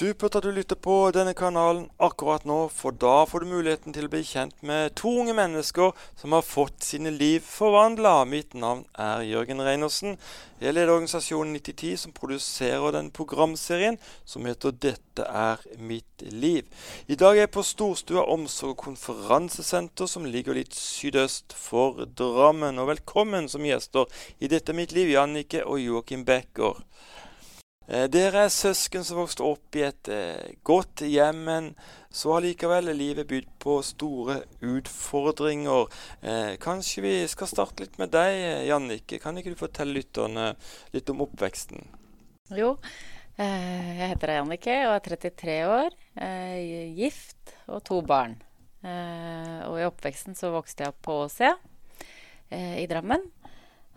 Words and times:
Supert 0.00 0.32
at 0.38 0.46
du 0.46 0.54
lytter 0.56 0.78
på 0.80 0.94
denne 1.12 1.34
kanalen 1.36 1.82
akkurat 2.00 2.46
nå, 2.48 2.70
for 2.72 2.94
da 2.96 3.26
får 3.28 3.42
du 3.42 3.50
muligheten 3.50 3.92
til 3.92 4.06
å 4.06 4.12
bli 4.14 4.22
kjent 4.24 4.62
med 4.64 4.94
to 4.96 5.10
unge 5.20 5.34
mennesker 5.36 5.92
som 6.16 6.32
har 6.32 6.46
fått 6.46 6.86
sine 6.86 7.12
liv 7.12 7.44
forvandla. 7.44 8.14
Mitt 8.24 8.56
navn 8.56 8.86
er 8.96 9.26
Jørgen 9.28 9.60
Reinersen. 9.60 10.16
Jeg 10.56 10.72
leder 10.78 10.94
organisasjonen 10.94 11.52
9010, 11.58 12.00
som 12.00 12.16
produserer 12.16 12.96
den 12.96 13.12
programserien 13.12 14.00
som 14.24 14.48
heter 14.48 14.72
'Dette 14.72 15.28
er 15.28 15.60
mitt 15.76 16.24
liv'. 16.24 16.72
I 17.06 17.20
dag 17.20 17.36
er 17.36 17.44
jeg 17.44 17.56
på 17.58 17.68
Storstua 17.74 18.24
omsorg 18.24 18.78
og 18.78 18.84
konferansesenter, 18.88 20.06
som 20.06 20.24
ligger 20.24 20.56
litt 20.56 20.72
sydøst 20.72 21.52
for 21.52 22.06
Drammen. 22.06 22.78
Og 22.78 22.88
velkommen 22.88 23.52
som 23.52 23.68
gjester 23.68 24.08
i 24.40 24.48
'Dette 24.48 24.72
er 24.72 24.80
mitt 24.80 24.96
liv', 24.96 25.12
Jannike 25.12 25.66
og 25.66 25.76
Joakim 25.78 26.24
Becker. 26.24 26.80
Eh, 27.90 28.06
dere 28.06 28.44
er 28.46 28.52
søsken 28.54 29.02
som 29.02 29.18
vokste 29.18 29.42
opp 29.42 29.74
i 29.74 29.82
et 29.82 30.08
eh, 30.14 30.52
godt 30.66 31.02
hjem, 31.02 31.40
men 31.48 31.70
så 32.14 32.36
har 32.36 32.44
likevel 32.44 32.92
livet 32.94 33.26
bydd 33.26 33.48
på 33.62 33.80
store 33.82 34.36
utfordringer. 34.62 35.90
Eh, 36.22 36.52
kanskje 36.62 37.02
vi 37.02 37.14
skal 37.30 37.50
starte 37.50 37.82
litt 37.82 37.98
med 37.98 38.12
deg, 38.14 38.68
Jannike. 38.68 39.18
Kan 39.22 39.40
ikke 39.40 39.56
du 39.56 39.58
fortelle 39.58 39.96
lytterne 39.98 40.52
litt 40.94 41.10
om 41.10 41.24
oppveksten? 41.26 41.82
Jo, 42.54 42.76
jeg 43.40 44.10
heter 44.12 44.36
Jannike 44.36 44.78
og 44.86 44.94
er 44.94 45.04
33 45.06 45.58
år. 45.66 45.94
Gift 46.98 47.54
og 47.70 47.82
to 47.86 48.00
barn. 48.04 48.34
Og 48.82 49.78
i 49.78 49.86
oppveksten 49.86 50.36
så 50.36 50.50
vokste 50.52 50.84
jeg 50.84 50.92
opp 50.92 50.98
på 51.06 51.16
Åsia 51.24 51.54
i 52.50 52.84
Drammen. 52.90 53.22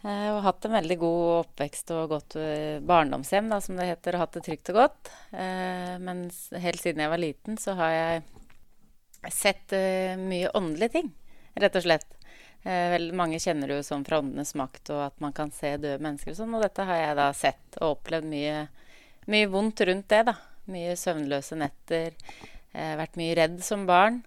Eh, 0.04 0.30
og 0.34 0.42
hatt 0.44 0.66
en 0.68 0.76
veldig 0.76 0.98
god 1.00 1.26
oppvekst 1.38 1.94
og 1.96 2.10
godt 2.12 2.36
eh, 2.42 2.82
barndomshjem, 2.84 3.48
da, 3.52 3.62
som 3.64 3.78
det 3.80 3.88
heter. 3.88 4.18
Og 4.18 4.26
hatt 4.26 4.36
det 4.36 4.44
trygt 4.50 4.72
og 4.74 4.80
godt. 4.82 5.12
Eh, 5.32 5.94
men 6.04 6.26
helt 6.66 6.82
siden 6.82 7.04
jeg 7.06 7.14
var 7.14 7.22
liten, 7.22 7.60
så 7.62 7.78
har 7.80 7.94
jeg 7.96 9.32
sett 9.32 9.72
mye 10.20 10.50
åndelige 10.52 10.98
ting, 10.98 11.14
rett 11.56 11.78
og 11.80 11.86
slett. 11.86 12.10
Vel, 12.64 13.06
mange 13.16 13.40
kjenner 13.40 13.72
det 13.72 13.78
jo 13.78 13.86
sånn 13.88 14.04
fra 14.08 14.20
åndenes 14.20 14.52
makt, 14.60 14.92
og 14.96 15.00
at 15.06 15.22
man 15.24 15.32
kan 15.36 15.52
se 15.56 15.72
døde 15.78 16.04
mennesker 16.04 16.34
og 16.34 16.38
sånn. 16.42 16.58
Og 16.58 16.64
dette 16.64 16.84
har 16.88 17.00
jeg 17.00 17.16
da 17.20 17.28
sett 17.36 17.78
og 17.80 17.98
opplevd 17.98 18.28
mye, 18.28 18.58
mye 19.32 19.50
vondt 19.52 19.84
rundt 19.88 20.10
det, 20.12 20.22
da. 20.28 20.36
Mye 20.72 20.98
søvnløse 21.00 21.56
netter. 21.60 22.20
vært 22.74 23.16
mye 23.20 23.38
redd 23.40 23.58
som 23.64 23.88
barn. 23.88 24.20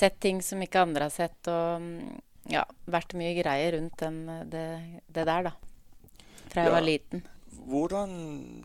sett 0.00 0.20
ting 0.20 0.40
som 0.44 0.64
ikke 0.64 0.84
andre 0.88 1.10
har 1.10 1.16
sett. 1.16 1.52
og 1.52 1.84
mm, 1.84 2.16
ja, 2.50 2.64
vært 2.90 3.16
mye 3.18 3.34
greier 3.38 3.74
rundt 3.76 3.98
den, 4.02 4.20
det, 4.50 4.66
det, 5.08 5.24
der, 5.24 5.48
da. 5.50 5.54
Fra 6.52 6.62
jeg 6.62 6.70
ja. 6.70 6.76
var 6.76 6.86
liten. 6.86 7.24
Hvordan 7.66 8.12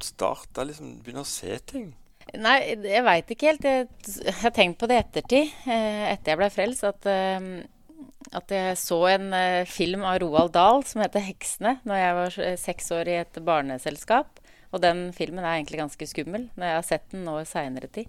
starta 0.06 0.66
liksom 0.68 1.00
begynne 1.02 1.26
å 1.26 1.30
se 1.30 1.58
ting? 1.66 1.90
Nei, 2.38 2.58
jeg 2.86 3.04
veit 3.04 3.32
ikke 3.34 3.50
helt. 3.50 3.66
Jeg, 3.66 3.88
jeg, 4.22 4.36
har 4.44 4.54
tenkt 4.56 4.80
på 4.80 4.88
det 4.90 4.98
i 4.98 5.02
ettertid, 5.02 5.54
eh, 5.66 6.06
etter 6.14 6.34
jeg 6.34 6.40
ble 6.40 6.50
frelst, 6.54 6.86
at, 6.88 7.10
eh, 7.10 8.30
at 8.38 8.54
jeg 8.54 8.78
så 8.80 9.02
en 9.16 9.28
eh, 9.36 9.64
film 9.70 10.06
av 10.08 10.22
Roald 10.24 10.54
Dahl 10.56 10.86
som 10.88 11.04
heter 11.04 11.26
'Heksene' 11.26 11.80
når 11.88 12.02
jeg 12.04 12.18
var 12.20 12.40
seks 12.62 12.92
år 12.96 13.12
i 13.12 13.20
et 13.24 13.42
barneselskap. 13.44 14.40
Og 14.72 14.80
den 14.80 15.10
filmen 15.12 15.44
er 15.44 15.58
egentlig 15.58 15.82
ganske 15.82 16.08
skummel 16.08 16.48
når 16.56 16.70
jeg 16.70 16.78
har 16.78 16.88
sett 16.88 17.10
den 17.12 17.26
nå 17.28 17.42
i 17.42 17.48
seinere 17.50 17.90
tid. 17.92 18.08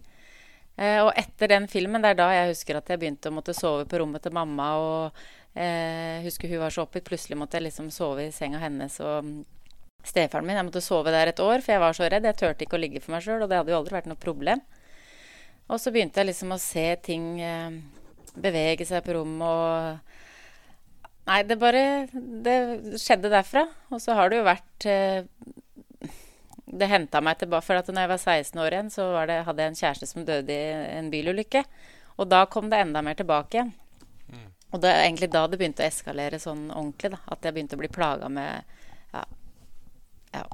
Og 0.78 1.10
etter 1.18 1.50
den 1.50 1.66
filmen, 1.68 2.00
det 2.00 2.14
er 2.14 2.16
da 2.16 2.28
jeg 2.32 2.52
husker 2.54 2.78
at 2.78 2.88
jeg 2.88 3.00
begynte 3.02 3.28
å 3.28 3.34
måtte 3.34 3.52
sove 3.52 3.84
på 3.84 3.98
rommet 4.00 4.22
til 4.24 4.32
mamma. 4.32 4.68
og 4.78 5.24
eh, 5.54 6.22
husker 6.24 6.50
hun 6.52 6.62
var 6.62 6.74
så 6.74 6.86
oppgitt. 6.86 7.06
Plutselig 7.08 7.38
måtte 7.40 7.58
jeg 7.58 7.68
liksom 7.68 7.90
sove 7.94 8.28
i 8.28 8.34
senga 8.34 8.60
hennes 8.62 8.98
og 9.02 9.26
mm, 9.26 9.40
stefaren 10.06 10.46
min. 10.46 10.58
Jeg 10.58 10.68
måtte 10.68 10.84
sove 10.84 11.14
der 11.14 11.32
et 11.32 11.42
år, 11.42 11.64
for 11.64 11.74
jeg 11.74 11.82
var 11.82 11.98
så 11.98 12.08
redd. 12.08 12.28
Jeg 12.28 12.38
turte 12.40 12.66
ikke 12.66 12.78
å 12.78 12.82
ligge 12.82 13.02
for 13.02 13.14
meg 13.14 13.24
sjøl, 13.24 13.42
og 13.44 13.50
det 13.50 13.60
hadde 13.60 13.74
jo 13.74 13.80
aldri 13.80 13.98
vært 13.98 14.10
noe 14.10 14.20
problem. 14.20 14.62
Og 15.72 15.80
så 15.80 15.92
begynte 15.94 16.20
jeg 16.20 16.32
liksom 16.32 16.54
å 16.54 16.60
se 16.60 16.86
ting 17.06 17.26
eh, 17.40 17.78
bevege 18.34 18.86
seg 18.88 19.04
på 19.06 19.18
rommet 19.18 19.48
og 19.48 20.18
Nei, 21.22 21.42
det 21.46 21.54
bare 21.54 21.82
Det 22.10 22.98
skjedde 22.98 23.30
derfra. 23.30 23.66
Og 23.94 24.00
så 24.02 24.16
har 24.18 24.30
det 24.30 24.40
jo 24.40 24.46
vært 24.48 24.86
eh, 24.90 25.22
Det 26.66 26.88
henta 26.90 27.20
meg 27.22 27.38
tilbake. 27.38 27.66
For 27.68 27.78
at 27.78 27.90
når 27.90 28.06
jeg 28.06 28.12
var 28.12 28.22
16 28.24 28.62
år 28.64 28.74
igjen, 28.74 28.90
så 28.90 29.06
det, 29.30 29.42
hadde 29.46 29.62
jeg 29.62 29.72
en 29.72 29.80
kjæreste 29.82 30.08
som 30.10 30.26
døde 30.26 30.56
i 30.56 30.96
en 30.96 31.12
bilulykke. 31.12 31.62
Og 32.18 32.26
da 32.26 32.42
kom 32.50 32.72
det 32.72 32.82
enda 32.82 33.04
mer 33.06 33.14
tilbake 33.18 33.58
igjen. 33.58 33.72
Og 34.72 34.80
det 34.80 34.88
er 34.88 35.04
egentlig 35.04 35.28
da 35.32 35.44
det 35.48 35.58
begynte 35.60 35.84
å 35.84 35.88
eskalere 35.88 36.40
sånn 36.40 36.70
ordentlig. 36.70 37.12
da, 37.12 37.20
At 37.34 37.44
jeg 37.44 37.56
begynte 37.56 37.76
å 37.76 37.82
bli 37.82 37.90
plaga 37.92 38.28
med 38.32 38.78
ja, 39.12 39.24
ja, 40.32 40.44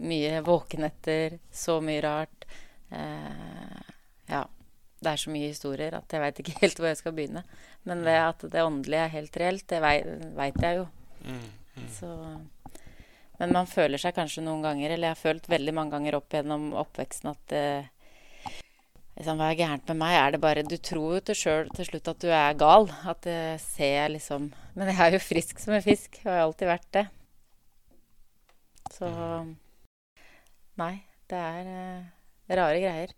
mye 0.00 0.40
våkenetter, 0.46 1.36
så 1.52 1.76
mye 1.84 2.00
rart. 2.04 2.48
Eh, 2.88 3.92
ja. 4.32 4.46
Det 5.00 5.08
er 5.08 5.20
så 5.20 5.30
mye 5.32 5.48
historier 5.48 5.94
at 5.96 6.12
jeg 6.12 6.20
veit 6.20 6.40
ikke 6.42 6.58
helt 6.62 6.80
hvor 6.80 6.90
jeg 6.90 7.00
skal 7.00 7.14
begynne. 7.16 7.44
Men 7.88 8.02
det 8.04 8.16
at 8.20 8.42
det 8.52 8.64
åndelige 8.64 9.04
er 9.06 9.14
helt 9.14 9.38
reelt, 9.42 9.68
det 9.68 9.80
veit 10.36 10.58
jeg 10.60 10.80
jo. 10.80 10.88
Mm, 11.24 11.46
mm. 11.76 11.86
Så, 11.96 12.10
men 13.40 13.54
man 13.56 13.68
føler 13.68 14.00
seg 14.00 14.16
kanskje 14.16 14.44
noen 14.44 14.64
ganger, 14.64 14.92
eller 14.92 15.10
jeg 15.10 15.16
har 15.16 15.22
følt 15.22 15.48
veldig 15.52 15.76
mange 15.76 15.96
ganger 15.96 16.18
opp 16.18 16.36
gjennom 16.36 16.70
oppveksten 16.80 17.32
at 17.32 17.56
eh, 17.56 17.88
liksom, 19.18 19.40
Hva 19.40 19.50
er 19.50 19.58
gærent 19.58 19.88
med 19.90 20.00
meg? 20.02 20.16
Er 20.18 20.34
det 20.34 20.42
bare 20.42 20.66
Du 20.66 20.76
tror 20.76 21.16
jo 21.16 21.22
til 21.24 21.38
sjøl 21.38 21.72
til 21.76 21.88
slutt 21.88 22.12
at 22.12 22.20
du 22.22 22.28
er 22.28 22.58
gal. 22.58 22.90
At 23.08 23.22
det 23.26 23.60
ser 23.64 23.96
jeg 23.96 24.14
liksom 24.18 24.52
Men 24.76 24.92
jeg 24.92 25.00
er 25.06 25.16
jo 25.16 25.22
frisk 25.24 25.58
som 25.62 25.74
en 25.74 25.84
fisk. 25.84 26.20
Og 26.24 26.30
har 26.30 26.44
alltid 26.44 26.70
vært 26.70 26.92
det. 26.98 27.06
Så 28.94 29.10
Nei, 30.80 30.94
det 31.28 31.36
er 31.36 31.66
uh, 31.68 32.04
rare 32.56 32.78
greier. 32.80 33.10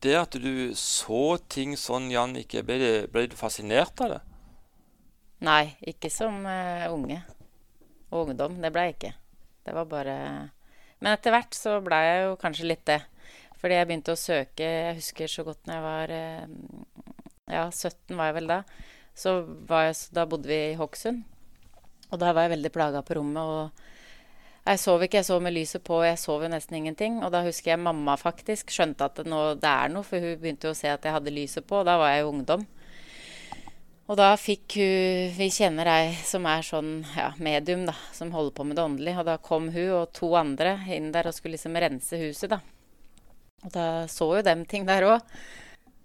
Det 0.00 0.16
at 0.16 0.34
du 0.40 0.72
så 0.74 1.36
ting 1.52 1.76
sånn, 1.78 2.08
Jannicke, 2.10 2.64
ble, 2.66 3.04
ble 3.12 3.26
du 3.30 3.36
fascinert 3.38 4.00
av 4.02 4.14
det? 4.16 4.20
Nei, 5.46 5.76
ikke 5.92 6.10
som 6.12 6.42
uh, 6.44 6.88
unge 6.92 7.20
og 8.10 8.30
ungdom. 8.30 8.58
Det 8.60 8.72
ble 8.74 8.88
jeg 8.88 8.96
ikke. 8.96 9.12
Det 9.64 9.76
var 9.76 9.86
bare 9.88 10.16
Men 11.00 11.14
etter 11.14 11.32
hvert 11.32 11.56
så 11.56 11.78
ble 11.84 12.00
jeg 12.04 12.24
jo 12.26 12.36
kanskje 12.40 12.68
litt 12.68 12.84
det. 12.88 12.98
Fordi 13.60 13.76
jeg 13.76 13.88
begynte 13.88 14.14
å 14.14 14.18
søke 14.18 14.64
Jeg 14.64 14.96
husker 14.96 15.28
så 15.28 15.44
godt 15.44 15.66
når 15.68 15.76
jeg 15.76 15.84
var 15.84 16.12
eh, 16.16 16.44
Ja, 17.50 17.66
17 17.68 18.16
var 18.16 18.30
jeg 18.30 18.38
vel 18.40 18.50
da. 18.50 18.62
Så 19.16 19.36
jeg, 19.44 19.96
da 20.16 20.24
bodde 20.30 20.48
vi 20.48 20.60
i 20.70 20.76
Hokksund. 20.78 21.24
Og 22.10 22.18
da 22.22 22.32
var 22.34 22.46
jeg 22.46 22.56
veldig 22.56 22.72
plaga 22.74 23.02
på 23.06 23.18
rommet. 23.18 23.42
og 23.42 23.88
jeg 24.70 24.78
sov 24.82 25.02
ikke, 25.02 25.18
jeg 25.18 25.26
sov 25.26 25.40
med 25.42 25.54
lyset 25.56 25.82
på, 25.82 26.02
jeg 26.04 26.18
sov 26.20 26.44
jo 26.44 26.50
nesten 26.52 26.76
ingenting. 26.78 27.20
Og 27.24 27.32
da 27.32 27.40
husker 27.46 27.72
jeg 27.72 27.82
mamma 27.82 28.16
faktisk 28.20 28.70
skjønte 28.74 29.08
at 29.08 29.16
det, 29.18 29.26
nå, 29.30 29.40
det 29.60 29.70
er 29.70 29.92
noe, 29.92 30.06
for 30.06 30.22
hun 30.22 30.36
begynte 30.40 30.68
jo 30.68 30.74
å 30.74 30.78
se 30.78 30.90
at 30.92 31.06
jeg 31.06 31.16
hadde 31.16 31.32
lyset 31.34 31.66
på, 31.66 31.80
og 31.80 31.88
da 31.88 31.96
var 32.00 32.12
jeg 32.12 32.22
jo 32.22 32.34
ungdom. 32.34 32.66
Og 34.10 34.18
da 34.18 34.32
fikk 34.34 34.74
hun 34.80 35.36
Vi 35.36 35.46
kjenner 35.54 35.86
ei 35.86 36.06
som 36.26 36.46
er 36.50 36.64
sånn 36.66 37.04
ja, 37.14 37.28
medium, 37.38 37.84
da, 37.86 37.94
som 38.12 38.32
holder 38.34 38.56
på 38.56 38.66
med 38.66 38.76
det 38.76 38.84
åndelige. 38.84 39.22
Og 39.22 39.28
da 39.28 39.38
kom 39.42 39.70
hun 39.70 39.96
og 40.00 40.12
to 40.16 40.32
andre 40.38 40.76
inn 40.90 41.12
der 41.14 41.30
og 41.30 41.36
skulle 41.36 41.56
liksom 41.56 41.78
rense 41.78 42.18
huset, 42.20 42.50
da. 42.50 42.60
Og 43.64 43.74
da 43.74 43.86
så 44.08 44.30
jo 44.38 44.44
dem 44.46 44.64
ting 44.68 44.86
der 44.88 45.06
òg. 45.08 45.34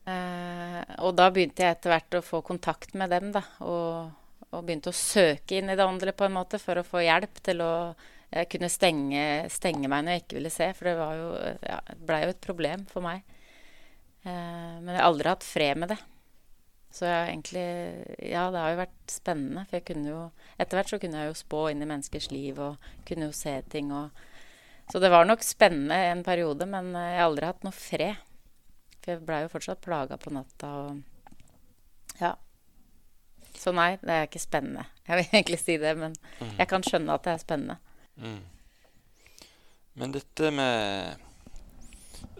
Eh, 0.06 0.82
og 1.02 1.16
da 1.18 1.30
begynte 1.34 1.66
jeg 1.66 1.78
etter 1.78 1.94
hvert 1.94 2.20
å 2.20 2.26
få 2.26 2.42
kontakt 2.46 2.94
med 2.98 3.14
dem, 3.14 3.32
da. 3.36 3.42
Og, 3.66 4.12
og, 4.52 4.60
begynte 4.62 4.92
å 4.92 4.98
søke 4.98 5.60
inn 5.60 5.72
i 5.72 5.78
det 5.78 5.86
åndelige 5.86 6.20
på 6.20 6.28
en 6.28 6.36
måte 6.36 6.60
for 6.62 6.80
å 6.80 6.86
få 6.86 7.06
hjelp 7.06 7.42
til 7.46 7.64
å 7.66 7.72
jeg 8.36 8.50
kunne 8.52 8.68
stenge, 8.72 9.22
stenge 9.54 9.88
meg 9.88 10.04
når 10.04 10.16
jeg 10.16 10.24
ikke 10.26 10.38
ville 10.40 10.52
se. 10.52 10.68
For 10.76 10.90
det 10.90 10.96
jo, 10.98 11.30
ja, 11.64 11.80
blei 12.08 12.26
jo 12.26 12.34
et 12.34 12.44
problem 12.44 12.84
for 12.90 13.06
meg. 13.06 13.24
Eh, 14.26 14.76
men 14.82 14.92
jeg 14.92 15.00
har 15.00 15.08
aldri 15.08 15.32
hatt 15.32 15.48
fred 15.48 15.80
med 15.80 15.94
det. 15.94 16.00
Så 16.96 17.08
jeg 17.10 17.32
egentlig 17.34 17.66
Ja, 18.32 18.46
det 18.52 18.62
har 18.62 18.74
jo 18.74 18.82
vært 18.84 19.12
spennende. 19.12 19.66
For 19.68 19.80
jeg 19.80 19.88
kunne 19.90 20.12
jo 20.12 20.22
Etter 20.58 20.80
hvert 20.80 20.94
så 20.94 21.00
kunne 21.02 21.22
jeg 21.22 21.32
jo 21.32 21.42
spå 21.42 21.66
inn 21.72 21.84
i 21.84 21.90
menneskers 21.90 22.30
liv 22.32 22.60
og 22.62 22.90
kunne 23.08 23.30
jo 23.30 23.36
se 23.36 23.56
ting 23.72 23.92
og 23.96 24.26
så 24.92 25.02
det 25.02 25.10
var 25.10 25.26
nok 25.26 25.44
spennende 25.44 25.96
en 26.12 26.24
periode, 26.24 26.68
men 26.70 26.94
eh, 26.96 27.12
jeg 27.12 27.20
har 27.20 27.30
aldri 27.30 27.50
hatt 27.50 27.66
noe 27.66 27.76
fred. 27.76 28.24
For 29.02 29.14
jeg 29.14 29.26
blei 29.26 29.44
jo 29.44 29.52
fortsatt 29.54 29.84
plaga 29.86 30.18
på 30.22 30.34
natta 30.34 30.72
og 30.86 31.04
Ja. 32.22 32.36
Så 33.56 33.72
nei, 33.72 33.96
det 34.02 34.12
er 34.14 34.28
ikke 34.28 34.44
spennende. 34.44 34.84
Jeg 35.08 35.18
vil 35.18 35.30
egentlig 35.38 35.60
si 35.62 35.78
det, 35.82 35.94
men 35.98 36.16
mm. 36.40 36.58
jeg 36.60 36.68
kan 36.70 36.84
skjønne 36.84 37.16
at 37.16 37.24
det 37.24 37.34
er 37.34 37.42
spennende. 37.42 37.78
Mm. 38.20 38.42
Men 39.96 40.16
dette 40.16 40.52
med 40.52 41.24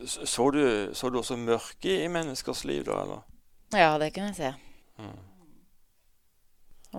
så 0.06 0.52
du, 0.52 0.90
så 0.94 1.10
du 1.10 1.20
også 1.20 1.38
mørke 1.40 1.94
i 2.04 2.10
menneskers 2.12 2.66
liv 2.68 2.84
da, 2.86 3.00
eller? 3.02 3.22
Ja, 3.74 3.96
det 4.00 4.12
kunne 4.14 4.34
jeg 4.34 4.38
se. 4.38 4.52
Mm. 5.00 5.18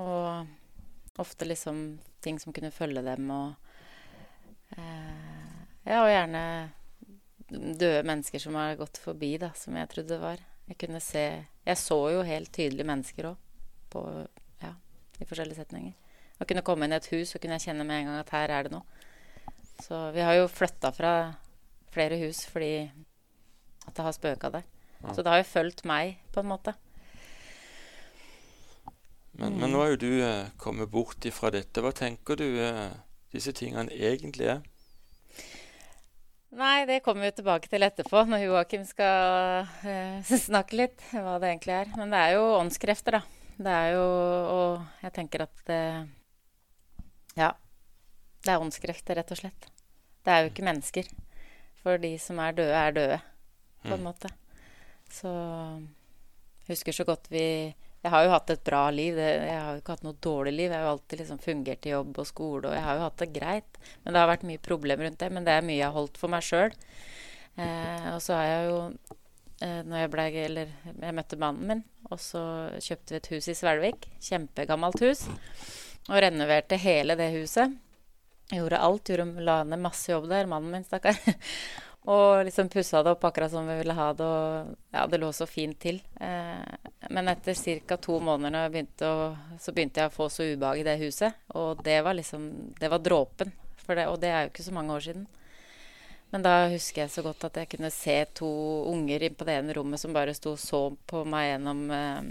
Og 0.00 1.20
ofte 1.20 1.48
liksom 1.48 1.98
ting 2.24 2.40
som 2.40 2.52
kunne 2.56 2.72
følge 2.74 3.04
dem, 3.04 3.30
og 3.30 3.54
eh, 4.76 5.25
ja, 5.86 6.02
og 6.02 6.10
gjerne 6.10 6.42
døde 7.48 8.02
mennesker 8.06 8.42
som 8.42 8.58
har 8.58 8.76
gått 8.78 8.98
forbi, 8.98 9.36
da, 9.38 9.52
som 9.54 9.76
jeg 9.78 9.90
trodde 9.92 10.14
det 10.16 10.22
var. 10.22 10.42
Jeg 10.66 10.78
kunne 10.80 11.00
se 11.00 11.26
Jeg 11.66 11.78
så 11.78 11.98
jo 12.10 12.22
helt 12.26 12.52
tydelig 12.54 12.86
mennesker 12.86 13.30
òg, 13.30 13.38
ja, 14.62 14.72
i 15.18 15.26
forskjellige 15.26 15.58
setninger. 15.58 15.94
Jeg 16.38 16.48
kunne 16.50 16.62
komme 16.66 16.86
inn 16.86 16.94
i 16.94 16.98
et 16.98 17.08
hus, 17.10 17.32
så 17.32 17.40
kunne 17.42 17.56
jeg 17.56 17.70
kjenne 17.70 17.86
med 17.86 18.02
en 18.02 18.10
gang 18.10 18.20
at 18.20 18.32
her 18.34 18.52
er 18.54 18.66
det 18.66 18.74
noe. 18.74 18.84
Så 19.82 20.10
vi 20.14 20.22
har 20.22 20.36
jo 20.36 20.48
flytta 20.50 20.92
fra 20.94 21.12
flere 21.92 22.18
hus 22.20 22.44
fordi 22.50 22.86
at 23.86 23.94
det 23.96 24.04
har 24.04 24.14
spøka 24.14 24.50
der. 24.58 24.66
Så 25.12 25.22
det 25.22 25.32
har 25.32 25.40
jo 25.42 25.48
fulgt 25.48 25.84
meg, 25.86 26.18
på 26.32 26.42
en 26.42 26.50
måte. 26.50 26.74
Men, 29.36 29.58
men 29.60 29.70
nå 29.70 29.82
er 29.82 29.92
jo 29.92 30.00
du 30.00 30.12
eh, 30.24 30.48
kommet 30.58 30.90
bort 30.90 31.24
ifra 31.28 31.50
dette. 31.52 31.82
Hva 31.84 31.92
tenker 31.94 32.38
du 32.40 32.46
eh, 32.62 32.94
disse 33.34 33.52
tingene 33.56 33.92
egentlig 33.92 34.48
er? 34.54 34.62
Nei, 36.54 36.86
det 36.86 37.00
kommer 37.02 37.26
vi 37.26 37.32
tilbake 37.34 37.68
til 37.68 37.82
etterpå, 37.82 38.22
når 38.30 38.44
Joakim 38.44 38.84
skal 38.86 39.66
uh, 39.82 40.34
snakke 40.48 40.78
litt 40.78 41.02
hva 41.10 41.40
det 41.42 41.50
egentlig 41.50 41.74
er. 41.74 41.90
Men 41.98 42.14
det 42.14 42.20
er 42.22 42.36
jo 42.36 42.44
åndskrefter, 42.60 43.18
da. 43.18 43.22
Det 43.56 43.72
er 43.72 43.94
jo 43.94 44.06
Og 44.52 45.02
jeg 45.02 45.14
tenker 45.16 45.46
at 45.46 45.62
det 45.68 45.82
Ja. 47.38 47.54
Det 48.44 48.52
er 48.52 48.62
åndskrefter, 48.62 49.18
rett 49.18 49.32
og 49.34 49.40
slett. 49.40 49.70
Det 50.22 50.32
er 50.32 50.44
jo 50.44 50.50
ikke 50.52 50.66
mennesker. 50.66 51.08
For 51.82 51.98
de 52.02 52.12
som 52.18 52.38
er 52.42 52.54
døde, 52.54 52.74
er 52.78 52.94
døde, 52.94 53.18
på 53.82 53.94
en 53.96 54.04
måte. 54.04 54.30
Så 55.10 55.30
husker 56.68 56.94
så 56.94 57.06
godt 57.06 57.26
vi 57.30 57.74
Jeg 58.06 58.12
har 58.12 58.22
jo 58.22 58.30
hatt 58.30 58.50
et 58.54 58.62
bra 58.62 58.84
liv. 58.94 59.16
Jeg 59.18 59.50
har 59.50 59.72
jo 59.74 59.80
ikke 59.80 59.96
hatt 59.96 60.04
noe 60.06 60.14
dårlig 60.22 60.52
liv. 60.54 60.70
Jeg 60.70 60.78
har 60.78 60.84
jo 60.86 60.92
alltid 60.94 61.18
liksom 61.18 61.40
fungert 61.42 61.86
i 61.88 61.90
jobb 61.90 62.20
og 62.22 62.28
skole, 62.28 62.68
og 62.68 62.76
jeg 62.76 62.84
har 62.84 62.98
jo 63.00 63.02
hatt 63.02 63.22
det 63.22 63.26
greit. 63.34 63.78
Men 64.04 64.14
det 64.14 64.20
har 64.22 64.30
vært 64.30 64.44
mye 64.46 64.62
problemer 64.62 65.08
rundt 65.08 65.18
det. 65.24 65.30
Men 65.34 65.48
det 65.48 65.56
er 65.56 65.66
mye 65.66 65.80
jeg 65.80 65.88
har 65.88 65.96
holdt 65.96 66.20
for 66.20 66.30
meg 66.30 66.44
sjøl. 66.46 66.76
Eh, 67.58 68.06
og 68.12 68.20
så 68.22 68.36
har 68.38 68.46
jeg 68.46 68.68
jo 68.68 68.76
eh, 69.64 69.80
når 69.88 69.98
jeg 69.98 70.12
ble 70.12 70.26
Eller 70.44 70.72
jeg 70.92 71.16
møtte 71.16 71.38
mannen 71.40 71.70
min, 71.72 71.82
og 72.12 72.20
så 72.22 72.42
kjøpte 72.84 73.16
vi 73.16 73.18
et 73.18 73.30
hus 73.34 73.50
i 73.50 73.56
Svelvik. 73.58 74.06
Kjempegammelt 74.28 75.02
hus. 75.02 75.24
Og 76.06 76.22
renoverte 76.22 76.78
hele 76.78 77.18
det 77.18 77.32
huset. 77.34 77.74
Gjorde 78.54 78.78
alt. 78.86 79.10
Gjorde, 79.10 79.42
la 79.42 79.64
ned 79.66 79.82
masse 79.82 80.14
jobb 80.14 80.30
der. 80.30 80.46
Mannen 80.46 80.78
min, 80.78 80.86
stakkar. 80.86 81.18
Og 82.06 82.44
liksom 82.46 82.68
pussa 82.70 83.00
det 83.02 83.10
opp 83.16 83.24
akkurat 83.26 83.50
som 83.50 83.66
vi 83.66 83.76
ville 83.80 83.94
ha 83.98 84.12
det. 84.14 84.26
Og 84.26 84.74
ja, 84.94 85.06
det 85.10 85.18
lå 85.18 85.32
så 85.34 85.46
fint 85.50 85.78
til. 85.82 85.98
Eh, 86.22 86.90
men 87.10 87.30
etter 87.32 87.58
ca. 87.82 87.96
to 87.98 88.20
måneder 88.22 88.70
begynte 88.70 89.08
å, 89.10 89.32
så 89.58 89.74
begynte 89.74 90.04
jeg 90.04 90.12
å 90.12 90.14
få 90.14 90.28
så 90.30 90.46
ubehag 90.46 90.84
i 90.84 90.86
det 90.86 91.00
huset. 91.02 91.34
Og 91.58 91.82
det 91.82 91.98
var 92.06 92.14
liksom 92.14 92.74
Det 92.78 92.90
var 92.92 93.02
dråpen. 93.02 93.50
Det, 93.86 94.06
og 94.06 94.20
det 94.22 94.30
er 94.30 94.46
jo 94.46 94.52
ikke 94.52 94.66
så 94.66 94.74
mange 94.74 94.94
år 94.94 95.00
siden. 95.00 95.26
Men 96.30 96.42
da 96.42 96.54
husker 96.70 97.04
jeg 97.04 97.14
så 97.14 97.22
godt 97.22 97.44
at 97.46 97.58
jeg 97.60 97.70
kunne 97.74 97.90
se 97.94 98.16
to 98.34 98.48
unger 98.90 99.22
inn 99.22 99.34
på 99.38 99.46
det 99.46 99.60
ene 99.60 99.74
rommet 99.76 100.02
som 100.02 100.14
bare 100.14 100.34
sto 100.34 100.56
og 100.56 100.62
så 100.62 100.80
på 101.06 101.22
meg 101.26 101.52
gjennom 101.52 101.84
eh, 101.94 102.30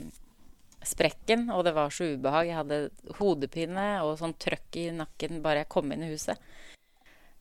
sprekken. 0.87 1.49
Og 1.55 1.63
det 1.67 1.75
var 1.75 1.91
så 1.91 2.07
ubehag. 2.15 2.47
Jeg 2.47 2.59
hadde 2.61 3.17
hodepine 3.19 3.87
og 4.07 4.15
sånn 4.19 4.35
trøkk 4.39 4.79
i 4.79 4.89
nakken 4.95 5.43
bare 5.43 5.63
jeg 5.63 5.73
kom 5.75 5.91
inn 5.91 6.07
i 6.07 6.11
huset. 6.13 6.39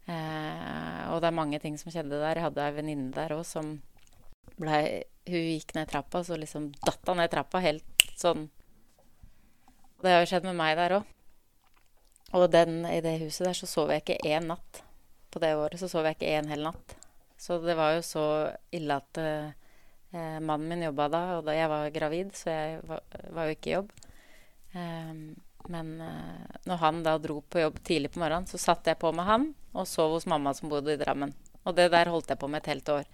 Eh, 0.04 1.02
og 1.08 1.22
det 1.22 1.30
er 1.30 1.36
mange 1.36 1.58
ting 1.62 1.78
som 1.80 1.92
skjedde 1.92 2.18
der. 2.20 2.36
Jeg 2.36 2.46
hadde 2.48 2.64
ei 2.64 2.76
venninne 2.76 3.12
der 3.14 3.32
òg 3.36 3.44
som 3.48 3.78
blei 4.60 5.04
Hun 5.24 5.40
gikk 5.40 5.72
ned 5.72 5.88
trappa, 5.88 6.20
så 6.20 6.36
liksom 6.36 6.68
datt 6.84 7.08
hun 7.08 7.16
ned 7.16 7.30
trappa 7.32 7.62
helt 7.64 8.02
sånn. 8.20 8.50
Det 10.04 10.12
har 10.12 10.20
jo 10.20 10.28
skjedd 10.28 10.44
med 10.44 10.58
meg 10.58 10.74
der 10.76 10.98
òg. 10.98 11.06
Og 12.36 12.44
den, 12.52 12.82
i 12.84 12.98
det 13.00 13.14
huset 13.22 13.46
der 13.48 13.56
så 13.56 13.68
sov 13.70 13.92
jeg 13.94 14.02
ikke 14.02 14.18
én 14.28 14.50
natt. 14.50 14.82
På 15.32 15.40
det 15.40 15.54
året 15.56 15.80
så 15.80 15.88
sov 15.88 16.04
jeg 16.04 16.18
ikke 16.18 16.34
én 16.36 16.50
hel 16.52 16.66
natt. 16.66 16.96
Så 17.40 17.56
det 17.64 17.78
var 17.78 17.94
jo 17.96 18.04
så 18.04 18.26
ille 18.76 18.98
at 19.00 19.22
eh, 19.22 19.56
mannen 20.44 20.68
min 20.68 20.84
jobba 20.84 21.08
da, 21.08 21.22
og 21.38 21.48
da 21.48 21.56
jeg 21.56 21.72
var 21.72 21.96
gravid, 21.96 22.36
så 22.36 22.52
jeg 22.52 22.84
var, 22.90 23.00
var 23.32 23.48
jo 23.48 23.56
ikke 23.56 23.70
i 23.70 23.76
jobb. 23.78 23.96
Eh, 24.76 25.12
men 25.72 25.92
uh, 26.04 26.56
når 26.68 26.80
han 26.82 26.98
da 27.06 27.16
dro 27.16 27.38
på 27.40 27.62
jobb 27.62 27.78
tidlig 27.80 28.10
på 28.12 28.20
morgenen, 28.20 28.44
så 28.44 28.60
satt 28.60 28.84
jeg 28.90 29.00
på 29.00 29.08
med 29.16 29.24
han 29.24 29.46
og 29.74 29.88
sov 29.90 30.14
hos 30.16 30.28
mamma 30.30 30.54
som 30.54 30.70
bodde 30.70 30.94
i 30.94 31.00
Drammen. 31.00 31.34
Og 31.64 31.74
det 31.76 31.90
der 31.92 32.10
holdt 32.12 32.30
jeg 32.30 32.40
på 32.40 32.48
med 32.50 32.62
et 32.62 32.72
helt 32.72 32.90
år. 32.92 33.08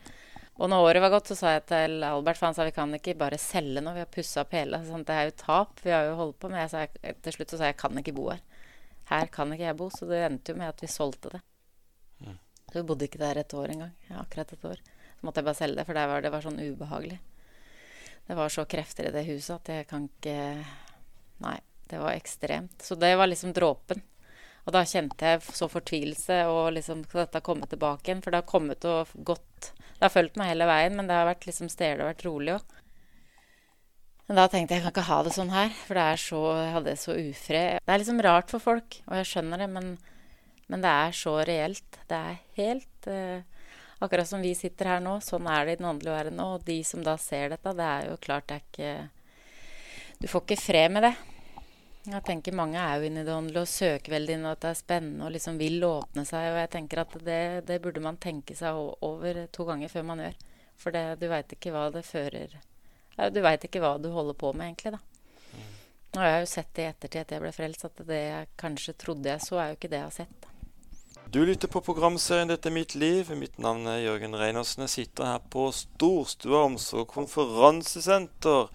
Og 0.60 0.68
når 0.68 0.84
året 0.84 1.02
var 1.04 1.12
gått, 1.14 1.30
så 1.30 1.36
sa 1.38 1.54
jeg 1.54 1.64
til 1.70 2.02
Albert, 2.04 2.36
for 2.36 2.50
han 2.50 2.56
sa 2.56 2.66
vi 2.68 2.74
kan 2.76 2.92
ikke 2.92 3.16
bare 3.16 3.38
selge 3.40 3.80
noe, 3.80 3.94
vi 3.96 4.02
har 4.02 4.10
pussa 4.12 4.42
opp 4.42 4.52
hele. 4.52 4.82
Sånn, 4.84 5.06
det 5.08 5.16
er 5.16 5.30
jo 5.30 5.36
tap, 5.40 5.80
vi 5.84 5.94
har 5.94 6.04
jo 6.10 6.18
holdt 6.18 6.36
på. 6.42 6.50
Men 6.52 6.66
jeg 6.66 6.72
sa, 6.74 6.82
til 7.24 7.36
slutt 7.36 7.54
så 7.54 7.60
sa 7.60 7.70
jeg 7.70 7.76
jeg 7.76 7.80
kan 7.80 8.02
ikke 8.02 8.16
bo 8.18 8.26
her. 8.28 8.42
Her 9.08 9.30
kan 9.32 9.54
ikke 9.54 9.68
jeg 9.70 9.78
bo. 9.78 9.88
Så 9.94 10.10
det 10.10 10.20
endte 10.26 10.52
jo 10.52 10.60
med 10.60 10.68
at 10.74 10.84
vi 10.84 10.90
solgte 10.90 11.32
det. 11.32 11.40
Mm. 12.26 12.36
Så 12.66 12.76
vi 12.76 12.84
bodde 12.90 13.08
ikke 13.08 13.22
der 13.22 13.40
et 13.40 13.56
år 13.56 13.72
engang. 13.72 13.96
Ja, 14.10 14.20
akkurat 14.20 14.52
et 14.52 14.68
år. 14.68 14.84
Så 15.16 15.28
måtte 15.28 15.40
jeg 15.40 15.48
bare 15.48 15.60
selge 15.62 15.80
det, 15.80 15.88
for 15.88 16.02
var, 16.12 16.26
det 16.26 16.34
var 16.34 16.44
sånn 16.44 16.60
ubehagelig. 16.60 17.18
Det 18.28 18.36
var 18.36 18.52
så 18.52 18.66
krefter 18.68 19.08
i 19.08 19.14
det 19.16 19.24
huset 19.26 19.56
at 19.56 19.72
jeg 19.72 19.88
kan 19.90 20.06
ikke 20.10 20.38
Nei. 21.40 21.56
Det 21.90 21.98
var 21.98 22.14
ekstremt. 22.14 22.82
Så 22.82 22.94
det 22.94 23.16
var 23.16 23.26
liksom 23.26 23.50
dråpen. 23.52 24.02
Og 24.66 24.74
da 24.76 24.82
kjente 24.86 25.32
jeg 25.32 25.44
så 25.56 25.68
fortvilelse 25.70 26.42
og 26.50 26.74
liksom 26.76 27.04
dette 27.12 27.42
komme 27.44 27.68
tilbake 27.70 28.10
igjen. 28.10 28.20
For 28.24 28.32
det 28.32 28.42
har 28.42 28.50
kommet 28.50 28.84
og 28.88 29.14
gått 29.14 29.72
Det 30.00 30.06
har 30.06 30.12
fulgt 30.14 30.38
meg 30.40 30.48
hele 30.48 30.64
veien, 30.64 30.94
men 30.96 31.08
det 31.10 31.16
har 31.16 31.26
vært 31.28 31.44
liksom 31.44 31.68
stille 31.68 32.00
og 32.00 32.08
vært 32.08 32.22
rolig 32.24 32.54
òg. 32.54 32.76
Men 34.30 34.38
da 34.38 34.46
tenkte 34.48 34.72
jeg 34.72 34.80
jeg 34.80 34.84
kan 34.86 34.94
ikke 34.94 35.10
ha 35.10 35.18
det 35.26 35.32
sånn 35.34 35.50
her, 35.52 35.72
for 35.84 35.98
det 35.98 36.04
er 36.06 36.20
så, 36.22 36.40
jeg 36.56 36.72
hadde 36.72 36.92
så 36.96 37.16
ufred. 37.18 37.80
Det 37.82 37.92
er 37.92 38.00
liksom 38.00 38.20
rart 38.24 38.52
for 38.54 38.62
folk, 38.62 38.96
og 39.08 39.16
jeg 39.18 39.28
skjønner 39.28 39.60
det, 39.60 39.66
men, 39.74 39.88
men 40.70 40.84
det 40.84 40.92
er 41.04 41.16
så 41.18 41.34
reelt. 41.48 41.98
Det 42.08 42.20
er 42.30 42.38
helt 42.60 43.08
eh, 43.10 43.42
Akkurat 44.00 44.28
som 44.28 44.40
vi 44.40 44.54
sitter 44.56 44.88
her 44.94 45.00
nå, 45.04 45.18
sånn 45.20 45.44
er 45.50 45.66
det 45.66 45.74
i 45.74 45.78
den 45.82 45.90
åndelige 45.90 46.14
verden. 46.14 46.38
Og 46.40 46.62
de 46.64 46.78
som 46.88 47.02
da 47.04 47.18
ser 47.20 47.50
dette, 47.52 47.74
det 47.76 47.84
er 47.84 48.06
jo 48.08 48.14
klart 48.22 48.46
det 48.48 48.56
er 48.56 48.62
ikke 48.64 50.22
Du 50.22 50.28
får 50.30 50.46
ikke 50.46 50.60
fred 50.62 50.94
med 50.94 51.04
det. 51.04 51.12
Jeg 52.08 52.24
tenker 52.24 52.56
Mange 52.56 52.80
er 52.80 52.96
jo 52.96 53.08
inne 53.10 53.20
i 53.20 53.26
det 53.26 53.34
åndelige 53.34 53.66
og 53.66 53.68
søker 53.68 54.14
veldig 54.14 54.36
inn, 54.38 54.46
og 54.48 54.54
at 54.54 54.62
det 54.64 54.70
er 54.70 54.78
spennende 54.78 55.26
og 55.26 55.34
liksom 55.34 55.58
vil 55.60 55.84
åpne 55.84 56.24
seg. 56.24 56.46
og 56.52 56.58
jeg 56.62 56.70
tenker 56.72 57.02
at 57.02 57.18
Det, 57.24 57.42
det 57.68 57.80
burde 57.82 58.00
man 58.00 58.16
tenke 58.16 58.56
seg 58.56 58.72
over 59.04 59.46
to 59.52 59.66
ganger 59.68 59.92
før 59.92 60.06
man 60.08 60.24
gjør. 60.24 60.38
For 60.80 60.96
det, 60.96 61.04
du 61.20 61.28
veit 61.28 61.52
ikke 61.52 61.74
hva 61.74 61.90
det 61.92 62.06
fører 62.08 62.56
Du 63.34 63.40
veit 63.44 63.64
ikke 63.64 63.82
hva 63.84 63.98
du 64.00 64.08
holder 64.10 64.32
på 64.32 64.52
med, 64.54 64.70
egentlig. 64.70 64.92
da. 64.96 65.00
Nå 66.10 66.22
har 66.22 66.30
jeg 66.32 66.40
jo 66.42 66.46
sett 66.54 66.70
det 66.74 66.82
i 66.82 66.88
ettertid 66.90 67.20
at 67.20 67.32
jeg 67.34 67.42
ble 67.42 67.50
frelst, 67.52 67.84
at 67.84 68.00
det 68.08 68.22
jeg 68.22 68.46
kanskje 68.58 68.94
trodde 68.98 69.28
jeg 69.28 69.44
så, 69.44 69.60
er 69.60 69.68
jo 69.68 69.76
ikke 69.76 69.90
det 69.92 70.00
jeg 70.00 70.08
har 70.08 70.16
sett. 70.16 70.46
Du 71.30 71.44
lytter 71.44 71.68
på 71.68 71.84
programserien 71.86 72.48
'Dette 72.48 72.66
er 72.66 72.74
mitt 72.74 72.96
liv'. 72.96 73.34
Mitt 73.36 73.58
navn 73.58 73.86
er 73.86 74.00
Jørgen 74.02 74.34
Reinersen. 74.34 74.82
Jeg 74.82 74.90
sitter 74.90 75.24
her 75.24 75.38
på 75.38 75.68
Storstua 75.70 76.64
omsorg 76.64 77.06
konferansesenter 77.06 78.66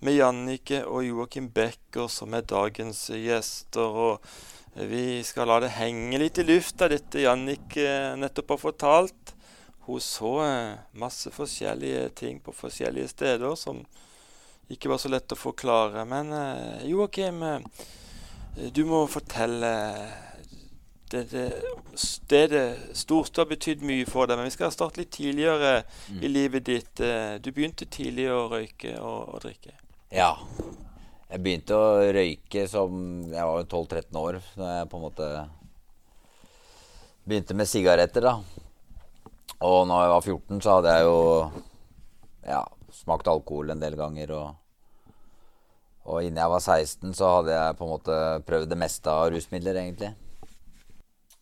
med 0.00 0.16
Jannike 0.16 0.82
og 0.86 1.04
Joakim 1.06 1.50
Becker 1.54 2.08
som 2.12 2.34
er 2.34 2.46
dagens 2.48 3.06
gjester. 3.10 4.00
og 4.08 4.24
Vi 4.74 5.22
skal 5.22 5.48
la 5.48 5.60
det 5.62 5.76
henge 5.76 6.18
litt 6.18 6.40
i 6.42 6.46
lufta, 6.48 6.88
dette 6.90 7.22
Jannike 7.22 8.16
nettopp 8.18 8.56
har 8.56 8.62
fortalt. 8.68 9.34
Hun 9.86 10.00
så 10.00 10.44
eh, 10.44 10.78
masse 10.92 11.30
forskjellige 11.30 12.08
ting 12.08 12.40
på 12.40 12.52
forskjellige 12.52 13.08
steder 13.08 13.54
som 13.54 13.82
ikke 14.72 14.88
var 14.88 15.00
så 15.00 15.10
lett 15.12 15.34
å 15.34 15.36
forklare. 15.36 16.06
Men 16.08 16.32
eh, 16.32 16.86
Joakim, 16.88 17.42
eh, 17.44 17.60
du 18.72 18.84
må 18.88 19.02
fortelle 19.12 19.74
det, 21.12 21.26
det, 21.30 21.44
stedet 22.00 22.96
Storstad 22.96 23.44
har 23.44 23.52
betydd 23.52 23.84
mye 23.84 24.08
for 24.08 24.26
deg, 24.26 24.40
men 24.40 24.48
vi 24.48 24.56
skal 24.56 24.72
starte 24.72 25.02
litt 25.02 25.12
tidligere 25.14 25.82
mm. 25.84 26.22
i 26.24 26.32
livet 26.32 26.66
ditt. 26.66 27.04
Du 27.44 27.52
begynte 27.52 27.84
tidlig 27.84 28.30
å 28.32 28.46
røyke 28.50 28.96
og, 28.96 29.34
og 29.36 29.44
drikke. 29.44 29.76
Ja. 30.14 30.36
Jeg 31.26 31.42
begynte 31.42 31.74
å 31.74 32.02
røyke 32.14 32.68
som 32.70 32.92
Jeg 33.32 33.46
var 33.48 33.64
12-13 33.64 34.18
år 34.20 34.36
da 34.54 34.68
jeg 34.76 34.90
på 34.92 35.00
en 35.00 35.02
måte 35.08 35.30
begynte 37.24 37.56
med 37.58 37.66
sigaretter, 37.66 38.28
da. 38.28 38.34
Og 39.64 39.88
når 39.88 40.04
jeg 40.04 40.12
var 40.12 40.26
14, 40.28 40.60
så 40.62 40.76
hadde 40.76 40.92
jeg 40.92 41.06
jo 41.08 41.18
ja, 42.44 42.60
smakt 42.92 43.30
alkohol 43.32 43.72
en 43.72 43.82
del 43.82 43.96
ganger. 43.98 44.34
Og, 44.36 45.18
og 46.04 46.20
innen 46.20 46.42
jeg 46.44 46.52
var 46.52 46.62
16, 46.62 47.14
så 47.16 47.32
hadde 47.38 47.56
jeg 47.56 47.78
på 47.80 47.88
en 47.88 47.94
måte 47.96 48.18
prøvd 48.46 48.70
det 48.70 48.80
meste 48.84 49.10
av 49.10 49.32
rusmidler, 49.32 49.80
egentlig. 49.82 50.12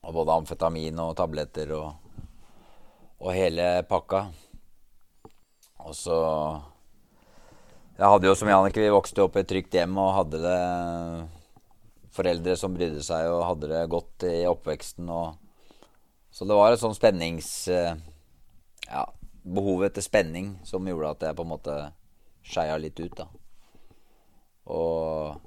Og 0.07 0.15
både 0.23 0.39
amfetamin 0.39 1.03
og 1.03 1.17
tabletter 1.19 1.75
og, 1.77 1.91
og 3.19 3.35
hele 3.35 3.73
pakka. 3.91 4.29
Og 5.83 5.99
så 5.99 6.23
jeg 7.99 8.09
hadde 8.09 8.29
jo 8.29 8.35
som 8.39 8.49
Jannicke, 8.49 8.81
vi 8.83 8.93
vokste 8.93 9.25
opp 9.25 9.37
i 9.37 9.43
et 9.43 9.51
trygt 9.51 9.75
hjem 9.77 9.97
og 10.01 10.15
hadde 10.17 10.41
det 10.43 10.61
foreldre 12.13 12.57
som 12.61 12.75
brydde 12.77 13.03
seg 13.05 13.29
og 13.31 13.45
hadde 13.47 13.71
det 13.71 13.83
godt 13.93 14.27
i 14.29 14.43
oppveksten. 14.49 15.09
Og, 15.13 15.37
så 16.33 16.49
det 16.49 16.59
var 16.59 16.73
et 16.73 16.83
sånn 16.83 16.97
spennings... 16.97 17.53
Eh, 17.73 17.95
ja, 18.89 19.07
behovet 19.43 19.93
etter 19.93 20.05
spenning 20.05 20.53
som 20.67 20.87
gjorde 20.87 21.15
at 21.15 21.25
jeg 21.27 21.37
på 21.39 21.45
en 21.47 21.53
måte 21.53 21.77
skeia 22.47 22.77
litt 22.79 22.99
ut, 23.01 23.15
da. 23.17 23.27
Og 24.71 25.41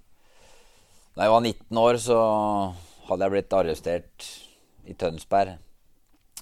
da 1.15 1.27
jeg 1.27 1.33
var 1.35 1.43
19 1.43 1.79
år, 1.79 1.99
så 2.01 2.19
hadde 3.07 3.27
jeg 3.27 3.35
blitt 3.35 3.55
arrestert 3.55 4.29
i 4.85 4.95
Tønsberg 4.99 5.55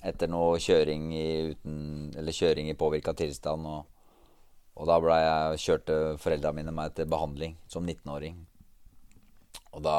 etter 0.04 0.32
noe 0.32 0.58
kjøring 0.60 1.12
i, 1.16 1.28
uten, 1.54 2.12
kjøring 2.34 2.72
i 2.72 2.78
påvirka 2.78 3.14
tilstand. 3.16 3.68
og 3.68 3.93
og 4.74 4.90
da 4.90 4.98
jeg, 5.22 5.60
kjørte 5.62 5.98
foreldra 6.22 6.54
mine 6.56 6.74
meg 6.74 6.96
til 6.98 7.10
behandling 7.10 7.58
som 7.70 7.86
19-åring. 7.86 8.40
Og 9.74 9.84
da 9.86 9.98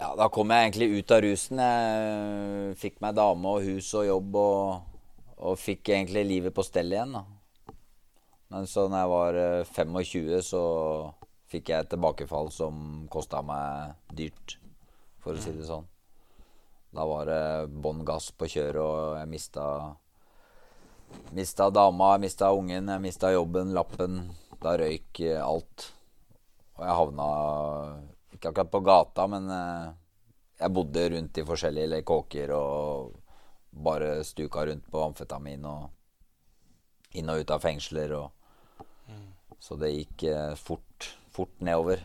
Ja, 0.00 0.14
da 0.16 0.30
kom 0.32 0.48
jeg 0.48 0.64
egentlig 0.64 0.86
ut 0.96 1.12
av 1.12 1.20
rusen. 1.20 1.58
Jeg 1.60 2.76
fikk 2.80 3.02
meg 3.04 3.18
dame 3.18 3.50
og 3.52 3.66
hus 3.66 3.90
og 3.98 4.06
jobb 4.08 4.38
og, 4.40 4.94
og 5.36 5.58
fikk 5.60 5.92
egentlig 5.92 6.24
livet 6.24 6.56
på 6.56 6.64
stell 6.64 6.94
igjen. 6.94 7.12
da. 7.18 7.26
Men 8.50 8.66
så 8.66 8.86
når 8.88 9.02
jeg 9.02 9.10
var 9.12 9.40
25, 9.76 10.30
eh, 10.38 10.40
så 10.42 10.62
fikk 11.52 11.68
jeg 11.70 11.84
et 11.84 11.92
tilbakefall 11.92 12.48
som 12.54 13.04
kosta 13.12 13.42
meg 13.44 13.92
dyrt, 14.16 14.56
for 15.20 15.36
å 15.36 15.42
si 15.42 15.52
det 15.52 15.68
sånn. 15.68 15.86
Da 16.96 17.04
var 17.06 17.28
det 17.28 17.42
bånn 17.84 18.02
gass 18.06 18.30
på 18.34 18.48
kjøret, 18.50 18.80
og 18.82 19.18
jeg 19.20 19.30
mista 19.30 19.64
Mista 21.36 21.68
dama, 21.70 22.14
jeg 22.14 22.26
mista 22.26 22.50
ungen, 22.52 22.88
jeg 22.90 23.02
mista 23.02 23.30
jobben, 23.32 23.74
lappen. 23.76 24.22
Da 24.60 24.74
røyk 24.76 25.22
alt. 25.40 25.86
Og 26.76 26.84
jeg 26.84 26.96
havna 26.98 27.28
ikke 28.34 28.50
akkurat 28.50 28.72
på 28.72 28.80
gata, 28.84 29.26
men 29.28 29.48
eh, 29.52 29.88
jeg 30.60 30.74
bodde 30.76 31.06
rundt 31.14 31.40
i 31.40 31.46
forskjellige 31.46 32.02
kåker 32.08 32.52
og 32.56 33.16
bare 33.70 34.24
stuka 34.24 34.64
rundt 34.66 34.86
på 34.90 35.02
amfetamin 35.04 35.66
og 35.68 37.16
inn 37.18 37.30
og 37.30 37.42
ut 37.42 37.52
av 37.54 37.62
fengsler. 37.62 38.14
Og. 38.16 38.30
Så 39.60 39.76
det 39.80 39.92
gikk 39.92 40.24
eh, 40.30 40.54
fort, 40.56 41.12
fort 41.32 41.52
nedover. 41.60 42.02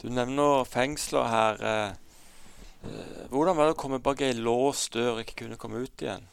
Du 0.00 0.08
nevner 0.10 0.64
fengsler 0.68 1.30
her. 1.30 1.62
Eh, 1.70 2.90
hvordan 3.30 3.56
var 3.56 3.68
det 3.68 3.76
å 3.76 3.80
komme 3.80 4.00
bak 4.02 4.22
ei 4.24 4.32
låst 4.34 4.96
dør 4.96 5.18
og 5.18 5.24
ikke 5.24 5.44
kunne 5.44 5.60
komme 5.60 5.82
ut 5.84 6.04
igjen? 6.06 6.26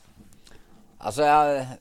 Altså, 0.97 1.27
jeg, 1.27 1.77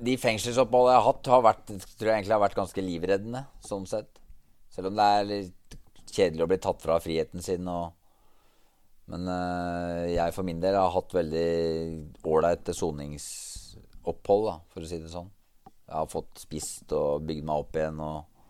De 0.00 0.16
fengselsoppholdene 0.20 0.94
jeg 0.94 1.02
har 1.02 1.08
hatt, 1.10 1.30
har 1.34 1.44
vært, 1.44 1.64
tror 1.68 2.08
jeg 2.08 2.16
egentlig 2.16 2.36
har 2.36 2.44
vært 2.44 2.58
ganske 2.58 2.84
livreddende. 2.84 3.44
sånn 3.64 3.86
sett. 3.88 4.20
Selv 4.72 4.90
om 4.90 4.96
det 4.96 5.06
er 5.06 5.28
litt 5.28 5.76
kjedelig 6.10 6.46
å 6.46 6.50
bli 6.50 6.60
tatt 6.62 6.80
fra 6.82 6.96
friheten 7.02 7.44
sin. 7.44 7.68
Og, 7.68 7.92
men 9.12 9.28
øh, 9.28 10.06
jeg 10.14 10.36
for 10.36 10.46
min 10.46 10.62
del 10.62 10.78
har 10.78 10.94
hatt 10.94 11.14
veldig 11.14 11.50
ålreite 12.24 12.74
soningsopphold, 12.76 14.48
da, 14.48 14.56
for 14.72 14.86
å 14.86 14.90
si 14.90 15.02
det 15.02 15.12
sånn. 15.12 15.30
Jeg 15.66 15.96
har 15.98 16.10
fått 16.10 16.44
spist 16.46 16.92
og 16.96 17.26
bygd 17.26 17.46
meg 17.46 17.64
opp 17.64 17.76
igjen 17.76 17.98
og, 18.04 18.44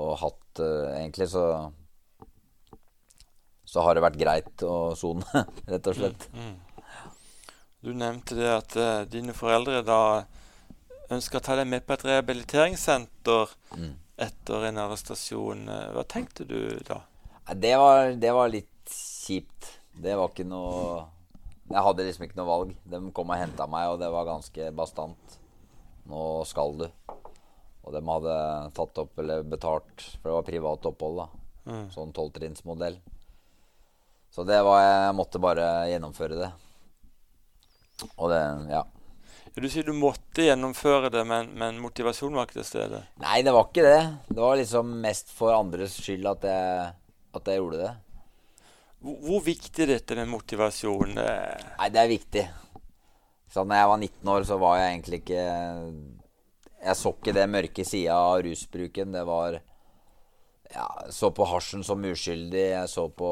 og 0.00 0.14
hatt 0.22 0.62
øh, 0.64 0.86
Egentlig 0.96 1.28
så 1.28 1.44
så 3.66 3.82
har 3.82 3.96
det 3.96 4.04
vært 4.04 4.18
greit 4.20 4.62
å 4.64 4.94
sone, 4.98 5.26
rett 5.72 5.90
og 5.90 5.98
slett. 5.98 6.28
Mm, 6.32 6.44
mm. 6.44 6.54
Du 7.86 7.92
nevnte 7.94 8.34
det 8.34 8.48
at 8.50 8.72
uh, 8.74 9.04
dine 9.06 9.30
foreldre 9.36 9.84
da 9.86 10.00
ønska 11.14 11.38
å 11.38 11.44
ta 11.46 11.54
deg 11.54 11.68
med 11.70 11.84
på 11.86 11.94
et 11.94 12.02
rehabiliteringssenter 12.08 13.52
mm. 13.78 13.92
etter 14.26 14.66
en 14.66 14.80
arrestasjon. 14.82 15.68
Hva 15.94 16.02
tenkte 16.10 16.42
du 16.50 16.58
da? 16.88 17.04
Det 17.54 17.76
var, 17.78 18.10
det 18.18 18.32
var, 18.34 18.50
litt 18.50 18.90
kjipt. 18.90 19.70
Det 19.94 20.16
var 20.18 20.32
ikke 20.32 20.48
noe 20.50 21.04
Jeg 21.70 21.82
hadde 21.86 22.08
liksom 22.08 22.26
ikke 22.26 22.40
noe 22.40 22.50
valg. 22.50 22.74
De 22.82 23.00
kom 23.14 23.30
og 23.30 23.38
henta 23.38 23.68
meg, 23.70 23.92
og 23.92 24.02
det 24.02 24.10
var 24.10 24.26
ganske 24.32 24.68
bastant. 24.74 25.38
Nå 26.10 26.26
skal 26.50 26.74
du. 26.82 26.86
Og 27.86 27.94
de 27.94 28.02
hadde 28.10 28.36
tatt 28.74 28.98
opp 28.98 29.22
eller 29.22 29.46
betalt, 29.46 30.08
for 30.18 30.26
det 30.26 30.38
var 30.40 30.50
privat 30.50 30.90
opphold. 30.90 31.22
da 31.22 31.70
mm. 31.70 31.88
Sånn 31.94 32.14
tolvtrinnsmodell. 32.18 32.98
Så 34.34 34.44
det 34.44 34.58
var 34.66 34.82
Jeg 34.82 35.14
måtte 35.22 35.38
bare 35.38 35.86
gjennomføre 35.92 36.42
det. 36.42 36.50
Og 38.16 38.30
det, 38.32 38.42
ja. 38.72 38.82
Du 39.56 39.68
sier 39.72 39.86
du 39.86 39.94
måtte 39.96 40.44
gjennomføre 40.44 41.08
det, 41.14 41.22
men, 41.24 41.48
men 41.56 41.78
motivasjonen 41.80 42.36
var 42.36 42.48
ikke 42.48 42.58
til 42.58 42.68
stede? 42.68 43.00
Nei, 43.22 43.38
det 43.46 43.54
var 43.56 43.70
ikke 43.70 43.86
det. 43.86 44.02
Det 44.28 44.42
var 44.42 44.58
liksom 44.60 44.90
mest 45.00 45.32
for 45.32 45.56
andres 45.56 45.96
skyld 45.96 46.28
at 46.28 46.44
jeg, 46.44 46.90
at 47.38 47.48
jeg 47.48 47.62
gjorde 47.62 47.80
det. 47.80 47.94
Hvor, 49.00 49.16
hvor 49.24 49.42
viktig 49.46 49.86
er 49.86 49.94
dette 49.94 50.18
med 50.18 50.28
motivasjon? 50.28 51.16
Nei, 51.16 51.88
det 51.94 52.02
er 52.02 52.12
viktig. 52.12 52.44
Så 53.52 53.64
når 53.64 53.80
jeg 53.80 53.90
var 53.92 54.02
19 54.02 54.32
år, 54.34 54.44
så 54.44 54.60
var 54.60 54.76
jeg 54.80 54.92
egentlig 54.92 55.22
ikke 55.22 55.44
Jeg 56.86 56.96
så 57.00 57.12
ikke 57.14 57.32
det 57.32 57.48
mørke 57.48 57.84
sida 57.88 58.16
av 58.20 58.42
rusbruken. 58.44 59.16
Det 59.16 59.24
var 59.24 59.56
ja, 60.74 60.86
så 61.14 61.30
på 61.32 61.46
hasjen 61.48 61.84
som 61.86 62.04
uskyldig. 62.04 62.66
Jeg 62.74 62.90
så 62.92 63.08
på 63.08 63.30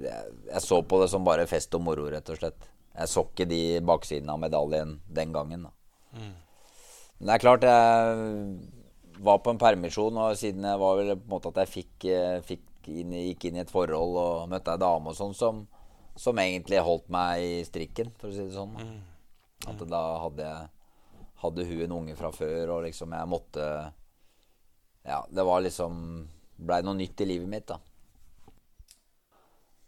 jeg, 0.00 0.36
jeg 0.48 0.64
så 0.64 0.80
på 0.80 1.02
det 1.02 1.10
som 1.12 1.26
bare 1.26 1.44
fest 1.50 1.76
og 1.76 1.84
moro, 1.84 2.08
rett 2.08 2.32
og 2.32 2.40
slett. 2.40 2.70
Jeg 2.94 3.10
så 3.10 3.24
ikke 3.26 3.46
de 3.50 3.60
baksidene 3.86 4.34
av 4.34 4.42
medaljen 4.42 4.98
den 5.10 5.32
gangen. 5.34 5.66
Mm. 6.14 6.34
Men 7.18 7.26
det 7.26 7.34
er 7.34 7.42
klart, 7.42 7.66
jeg 7.66 9.22
var 9.24 9.40
på 9.42 9.54
en 9.54 9.58
permisjon, 9.58 10.20
og 10.20 10.38
siden 10.38 10.66
jeg 10.66 10.80
var 10.82 11.00
vel 11.00 11.14
på 11.16 11.24
en 11.24 11.32
måte 11.32 11.50
at 11.50 11.62
jeg 11.64 11.72
fikk, 11.72 12.06
eh, 12.10 12.38
fikk 12.46 12.90
inn, 12.92 13.16
gikk 13.30 13.48
inn 13.48 13.58
i 13.58 13.64
et 13.64 13.72
forhold 13.72 14.18
og 14.20 14.46
møtte 14.52 14.74
ei 14.74 14.82
dame 14.82 15.10
og 15.10 15.18
sånn 15.18 15.34
som, 15.38 15.64
som, 16.14 16.38
egentlig 16.38 16.82
holdt 16.84 17.10
meg 17.14 17.42
i 17.42 17.58
strikken, 17.66 18.12
for 18.20 18.30
å 18.30 18.34
si 18.34 18.46
det 18.46 18.54
sånn. 18.54 18.74
Mm. 18.78 18.94
Mm. 19.64 19.68
At 19.72 19.84
da 19.90 20.04
hadde 20.22 20.48
jeg 20.48 20.70
hadde 21.44 21.66
hun 21.68 21.84
en 21.84 21.96
unge 21.98 22.16
fra 22.16 22.30
før, 22.32 22.76
og 22.76 22.86
liksom 22.86 23.14
jeg 23.16 23.30
måtte 23.30 23.68
Ja, 25.04 25.24
det 25.28 25.44
var 25.44 25.60
liksom 25.60 25.96
Blei 26.56 26.80
noe 26.86 26.96
nytt 26.96 27.20
i 27.20 27.26
livet 27.26 27.50
mitt, 27.50 27.66
da. 27.66 27.80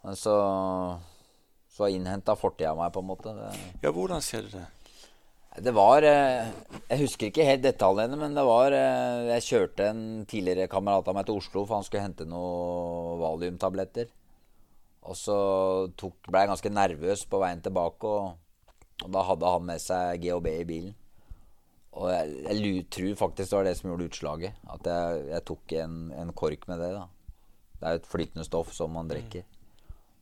Men 0.03 0.17
så 0.19 0.35
så 1.77 1.91
innhenta 1.93 2.37
fortida 2.39 2.73
meg, 2.77 2.93
på 2.95 3.03
en 3.03 3.11
måte. 3.11 3.35
Ja, 3.83 3.93
hvordan 3.93 4.25
ser 4.25 4.47
du 4.47 4.55
det? 4.57 4.65
Det 5.57 5.73
var 5.73 6.05
eh, 6.05 6.49
Jeg 6.91 7.01
husker 7.01 7.31
ikke 7.31 7.47
helt 7.49 7.63
detaljene, 7.65 8.17
men 8.21 8.35
det 8.37 8.43
var 8.45 8.75
eh, 8.77 9.29
Jeg 9.31 9.47
kjørte 9.47 9.87
en 9.89 10.03
tidligere 10.29 10.69
kamerat 10.69 11.09
av 11.09 11.17
meg 11.17 11.25
til 11.29 11.41
Oslo, 11.41 11.65
for 11.65 11.79
han 11.79 11.87
skulle 11.87 12.05
hente 12.05 12.29
noen 12.29 13.17
valiumtabletter. 13.23 14.11
Og 15.07 15.17
så 15.17 15.39
tok, 15.97 16.19
ble 16.29 16.43
jeg 16.43 16.51
ganske 16.51 16.73
nervøs 16.75 17.25
på 17.31 17.41
veien 17.41 17.63
tilbake, 17.65 18.11
og, 18.11 18.71
og 19.05 19.11
da 19.15 19.25
hadde 19.31 19.53
han 19.55 19.69
med 19.69 19.83
seg 19.83 20.21
GHB 20.25 20.49
i 20.53 20.69
bilen. 20.69 20.95
Og 21.97 22.11
jeg, 22.13 22.33
jeg, 22.45 22.87
tror 22.93 23.21
faktisk 23.23 23.49
det 23.49 23.57
var 23.57 23.69
det 23.69 23.77
som 23.79 23.91
gjorde 23.91 24.09
utslaget. 24.11 24.65
At 24.75 24.89
jeg, 24.91 25.27
jeg 25.31 25.45
tok 25.49 25.77
en, 25.81 26.01
en, 26.13 26.33
kork 26.37 26.67
med 26.69 26.83
det. 26.85 26.91
da 26.93 27.07
Det 27.79 27.87
er 27.87 27.95
jo 27.95 28.01
et 28.03 28.11
flytende 28.11 28.45
stoff 28.45 28.75
som 28.77 28.93
man 28.93 29.09
drikker. 29.09 29.47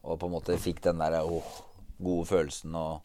Og 0.04 0.18
på 0.20 0.28
en 0.28 0.34
måte 0.36 0.60
fikk 0.60 0.82
den 0.84 1.00
der 1.00 1.22
oh, 1.24 1.44
gode 1.98 2.28
følelsen 2.28 2.74
og 2.76 3.00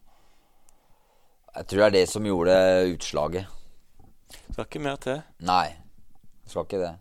Jeg 1.56 1.66
tror 1.66 1.80
det 1.80 1.86
er 1.86 1.94
det 1.96 2.08
som 2.08 2.26
gjorde 2.26 2.56
utslaget. 2.92 3.46
Skal 4.52 4.66
ikke 4.68 4.82
mer 4.84 5.00
til? 5.02 5.22
Nei. 5.42 5.72
Skal 6.46 6.66
ikke 6.66 6.82
det. 6.82 6.92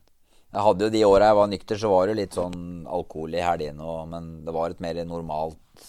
Jeg 0.49 0.65
hadde 0.65 0.87
jo 0.87 0.93
De 0.93 1.03
åra 1.05 1.27
jeg 1.29 1.37
var 1.37 1.49
nykter, 1.51 1.77
så 1.77 1.91
var 1.91 2.09
det 2.09 2.17
litt 2.17 2.37
sånn 2.37 2.87
alkohol 2.89 3.35
i 3.37 3.43
helgene 3.45 3.97
men 4.09 4.31
det 4.47 4.55
var 4.55 4.73
et 4.73 4.81
mer 4.81 4.97
normalt 5.05 5.85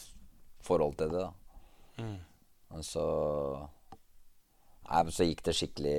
forhold 0.61 0.99
til 1.00 1.14
det. 1.14 1.25
da 1.25 2.05
mm. 2.05 2.19
Men 2.71 2.87
så 2.87 3.07
Nei, 4.90 5.05
så 5.14 5.26
gikk 5.26 5.43
det 5.47 5.55
skikkelig 5.55 5.99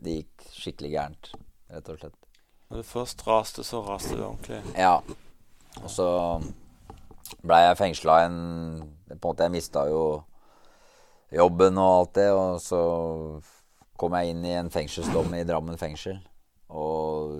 Det 0.00 0.14
gikk 0.18 0.46
skikkelig 0.56 0.90
gærent, 0.94 1.30
rett 1.72 1.90
og 1.92 2.00
slett. 2.00 2.18
Når 2.66 2.80
det 2.80 2.88
først 2.88 3.26
raste, 3.28 3.64
så 3.64 3.80
raste 3.86 4.16
det 4.16 4.24
ordentlig? 4.26 4.58
Ja. 4.74 4.96
Og 5.82 5.90
så 5.92 6.08
blei 7.42 7.62
jeg 7.64 7.78
fengsla 7.80 8.16
en 8.26 8.38
På 9.06 9.14
en 9.14 9.20
måte, 9.22 9.46
jeg 9.46 9.54
mista 9.54 9.86
jo 9.90 10.02
jobben 11.32 11.78
og 11.78 11.92
alt 11.92 12.12
det, 12.18 12.26
og 12.32 12.60
så 12.62 12.80
kom 13.98 14.14
jeg 14.14 14.30
inn 14.32 14.44
i 14.46 14.54
en 14.58 14.70
fengselsdom 14.70 15.34
i 15.34 15.44
Drammen 15.46 15.78
fengsel. 15.80 16.18
Og 16.70 17.34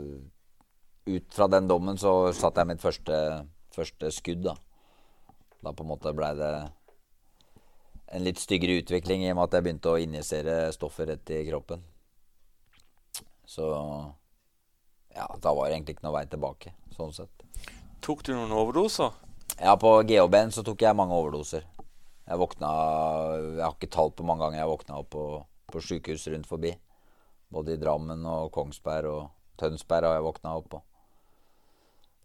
ut 1.06 1.34
fra 1.34 1.46
den 1.50 1.68
dommen 1.70 1.98
så 1.98 2.32
satte 2.34 2.62
jeg 2.62 2.70
mitt 2.72 2.82
første, 2.82 3.18
første 3.74 4.10
skudd, 4.14 4.42
da. 4.46 4.56
Da 5.62 5.74
på 5.74 5.84
en 5.84 5.90
måte 5.90 6.14
blei 6.16 6.32
det 6.38 6.52
en 8.14 8.22
litt 8.22 8.38
styggere 8.38 8.78
utvikling 8.82 9.24
i 9.24 9.32
og 9.32 9.38
med 9.38 9.48
at 9.48 9.58
jeg 9.58 9.66
begynte 9.66 9.92
å 9.92 10.00
injisere 10.00 10.56
stoffer 10.74 11.10
rett 11.10 11.34
i 11.34 11.42
kroppen. 11.48 11.82
Så 13.46 13.66
ja, 15.14 15.26
da 15.42 15.54
var 15.54 15.66
det 15.66 15.76
egentlig 15.76 15.96
ikke 15.96 16.06
noe 16.06 16.16
vei 16.18 16.26
tilbake, 16.30 16.74
sånn 16.94 17.14
sett. 17.14 17.46
Tok 18.04 18.22
du 18.26 18.34
noen 18.34 18.54
overdoser? 18.54 19.14
Ja, 19.60 19.76
på 19.80 20.02
GHB-en 20.02 20.52
så 20.52 20.64
tok 20.64 20.82
jeg 20.84 20.96
mange 20.96 21.16
overdoser. 21.16 21.64
Jeg 22.26 22.40
våkna 22.40 22.70
Jeg 23.56 23.62
har 23.62 23.76
ikke 23.76 23.92
tall 23.92 24.10
på 24.12 24.26
mange 24.26 24.44
ganger 24.44 24.60
jeg 24.60 24.68
våkna 24.68 24.98
opp 25.00 25.08
på, 25.14 25.24
på 25.72 25.80
sjukehus 25.80 26.26
rundt 26.28 26.48
forbi. 26.48 26.74
Både 27.52 27.76
i 27.76 27.80
Drammen 27.80 28.24
og 28.26 28.50
Kongsberg 28.52 29.08
og 29.08 29.22
Tønsberg 29.56 30.08
har 30.10 30.18
jeg 30.18 30.26
våkna 30.26 30.56
opp 30.58 30.68
på. 30.74 30.80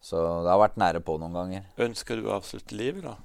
Så 0.02 0.18
det 0.42 0.50
har 0.50 0.60
vært 0.60 0.80
nære 0.82 1.04
på 1.06 1.16
noen 1.22 1.38
ganger. 1.38 1.68
Ønsker 1.86 2.18
du 2.18 2.28
å 2.28 2.40
avslutte 2.40 2.76
livet, 2.76 3.06
da? 3.06 3.16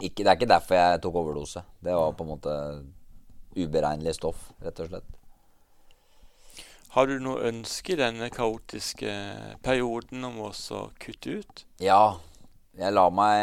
Ikke, 0.00 0.24
det 0.24 0.30
er 0.30 0.38
ikke 0.38 0.48
derfor 0.48 0.80
jeg 0.80 1.02
tok 1.04 1.18
overdose. 1.20 1.62
Det 1.84 1.94
var 1.94 2.14
på 2.16 2.24
en 2.24 2.32
måte 2.32 2.54
uberegnelig 3.54 4.16
stoff, 4.16 4.48
rett 4.64 4.80
og 4.80 4.88
slett. 4.88 5.16
Har 6.96 7.06
du 7.06 7.20
noe 7.22 7.44
ønske 7.46 7.94
i 7.94 8.00
denne 8.00 8.30
kaotiske 8.34 9.12
perioden 9.62 10.24
om 10.26 10.40
å 10.48 10.50
kutte 10.98 11.36
ut? 11.44 11.64
Ja, 11.78 12.16
jeg 12.78 12.94
la 12.94 13.06
meg 13.10 13.38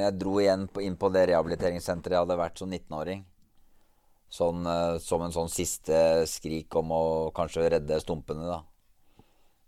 Jeg 0.00 0.16
dro 0.20 0.38
igjen 0.40 0.66
på, 0.72 0.82
inn 0.84 0.96
på 0.96 1.10
det 1.12 1.26
rehabiliteringssenteret 1.30 2.16
jeg 2.16 2.24
hadde 2.24 2.40
vært 2.40 2.60
som 2.60 2.70
19-åring. 2.70 3.24
Sånn, 4.30 4.62
uh, 4.66 4.96
som 5.02 5.24
en 5.24 5.34
sånn 5.34 5.50
siste 5.50 6.26
skrik 6.30 6.74
om 6.78 6.92
å 6.94 7.02
kanskje 7.34 7.66
redde 7.74 7.98
stumpene, 8.00 8.46
da. 8.46 8.60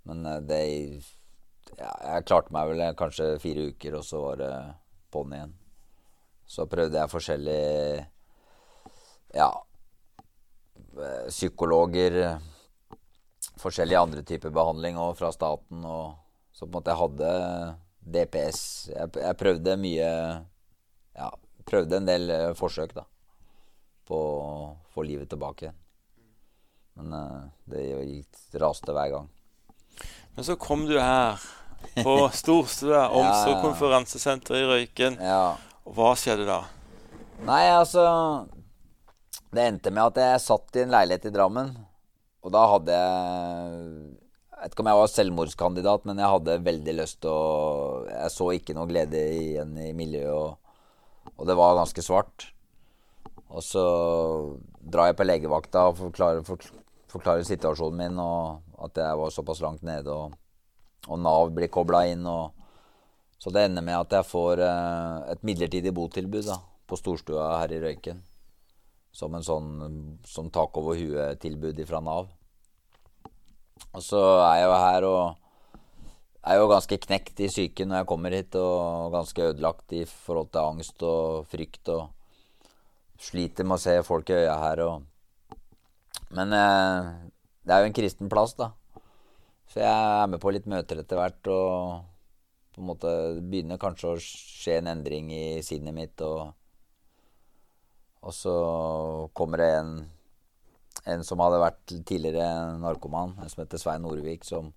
Men 0.09 0.23
uh, 0.27 0.39
det 0.39 0.63
ja, 1.79 1.91
Jeg 1.91 2.27
klarte 2.29 2.55
meg 2.55 2.71
vel 2.71 2.85
kanskje 2.99 3.35
fire 3.43 3.69
uker, 3.73 3.99
og 3.99 4.07
så 4.07 4.23
var 4.23 4.41
det 4.41 4.53
på'n 5.13 5.35
igjen. 5.37 5.53
Så 6.47 6.67
prøvde 6.71 6.99
jeg 6.99 7.13
forskjellige 7.13 8.07
Ja, 9.35 9.51
psykologer 11.29 12.19
Forskjellige 13.63 14.01
andre 14.01 14.23
typer 14.27 14.53
behandling 14.55 14.99
og 15.01 15.17
fra 15.19 15.31
staten. 15.35 15.85
Og, 15.87 16.19
så 16.53 16.67
på 16.67 16.71
en 16.71 16.77
måte 16.77 16.93
jeg 16.93 17.01
hadde 17.01 17.31
DPS. 18.03 18.63
Jeg, 18.91 19.13
jeg 19.23 19.39
prøvde 19.39 19.77
mye 19.79 20.11
Ja, 21.15 21.29
prøvde 21.69 22.01
en 22.01 22.09
del 22.09 22.33
forsøk, 22.59 22.95
da. 22.97 23.07
På 24.09 24.19
å 24.19 24.51
få 24.93 25.05
livet 25.07 25.31
tilbake 25.31 25.69
igjen. 25.69 25.79
Men 26.99 27.15
uh, 27.17 27.45
det 27.71 27.83
gikk 27.89 28.61
raste 28.61 28.93
hver 28.93 29.13
gang. 29.15 29.29
Men 30.35 30.45
så 30.45 30.57
kom 30.61 30.85
du 30.89 30.97
her 31.01 31.41
på 32.03 32.17
Storstua 32.41 33.07
omsorgskonferansesenter 33.09 34.61
i 34.61 34.67
Røyken. 34.69 35.19
Ja. 35.21 35.55
Og 35.87 35.97
hva 35.97 36.13
skjedde 36.19 36.47
da? 36.49 36.63
Nei, 37.43 37.65
altså 37.75 38.03
Det 39.51 39.65
endte 39.65 39.91
med 39.91 40.13
at 40.13 40.21
jeg 40.23 40.45
satt 40.45 40.79
i 40.79 40.85
en 40.85 40.93
leilighet 40.95 41.27
i 41.29 41.35
Drammen. 41.35 41.73
Og 42.43 42.55
da 42.55 42.63
hadde 42.71 42.99
jeg 42.99 44.22
Jeg 44.63 44.69
vet 44.69 44.77
ikke 44.77 44.85
om 44.85 44.91
jeg 44.93 45.01
var 45.01 45.11
selvmordskandidat, 45.11 46.05
men 46.07 46.21
jeg 46.23 46.33
hadde 46.37 46.59
veldig 46.63 46.93
lyst 47.01 47.19
til 47.25 47.35
å 47.35 48.03
Jeg 48.07 48.31
så 48.31 48.47
ikke 48.55 48.77
noe 48.79 48.87
glede 48.87 49.23
igjen 49.35 49.73
i 49.83 49.89
miljøet, 49.97 50.31
og, 50.31 51.33
og 51.35 51.49
det 51.51 51.57
var 51.59 51.81
ganske 51.81 52.05
svart. 52.07 52.47
Og 53.51 53.59
så 53.67 53.83
drar 54.79 55.11
jeg 55.11 55.19
på 55.19 55.27
legevakta 55.27 55.89
og 55.91 55.99
forklarer, 55.99 56.47
forklarer 57.11 57.43
situasjonen 57.49 57.99
min, 58.05 58.23
og 58.23 58.87
at 58.87 59.03
jeg 59.03 59.19
var 59.19 59.35
såpass 59.35 59.65
langt 59.67 59.83
nede. 59.83 60.15
og 60.15 60.39
og 61.11 61.19
Nav 61.19 61.51
blir 61.55 61.71
kobla 61.73 62.05
inn. 62.11 62.27
Og, 62.29 62.53
så 63.43 63.51
det 63.55 63.67
ender 63.67 63.85
med 63.87 63.99
at 63.99 64.19
jeg 64.19 64.29
får 64.29 64.63
eh, 64.63 65.17
et 65.35 65.47
midlertidig 65.47 65.95
botilbud 65.95 66.47
da, 66.47 66.61
på 66.87 66.99
Storstua 66.99 67.57
her 67.63 67.75
i 67.75 67.81
Røyken. 67.83 68.23
Som 69.13 69.35
en 69.37 69.45
sånn 69.45 69.73
som 70.25 70.49
tak 70.53 70.77
over 70.81 70.97
huet-tilbud 70.97 71.83
fra 71.89 72.01
Nav. 72.05 72.31
Og 73.91 74.03
så 74.07 74.21
er 74.47 74.63
jeg 74.63 74.69
jo 74.69 74.77
her 74.79 75.07
og 75.11 75.23
er 76.43 76.59
jo 76.59 76.71
ganske 76.71 76.99
knekt 77.05 77.41
i 77.45 77.51
psyken 77.51 77.91
når 77.91 78.03
jeg 78.03 78.11
kommer 78.11 78.35
hit, 78.35 78.57
og 78.59 79.13
ganske 79.15 79.49
ødelagt 79.53 79.95
i 79.95 80.05
forhold 80.09 80.51
til 80.51 80.63
angst 80.63 81.05
og 81.07 81.47
frykt. 81.51 81.91
Og 81.95 82.09
sliter 83.23 83.67
med 83.67 83.79
å 83.79 83.83
se 83.83 83.99
folk 84.07 84.31
i 84.31 84.39
øya 84.43 84.57
her. 84.65 84.85
Og... 84.87 85.59
Men 86.35 86.55
eh, 86.57 87.11
det 87.63 87.75
er 87.75 87.83
jo 87.83 87.91
en 87.91 87.99
kristen 87.99 88.33
plass, 88.33 88.57
da. 88.59 88.73
Så 89.71 89.81
jeg 89.81 89.93
er 89.93 90.27
med 90.29 90.43
på 90.43 90.51
litt 90.53 90.67
møter 90.69 90.99
etter 91.01 91.17
hvert, 91.17 91.49
og 91.49 92.03
på 92.73 92.81
en 92.83 92.89
måte 92.89 93.13
begynner 93.41 93.81
kanskje 93.81 94.11
å 94.11 94.19
skje 94.21 94.81
en 94.81 94.91
endring 94.93 95.31
i 95.33 95.45
sinnet 95.65 95.97
mitt. 95.97 96.25
Og, 96.27 96.51
og 98.21 98.35
så 98.37 98.57
kommer 99.37 99.63
det 99.63 99.71
en, 99.79 99.95
en 101.05 101.25
som 101.27 101.41
hadde 101.43 101.61
vært 101.63 101.81
tidligere 102.07 102.79
narkoman, 102.83 103.35
en 103.41 103.51
som 103.51 103.65
heter 103.65 103.81
Svein 103.81 104.05
Norvik, 104.05 104.47
som, 104.47 104.71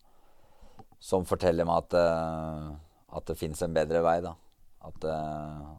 som 1.00 1.26
forteller 1.28 1.68
meg 1.68 1.84
at, 1.84 1.98
uh, 2.00 3.18
at 3.18 3.28
det 3.30 3.38
fins 3.38 3.62
en 3.62 3.76
bedre 3.76 4.02
vei. 4.06 4.18
da. 4.26 4.34
At 4.86 5.06
uh, 5.06 5.76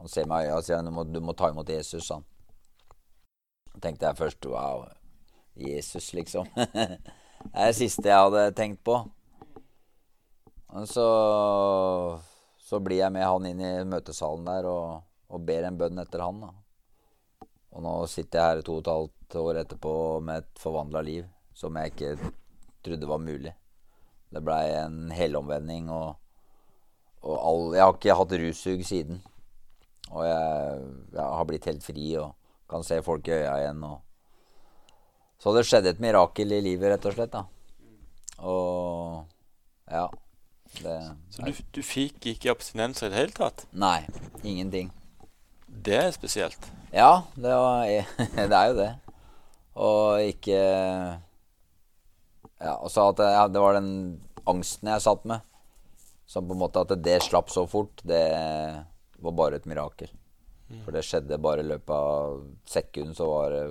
Han 0.00 0.08
ser 0.08 0.28
meg 0.28 0.46
i 0.46 0.48
øya 0.48 0.56
og 0.56 0.64
sier 0.64 0.84
du 0.84 0.92
må, 0.94 1.04
du 1.04 1.20
må 1.20 1.36
ta 1.36 1.50
imot 1.52 1.68
Jesus. 1.68 2.06
sånn. 2.08 2.24
tenkte 3.80 4.06
jeg 4.06 4.16
først 4.16 4.46
wow, 4.48 4.86
Jesus, 5.54 6.12
liksom. 6.16 6.48
Det 7.40 7.56
er 7.56 7.70
det 7.70 7.76
siste 7.78 8.04
jeg 8.04 8.20
hadde 8.20 8.50
tenkt 8.52 8.82
på. 8.84 8.98
Og 10.76 10.88
så, 10.88 11.06
så 12.60 12.80
blir 12.84 13.00
jeg 13.00 13.12
med 13.14 13.24
han 13.24 13.46
inn 13.48 13.62
i 13.64 13.70
møtesalen 13.88 14.44
der 14.44 14.68
og, 14.68 15.00
og 15.32 15.46
ber 15.48 15.64
en 15.64 15.78
bønn 15.80 16.02
etter 16.02 16.20
han. 16.20 16.42
Da. 16.44 16.50
Og 17.72 17.84
nå 17.86 17.94
sitter 18.12 18.38
jeg 18.38 18.46
her 18.50 18.60
i 18.60 18.66
to 18.66 18.76
og 18.76 18.84
et 18.84 18.92
halvt 18.92 19.19
år 19.38 19.62
etterpå 19.62 19.92
med 20.24 20.42
et 20.42 20.60
forvandla 20.62 21.02
liv 21.06 21.28
som 21.54 21.76
jeg 21.76 21.92
ikke 21.92 22.32
trodde 22.84 23.08
var 23.08 23.22
mulig. 23.22 23.52
Det 24.30 24.42
blei 24.44 24.64
en 24.78 25.10
helomvending, 25.12 25.90
og, 25.90 26.14
og 27.26 27.36
all, 27.36 27.64
jeg 27.74 27.84
har 27.84 27.96
ikke 27.96 28.18
hatt 28.20 28.36
russug 28.42 28.84
siden. 28.86 29.18
Og 30.10 30.24
jeg, 30.26 30.78
jeg, 31.12 31.24
har 31.24 31.46
blitt 31.46 31.66
helt 31.70 31.84
fri 31.84 32.06
og 32.18 32.32
kan 32.70 32.86
se 32.86 33.00
folk 33.02 33.28
i 33.28 33.36
øya 33.40 33.58
igjen. 33.60 33.84
og 33.84 33.98
så 35.40 35.54
det 35.56 35.64
skjedde 35.64 35.94
et 35.94 36.00
mirakel 36.04 36.52
i 36.52 36.60
livet, 36.60 36.90
rett 36.92 37.06
og 37.08 37.14
slett. 37.16 37.32
da. 37.32 37.46
Og 38.44 39.24
ja. 39.90 40.06
Det, 40.70 40.96
så 41.34 41.46
du, 41.48 41.62
du 41.74 41.80
fikk 41.82 42.28
ikke 42.30 42.52
abstinenser 42.52 43.08
i 43.08 43.10
det 43.10 43.22
hele 43.22 43.34
tatt? 43.34 43.64
Nei. 43.72 44.04
Ingenting. 44.44 44.92
Det 45.66 45.96
er 45.96 46.10
spesielt. 46.14 46.68
Ja, 46.92 47.22
det, 47.34 47.54
var, 47.56 47.88
det 48.52 48.58
er 48.60 48.68
jo 48.68 48.76
det. 48.78 48.90
Og 49.80 50.28
ikke 50.28 50.60
Ja, 52.60 52.74
og 52.76 52.90
så 52.92 53.06
at 53.08 53.20
det, 53.20 53.28
ja, 53.32 53.44
det 53.48 53.60
var 53.62 53.78
den 53.78 53.92
angsten 54.48 54.90
jeg 54.92 55.04
satt 55.04 55.22
med. 55.28 55.40
Som 56.28 56.48
på 56.48 56.54
en 56.54 56.60
måte 56.60 56.82
At 56.84 56.92
det 57.02 57.22
slapp 57.24 57.48
så 57.50 57.64
fort, 57.66 58.02
det 58.04 58.24
var 59.20 59.36
bare 59.36 59.56
et 59.56 59.68
mirakel. 59.68 60.10
Mm. 60.70 60.82
For 60.84 60.94
det 60.94 61.04
skjedde 61.06 61.40
bare 61.42 61.64
i 61.64 61.70
løpet 61.70 61.94
av 61.94 62.42
sekunden, 62.68 63.16
så 63.16 63.26
var 63.26 63.54
det 63.54 63.64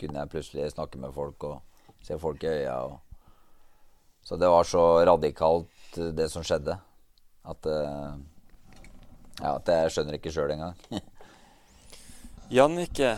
kunne 0.00 0.22
jeg 0.22 0.32
plutselig 0.32 0.72
snakke 0.72 1.00
med 1.00 1.12
folk 1.12 1.44
og 1.48 1.60
se 2.04 2.18
folk 2.20 2.44
i 2.44 2.52
øya. 2.60 2.76
Og... 2.88 2.98
Så 4.24 4.36
det 4.40 4.48
var 4.48 4.68
så 4.68 4.84
radikalt, 5.06 5.72
eh, 5.98 6.12
det 6.16 6.30
som 6.32 6.44
skjedde, 6.46 6.76
at, 7.50 7.66
uh, 7.66 8.16
ja, 9.40 9.54
at 9.54 9.68
jeg 9.68 9.92
skjønner 9.94 10.16
ikke 10.18 10.32
sjøl 10.32 10.54
engang. 10.54 10.76
Jannicke, 12.56 13.14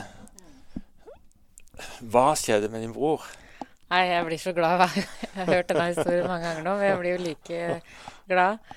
hva 2.12 2.32
skjedde 2.38 2.70
med 2.72 2.84
din 2.84 2.94
bror? 2.94 3.24
Nei, 3.92 4.06
jeg 4.08 4.24
blir 4.24 4.40
så 4.40 4.54
glad. 4.56 4.86
Jeg 4.96 5.36
har 5.36 5.50
hørt 5.50 5.68
denne 5.68 5.90
historien 5.90 6.28
mange 6.30 6.46
ganger 6.46 6.64
nå, 6.64 6.76
men 6.78 6.88
jeg 6.88 6.98
blir 7.02 7.12
jo 7.12 7.22
like 7.26 7.60
glad. 8.30 8.72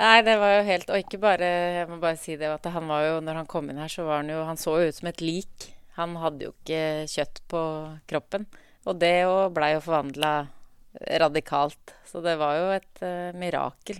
Nei, 0.00 0.16
det 0.24 0.36
var 0.38 0.52
jo 0.54 0.66
helt 0.68 0.90
Og 0.94 1.00
ikke 1.02 1.18
bare 1.18 1.46
Jeg 1.74 1.86
må 1.90 1.96
bare 1.98 2.14
si 2.16 2.36
det 2.38 2.46
at 2.46 2.68
han 2.70 2.86
var 2.86 3.02
jo 3.02 3.16
Når 3.26 3.40
han 3.40 3.48
kom 3.50 3.66
inn 3.72 3.80
her, 3.82 3.90
så 3.90 4.04
var 4.06 4.20
han 4.20 4.30
jo 4.30 4.44
Han 4.46 4.60
så 4.60 4.76
jo 4.78 4.86
ut 4.86 4.94
som 5.00 5.08
et 5.10 5.22
lik. 5.24 5.66
Han 5.96 6.14
hadde 6.22 6.46
jo 6.46 6.52
ikke 6.54 7.08
kjøtt 7.10 7.40
på 7.50 7.62
kroppen. 8.08 8.46
Og 8.88 9.00
det 9.02 9.26
òg 9.26 9.50
blei 9.56 9.72
jo 9.74 9.82
forvandla 9.84 10.30
radikalt. 11.20 11.92
Så 12.06 12.22
det 12.24 12.36
var 12.40 12.56
jo 12.56 12.70
et 12.72 13.02
uh, 13.02 13.36
mirakel. 13.36 13.98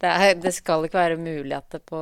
Det, 0.00 0.08
er, 0.08 0.34
det, 0.40 0.54
skal 0.56 0.88
ikke 0.88 0.98
være 0.98 1.20
mulig 1.20 1.54
at 1.54 1.68
det 1.76 1.82
på 1.86 2.00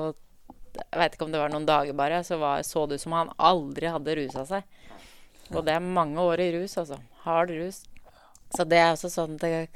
Jeg 0.79 1.01
veit 1.01 1.17
ikke 1.17 1.27
om 1.27 1.35
det 1.35 1.43
var 1.43 1.53
noen 1.53 1.67
dager 1.67 1.97
bare, 1.99 2.23
så 2.25 2.39
var, 2.39 2.63
så 2.63 2.87
det 2.87 3.01
ut 3.01 3.05
som 3.05 3.17
han 3.19 3.35
aldri 3.37 3.91
hadde 3.91 4.17
rusa 4.21 4.47
seg. 4.47 4.78
Og 5.55 5.65
det 5.67 5.77
er 5.77 5.85
mange 5.85 6.21
år 6.21 6.43
i 6.45 6.51
rus, 6.59 6.77
altså. 6.81 6.99
Hard 7.25 7.53
rus. 7.55 7.83
Så 8.57 8.65
det 8.69 8.81
er 8.81 8.93
også 8.95 9.11
sånn 9.13 9.37
det, 9.41 9.69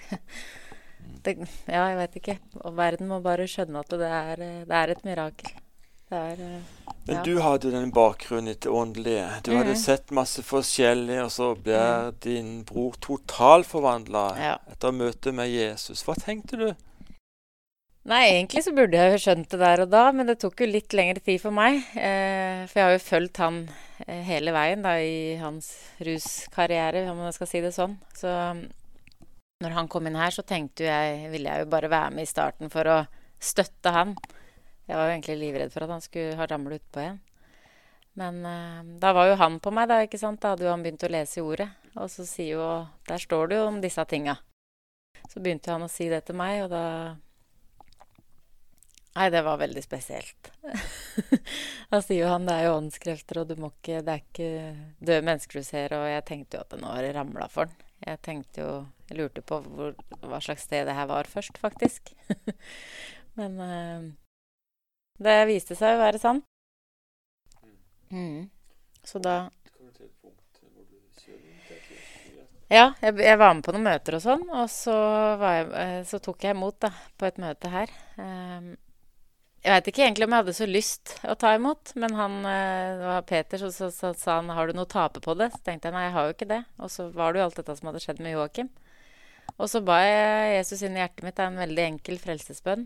det 1.24 1.36
Ja, 1.68 1.88
jeg 1.90 1.98
veit 1.98 2.20
ikke. 2.22 2.38
Og 2.62 2.76
verden 2.78 3.10
må 3.10 3.20
bare 3.24 3.48
skjønne 3.50 3.82
at 3.84 3.92
det 4.00 4.08
er, 4.08 4.46
det 4.68 4.78
er 4.78 4.94
et 4.94 5.04
mirakel. 5.08 5.58
Er, 6.12 6.36
ja. 6.36 6.92
Men 7.06 7.22
du 7.24 7.38
hadde 7.40 7.70
den 7.72 7.92
bakgrunnen 7.92 8.52
i 8.52 8.56
det 8.60 8.68
åndelige. 8.68 9.28
Du 9.46 9.54
mm. 9.54 9.56
hadde 9.62 9.76
sett 9.80 10.12
masse 10.12 10.42
forskjellig, 10.44 11.22
og 11.24 11.30
så 11.32 11.54
ble 11.56 11.78
mm. 11.80 12.18
din 12.26 12.50
bror 12.68 12.98
totalforvandla 13.00 14.24
ja. 14.36 14.56
etter 14.74 14.92
møtet 14.92 15.32
med 15.34 15.48
Jesus. 15.48 16.04
Hva 16.04 16.18
tenkte 16.20 16.60
du? 16.60 16.66
Nei, 18.02 18.22
egentlig 18.32 18.64
så 18.66 18.72
burde 18.74 18.98
jeg 18.98 19.12
jo 19.14 19.18
skjønt 19.22 19.52
det 19.52 19.58
der 19.60 19.84
og 19.84 19.90
da, 19.92 20.02
men 20.10 20.26
det 20.26 20.40
tok 20.42 20.58
jo 20.58 20.66
litt 20.66 20.90
lengre 20.96 21.22
tid 21.22 21.38
for 21.38 21.54
meg. 21.54 21.78
Eh, 21.94 22.64
for 22.66 22.80
jeg 22.80 22.88
har 22.88 22.94
jo 22.96 23.02
fulgt 23.04 23.38
han 23.38 23.60
eh, 24.08 24.24
hele 24.26 24.54
veien 24.54 24.82
da 24.82 24.96
i 24.98 25.36
hans 25.38 25.70
ruskarriere, 26.02 27.04
om 27.12 27.22
man 27.22 27.36
skal 27.36 27.50
si 27.50 27.62
det 27.62 27.70
sånn. 27.76 27.94
Så 28.18 28.32
når 29.62 29.76
han 29.78 29.90
kom 29.90 30.10
inn 30.10 30.18
her, 30.18 30.34
så 30.34 30.42
tenkte 30.42 30.88
jeg 30.88 31.30
ville 31.30 31.54
jeg 31.54 31.62
jo 31.62 31.70
bare 31.70 31.92
være 31.92 32.16
med 32.18 32.26
i 32.26 32.32
starten 32.32 32.74
for 32.74 32.90
å 32.90 32.98
støtte 33.38 33.94
han. 33.94 34.16
Jeg 34.90 34.98
var 34.98 35.06
jo 35.06 35.14
egentlig 35.14 35.38
livredd 35.38 35.70
for 35.70 35.86
at 35.86 35.94
han 35.94 36.02
skulle 36.02 36.34
ha 36.40 36.50
ramlet 36.50 36.82
utpå 36.82 37.04
igjen. 37.04 37.20
Men 38.18 38.42
uh, 38.44 38.82
da 39.00 39.14
var 39.16 39.30
jo 39.30 39.38
han 39.40 39.62
på 39.62 39.70
meg, 39.72 39.86
da. 39.88 40.02
ikke 40.04 40.20
sant? 40.20 40.42
Da 40.42 40.52
hadde 40.52 40.66
jo 40.66 40.74
han 40.74 40.82
begynt 40.84 41.06
å 41.06 41.12
lese 41.12 41.38
i 41.38 41.44
ordet. 41.46 41.70
Og 41.94 42.10
så 42.10 42.26
sier 42.28 42.58
jo 42.58 42.66
Der 43.08 43.22
står 43.22 43.52
det 43.52 43.60
jo 43.60 43.68
om 43.70 43.78
disse 43.80 44.04
tinga. 44.10 44.40
Så 45.30 45.40
begynte 45.40 45.72
han 45.72 45.86
å 45.86 45.88
si 45.88 46.10
det 46.10 46.24
til 46.26 46.36
meg, 46.36 46.64
og 46.66 46.74
da 46.74 46.84
Nei, 49.12 49.28
det 49.28 49.42
var 49.44 49.58
veldig 49.60 49.82
spesielt. 49.84 50.48
da 51.92 52.00
sier 52.00 52.22
jo 52.22 52.30
han 52.32 52.46
det 52.48 52.54
er 52.56 52.68
jo 52.70 52.76
åndskrefter, 52.78 53.42
og 53.42 53.50
du 53.50 53.58
må 53.60 53.68
ikke 53.74 54.00
Det 54.06 54.12
er 54.14 54.22
ikke 54.22 54.50
døde 55.04 55.26
mennesker 55.28 55.60
du 55.60 55.66
ser. 55.66 55.92
Og 55.98 56.06
jeg 56.08 56.24
tenkte 56.28 56.56
jo 56.56 56.64
at 56.64 56.72
det 56.72 56.80
nå 56.80 56.92
har 56.94 57.08
ramla 57.18 57.48
for 57.52 57.68
den. 57.68 57.88
Jeg 58.02 58.22
tenkte 58.24 58.64
jo 58.64 58.70
Jeg 59.10 59.18
lurte 59.20 59.44
på 59.44 59.60
hvor, 59.66 59.92
hva 60.24 60.40
slags 60.40 60.64
sted 60.64 60.88
det 60.88 60.96
her 60.96 61.10
var 61.10 61.28
først, 61.28 61.60
faktisk. 61.60 62.14
Men 63.38 63.60
uh, 63.60 64.08
det 65.20 65.36
viste 65.50 65.76
seg 65.76 65.98
å 65.98 66.02
være 66.02 66.20
sant. 66.22 66.48
Mm. 68.12 68.48
Så 69.04 69.20
da 69.20 69.50
Ja, 72.72 72.94
jeg, 73.04 73.18
jeg, 73.20 73.36
var 73.36 73.52
med 73.52 73.66
på 73.66 73.72
noen 73.74 73.84
møter 73.84 74.16
og 74.16 74.22
sånn, 74.24 74.46
og 74.48 74.64
så, 74.72 74.94
jeg, 75.42 75.66
eh, 75.76 75.98
så 76.08 76.16
tok 76.24 76.46
jeg 76.46 76.56
imot 76.56 76.78
da, 76.80 76.88
på 77.20 77.28
et 77.28 77.40
møte 77.42 77.68
her. 77.68 77.92
Um, 78.16 78.70
jeg 79.62 79.70
veit 79.76 79.88
ikke 79.92 80.02
egentlig 80.02 80.26
om 80.26 80.32
jeg 80.34 80.42
hadde 80.42 80.54
så 80.56 80.66
lyst 80.66 81.12
å 81.30 81.34
ta 81.38 81.52
imot, 81.54 81.92
men 82.02 82.16
han, 82.18 82.38
eh, 82.50 82.96
det 82.98 83.06
var 83.06 83.26
Peter 83.28 83.60
så, 83.62 83.68
så, 83.70 83.92
så, 83.94 84.10
sa 84.18 84.40
han 84.40 84.50
har 84.50 84.66
du 84.66 84.74
noe 84.74 84.88
å 84.88 84.90
tape 84.90 85.22
på 85.22 85.36
det. 85.38 85.52
Så 85.54 85.60
tenkte 85.62 85.88
jeg 85.88 85.94
nei, 85.94 86.08
jeg 86.08 86.14
har 86.16 86.26
jo 86.26 86.34
ikke 86.34 86.48
det. 86.50 86.62
Og 86.82 86.90
så 86.90 87.06
var 87.14 87.30
det 87.30 87.40
jo 87.40 87.44
alt 87.46 87.60
dette 87.60 87.76
som 87.78 87.90
hadde 87.90 88.02
skjedd 88.02 88.22
med 88.24 88.34
Joakim. 88.34 88.72
Og 89.54 89.70
så 89.70 89.82
ba 89.86 90.00
jeg 90.02 90.56
Jesus 90.56 90.82
inn 90.82 90.98
i 90.98 91.02
hjertet 91.02 91.22
mitt. 91.22 91.36
Det 91.38 91.44
er 91.44 91.52
en 91.52 91.62
veldig 91.62 91.84
enkel 91.84 92.18
frelsesbønn. 92.22 92.84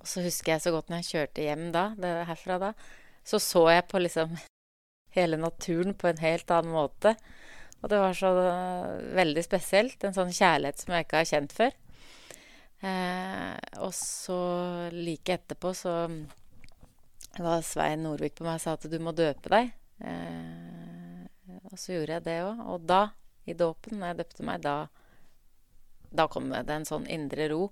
Og 0.00 0.06
så 0.12 0.24
husker 0.24 0.54
jeg 0.54 0.64
så 0.64 0.74
godt 0.74 0.92
når 0.92 1.00
jeg 1.00 1.10
kjørte 1.14 1.44
hjem 1.44 1.66
da, 1.72 1.90
det 2.00 2.12
herfra 2.28 2.56
da, 2.60 2.70
så 3.24 3.40
så 3.40 3.66
jeg 3.68 3.84
på 3.88 4.00
liksom 4.00 4.36
hele 5.16 5.40
naturen 5.40 5.96
på 5.96 6.10
en 6.10 6.20
helt 6.20 6.52
annen 6.52 6.76
måte. 6.76 7.16
Og 7.80 7.88
det 7.88 8.00
var 8.02 8.12
så 8.16 8.34
uh, 8.36 8.96
veldig 9.16 9.44
spesielt. 9.44 10.04
En 10.04 10.16
sånn 10.16 10.36
kjærlighet 10.36 10.84
som 10.84 10.92
jeg 10.92 11.08
ikke 11.08 11.22
har 11.22 11.32
kjent 11.32 11.56
før. 11.56 11.72
Eh, 12.80 13.56
og 13.84 13.92
så 13.94 14.40
like 14.94 15.36
etterpå 15.36 15.72
så 15.76 15.94
var 17.38 17.62
Svein 17.62 18.02
Nordvik 18.04 18.38
på 18.38 18.46
meg 18.46 18.56
og 18.56 18.62
sa 18.64 18.74
at 18.78 18.88
du 18.88 18.96
må 19.02 19.12
døpe 19.16 19.52
deg. 19.52 19.70
Eh, 20.00 21.60
og 21.70 21.76
så 21.78 21.94
gjorde 21.94 22.16
jeg 22.16 22.26
det 22.26 22.38
òg. 22.46 22.64
Og 22.72 22.88
da, 22.88 23.02
i 23.46 23.54
dåpen, 23.54 24.00
når 24.00 24.12
jeg 24.12 24.20
døpte 24.22 24.48
meg, 24.48 24.64
da, 24.64 24.76
da 26.10 26.26
kom 26.32 26.50
det 26.50 26.74
en 26.74 26.88
sånn 26.88 27.06
indre 27.10 27.50
ro. 27.52 27.68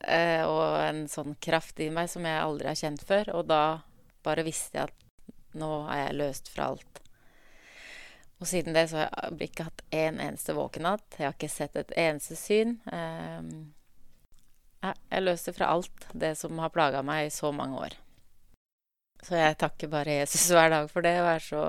Eh, 0.00 0.44
og 0.46 0.78
en 0.84 1.04
sånn 1.10 1.36
kraft 1.42 1.80
i 1.82 1.90
meg 1.92 2.10
som 2.12 2.24
jeg 2.28 2.40
aldri 2.40 2.70
har 2.70 2.78
kjent 2.78 3.04
før. 3.06 3.32
Og 3.40 3.48
da 3.50 3.80
bare 4.24 4.46
visste 4.46 4.78
jeg 4.78 4.90
at 4.90 5.56
nå 5.58 5.70
er 5.90 6.04
jeg 6.04 6.18
løst 6.20 6.52
fra 6.52 6.70
alt. 6.70 7.02
Og 8.40 8.48
siden 8.48 8.72
det 8.72 8.86
så 8.88 9.02
har 9.02 9.34
jeg 9.34 9.50
ikke 9.50 9.66
hatt 9.66 9.82
en 9.92 10.20
eneste 10.22 10.54
våkenatt. 10.56 11.18
Jeg 11.18 11.26
har 11.26 11.36
ikke 11.36 11.52
sett 11.52 11.76
et 11.76 11.92
eneste 11.98 12.38
syn. 12.38 12.78
Eh, 12.88 13.50
jeg 14.80 15.24
løste 15.24 15.52
fra 15.52 15.72
alt 15.74 16.06
det 16.16 16.34
som 16.40 16.58
har 16.62 16.72
plaga 16.72 17.02
meg 17.04 17.26
i 17.26 17.34
så 17.34 17.50
mange 17.52 17.80
år. 17.88 17.96
Så 19.20 19.36
jeg 19.36 19.58
takker 19.60 19.90
bare 19.92 20.22
Jesus 20.22 20.46
hver 20.48 20.70
dag 20.72 20.88
for 20.88 21.04
det, 21.04 21.18
og 21.20 21.28
er 21.34 21.44
så 21.44 21.64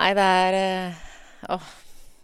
Nei, 0.00 0.10
det 0.16 0.24
er 0.24 0.56
eh, 0.58 1.06
Åh. 1.54 1.70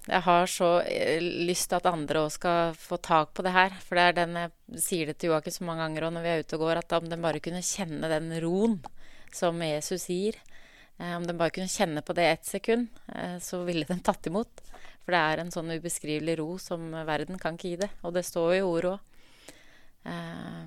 Jeg 0.06 0.22
har 0.22 0.44
så 0.46 0.68
eh, 0.86 1.18
lyst 1.20 1.68
til 1.70 1.80
at 1.80 1.88
andre 1.90 2.20
òg 2.22 2.30
skal 2.30 2.76
få 2.78 2.98
tak 3.02 3.32
på 3.34 3.42
det 3.42 3.52
her. 3.54 3.74
For 3.82 3.98
det 3.98 4.04
er 4.04 4.18
den 4.20 4.36
jeg 4.38 4.82
sier 4.82 5.10
det 5.10 5.16
til 5.18 5.32
Joakim 5.32 5.54
så 5.54 5.66
mange 5.66 5.82
ganger 5.82 6.06
òg 6.06 6.14
når 6.14 6.26
vi 6.26 6.32
er 6.32 6.44
ute 6.44 6.58
og 6.58 6.62
går, 6.62 6.82
at 6.82 6.94
om 6.98 7.08
de 7.10 7.18
bare 7.22 7.42
kunne 7.42 7.64
kjenne 7.66 8.10
den 8.12 8.30
roen 8.44 8.76
som 9.34 9.58
Jesus 9.62 10.06
gir, 10.10 10.38
om 10.96 11.26
de 11.28 11.34
bare 11.36 11.52
kunne 11.52 11.68
kjenne 11.68 12.00
på 12.02 12.14
det 12.16 12.24
ett 12.30 12.46
sekund, 12.48 12.86
så 13.44 13.58
ville 13.66 13.84
de 13.84 13.98
tatt 14.00 14.26
imot. 14.30 14.62
For 15.06 15.14
det 15.14 15.18
er 15.22 15.40
en 15.42 15.52
sånn 15.54 15.68
ubeskrivelig 15.70 16.34
ro 16.40 16.48
som 16.58 16.88
verden 17.06 17.38
kan 17.38 17.54
ikke 17.54 17.68
gi 17.68 17.76
det. 17.84 17.90
Og 18.02 18.16
det 18.16 18.24
står 18.26 18.56
jo 18.56 18.58
i 18.58 18.64
ordet 18.66 18.94
òg. 18.96 19.12
Eh, 20.06 20.64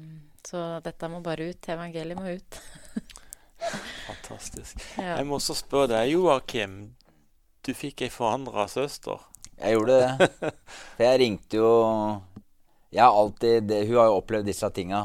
så 0.48 0.62
dette 0.84 1.10
må 1.12 1.20
bare 1.24 1.50
ut. 1.52 1.68
Evangeliet 1.76 2.16
må 2.16 2.38
ut. 2.38 2.60
Fantastisk. 4.08 4.80
Ja. 4.96 5.18
Jeg 5.18 5.28
må 5.28 5.42
også 5.42 5.58
spørre 5.60 5.92
deg, 5.92 6.14
Joakim. 6.14 6.80
Du 7.68 7.74
fikk 7.76 8.06
ei 8.08 8.14
forandra 8.14 8.70
søster. 8.72 9.28
Jeg 9.60 9.76
gjorde 9.76 10.00
det. 10.00 10.32
For 10.96 11.04
jeg 11.04 11.20
ringte 11.20 11.60
jo 11.60 11.72
Jeg 12.96 13.04
har 13.04 13.12
alltid 13.12 13.68
det, 13.68 13.82
Hun 13.90 13.98
har 14.00 14.08
jo 14.08 14.22
opplevd 14.22 14.48
disse 14.48 14.70
tinga. 14.72 15.04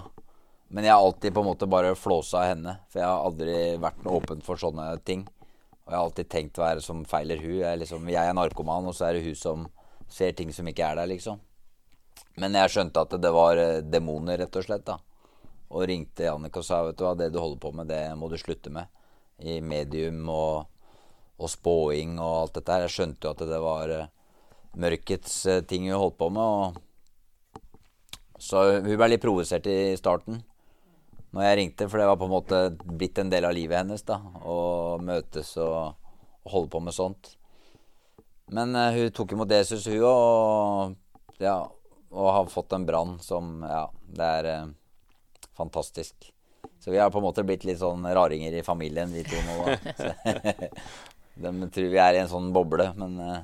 Men 0.74 0.88
jeg 0.88 0.90
har 0.90 1.04
alltid 1.06 1.34
på 1.34 1.40
en 1.40 1.46
måte 1.46 1.66
bare 1.70 1.94
flåsa 1.94 2.40
henne. 2.48 2.72
For 2.90 2.98
jeg 2.98 3.06
har 3.06 3.22
aldri 3.22 3.78
vært 3.78 4.06
åpen 4.10 4.40
for 4.42 4.58
sånne 4.58 4.98
ting. 5.06 5.22
Og 5.84 5.92
jeg 5.92 5.94
har 5.94 6.02
alltid 6.02 6.28
tenkt 6.32 6.56
hva 6.58 6.72
er 6.72 6.76
det 6.80 6.86
som 6.86 7.04
feiler 7.06 7.38
hun. 7.38 7.60
Jeg 7.60 7.68
er, 7.68 7.78
liksom, 7.78 8.08
jeg 8.10 8.26
er 8.26 8.34
narkoman, 8.34 8.88
og 8.90 8.94
så 8.96 9.04
er 9.06 9.12
det 9.14 9.22
hun 9.28 9.36
som 9.38 9.68
ser 10.10 10.32
ting 10.34 10.50
som 10.52 10.66
ikke 10.66 10.82
er 10.88 10.94
der, 10.98 11.06
liksom. 11.12 11.38
Men 12.42 12.54
jeg 12.58 12.72
skjønte 12.74 13.04
at 13.06 13.14
det 13.22 13.32
var 13.36 13.54
eh, 13.62 13.86
demoner, 13.86 14.38
rett 14.40 14.56
og 14.58 14.64
slett. 14.66 14.86
da. 14.88 14.96
Og 15.70 15.86
ringte 15.86 16.26
Jannik 16.26 16.58
og 16.58 16.64
sa 16.66 16.82
vet 16.88 16.98
du 16.98 17.04
hva, 17.06 17.14
det 17.18 17.28
du 17.30 17.38
holder 17.38 17.60
på 17.62 17.70
med, 17.78 17.86
det 17.92 18.02
må 18.18 18.26
du 18.32 18.36
slutte 18.40 18.70
med. 18.74 18.86
I 19.46 19.60
medium 19.62 20.26
og, 20.32 20.56
og 21.38 21.48
spåing 21.52 22.18
og 22.18 22.34
alt 22.40 22.54
dette 22.58 22.72
her. 22.74 22.82
Jeg 22.88 22.94
skjønte 22.96 23.22
jo 23.28 23.32
at 23.36 23.44
det 23.46 23.60
var 23.62 23.86
uh, 23.94 24.10
mørkets 24.82 25.46
uh, 25.46 25.62
ting 25.62 25.86
hun 25.86 26.00
holdt 26.00 26.18
på 26.18 26.28
med. 26.34 26.42
Og 26.42 26.74
så 28.42 28.80
hun 28.80 28.90
ble 28.90 29.08
litt 29.12 29.22
provosert 29.22 29.70
i 29.70 29.94
starten 30.02 30.42
når 31.34 31.48
jeg 31.48 31.56
ringte, 31.58 31.86
for 31.90 31.98
det 31.98 32.06
var 32.06 32.18
på 32.18 32.28
en 32.28 32.34
måte 32.34 32.58
blitt 32.78 33.18
en 33.18 33.30
del 33.32 33.46
av 33.48 33.54
livet 33.56 33.80
hennes. 33.80 34.04
da, 34.06 34.20
Å 34.46 34.58
møtes 35.02 35.56
og, 35.58 35.96
og 36.44 36.52
holde 36.52 36.70
på 36.70 36.82
med 36.84 36.94
sånt. 36.94 37.32
Men 38.54 38.76
uh, 38.78 38.92
hun 38.94 39.10
tok 39.14 39.34
imot 39.34 39.50
Jesus, 39.50 39.88
hun 39.90 40.04
òg, 40.06 40.12
og, 40.12 41.34
ja, 41.42 41.56
og 42.14 42.30
har 42.36 42.52
fått 42.52 42.76
en 42.76 42.86
brann 42.86 43.16
som 43.24 43.64
Ja, 43.66 43.88
det 44.14 44.30
er 44.38 44.50
uh, 44.52 44.70
fantastisk. 45.58 46.30
Så 46.78 46.92
vi 46.92 47.00
har 47.00 47.10
på 47.10 47.18
en 47.18 47.26
måte 47.26 47.42
blitt 47.46 47.64
litt 47.66 47.80
sånn 47.80 48.06
raringer 48.06 48.54
i 48.54 48.62
familien, 48.62 49.10
vi 49.10 49.24
to 49.26 49.40
nå. 49.48 49.58
da. 49.64 50.54
De 51.34 51.50
tror 51.74 51.90
vi 51.90 51.98
er 51.98 52.14
i 52.14 52.22
en 52.22 52.30
sånn 52.30 52.52
boble, 52.54 52.92
men 53.00 53.18
uh, 53.18 53.40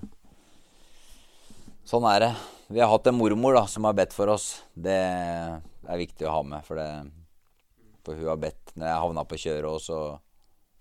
sånn 1.91 2.07
er 2.13 2.29
det. 2.29 2.35
Vi 2.71 2.79
har 2.79 2.93
hatt 2.93 3.11
en 3.11 3.19
mormor 3.19 3.59
da, 3.59 3.65
som 3.67 3.89
har 3.89 3.99
bedt 3.99 4.15
for 4.15 4.31
oss. 4.31 4.61
Det 4.79 4.95
er 4.95 5.99
viktig 5.99 6.29
å 6.29 6.37
ha 6.37 6.45
med, 6.47 6.63
for 6.63 6.79
det 6.79 6.87
for 8.05 8.19
hun 8.19 8.33
har 8.33 8.41
bedt 8.41 8.75
Når 8.75 8.87
jeg 8.87 9.03
havna 9.05 9.25
på 9.25 9.39
kjøret, 9.41 9.83
så 9.83 10.01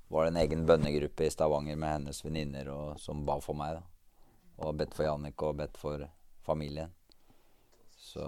var 0.09 0.25
det 0.25 0.33
en 0.33 0.41
egen 0.43 0.65
bønnegruppe 0.65 1.25
i 1.25 1.31
Stavanger 1.33 1.77
med 1.77 1.93
hennes 1.93 2.23
venninner 2.25 2.71
som 2.97 3.25
ba 3.25 3.39
for 3.41 3.57
meg. 3.57 3.77
da. 3.77 3.83
Og 4.65 4.75
bedt 4.77 4.95
for 4.97 5.05
Jannik 5.05 5.41
og 5.45 5.59
bedt 5.61 5.77
for 5.77 6.07
familien. 6.45 6.91
Så 7.99 8.25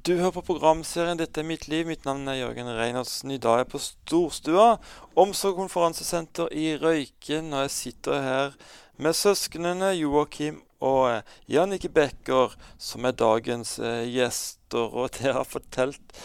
du 0.00 0.14
hører 0.16 0.32
på 0.32 0.40
programserien 0.40 1.18
'Dette 1.18 1.40
er 1.40 1.44
mitt 1.44 1.66
liv'. 1.68 1.86
Mitt 1.86 2.04
navn 2.04 2.28
er 2.28 2.38
Jørgen 2.38 2.70
Reinertsen. 2.72 3.30
I 3.30 3.36
dag 3.36 3.52
er 3.52 3.58
jeg 3.58 3.68
på 3.68 3.80
Storstua, 3.84 4.78
omsorg 5.14 5.58
konferansesenter 5.58 6.48
i 6.56 6.78
Røyken. 6.80 7.52
Og 7.52 7.66
jeg 7.66 7.70
sitter 7.70 8.22
her 8.22 8.56
med 8.96 9.12
søsknene 9.12 9.92
Joakim 9.98 10.62
og 10.80 11.20
Jannike 11.48 11.90
Becker, 11.92 12.56
som 12.78 13.04
er 13.04 13.12
dagens 13.12 13.78
eh, 13.78 14.08
gjester. 14.08 14.88
Og 14.88 15.12
dere 15.18 15.36
har 15.42 15.44
fortalt 15.44 16.16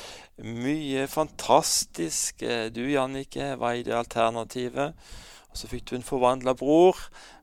mye 0.44 1.08
fantastisk. 1.08 2.42
Eh, 2.44 2.72
du, 2.74 2.84
Jannicke, 2.92 3.56
var 3.60 3.74
i 3.74 3.84
det 3.84 3.96
alternativet. 3.96 4.96
Og 5.52 5.60
så 5.60 5.70
fikk 5.72 5.90
du 5.90 5.96
en 5.96 6.04
forvandla 6.04 6.52
bror 6.60 6.98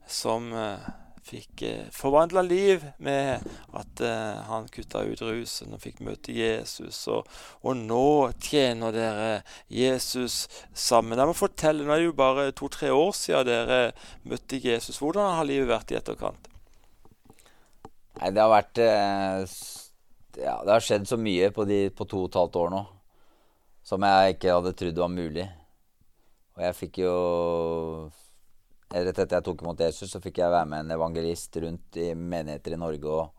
som 0.05 0.51
uh, 0.53 0.83
fikk 1.25 1.63
uh, 1.65 1.87
forvandla 1.95 2.43
liv 2.45 2.83
med 3.01 3.41
at 3.73 4.03
han 4.45 4.67
kutta 4.69 5.01
ut 5.09 5.23
rusen 5.25 5.73
og 5.73 5.81
fikk 5.81 6.03
møte 6.05 6.35
Jesus. 6.37 6.99
Og, 7.09 7.25
og, 7.63 7.79
nå 7.79 8.33
tjener 8.37 8.93
dere 8.93 9.31
Jesus 9.73 10.45
sammen. 10.75 11.17
Jeg 11.17 11.31
må 11.31 11.37
fortelle, 11.39 11.87
Nå 11.87 11.95
er 11.95 12.03
det 12.03 12.11
jo 12.11 12.19
bare 12.19 12.51
to-tre 12.53 12.93
år 12.93 13.15
siden 13.17 13.49
dere 13.49 13.81
møtte 14.29 14.61
Jesus. 14.61 15.01
Hvordan 15.01 15.39
har 15.39 15.49
livet 15.49 15.73
vært 15.73 15.95
i 15.95 16.01
etterkant? 16.03 16.53
Nei, 18.21 18.29
det 18.29 18.45
har 18.45 18.53
vært 18.53 18.85
ja, 20.41 20.57
det 20.65 20.73
har 20.73 20.85
skjedd 20.85 21.09
så 21.09 21.19
mye 21.21 21.51
på, 21.55 21.67
de, 21.69 21.85
på 21.93 22.07
to 22.09 22.25
og 22.25 22.31
et 22.31 22.41
halvt 22.41 22.61
år 22.63 22.75
nå 22.75 22.83
som 23.83 24.05
jeg 24.07 24.37
ikke 24.37 24.57
hadde 24.57 24.75
trodd 24.79 24.99
var 25.03 25.11
mulig. 25.11 25.45
Og 26.57 26.67
jeg 26.67 26.79
fikk 26.79 27.05
jo 27.05 27.15
Rett 28.93 29.09
etter 29.17 29.39
jeg 29.39 29.45
tok 29.47 29.63
imot 29.65 29.81
Jesus, 29.81 30.11
så 30.13 30.19
fikk 30.21 30.43
jeg 30.43 30.53
være 30.53 30.69
med 30.69 30.83
en 30.85 30.93
evangelist 30.99 31.57
rundt 31.65 31.97
i 31.97 32.11
menigheter 32.13 32.75
i 32.75 32.77
Norge 32.77 33.09
og, 33.09 33.31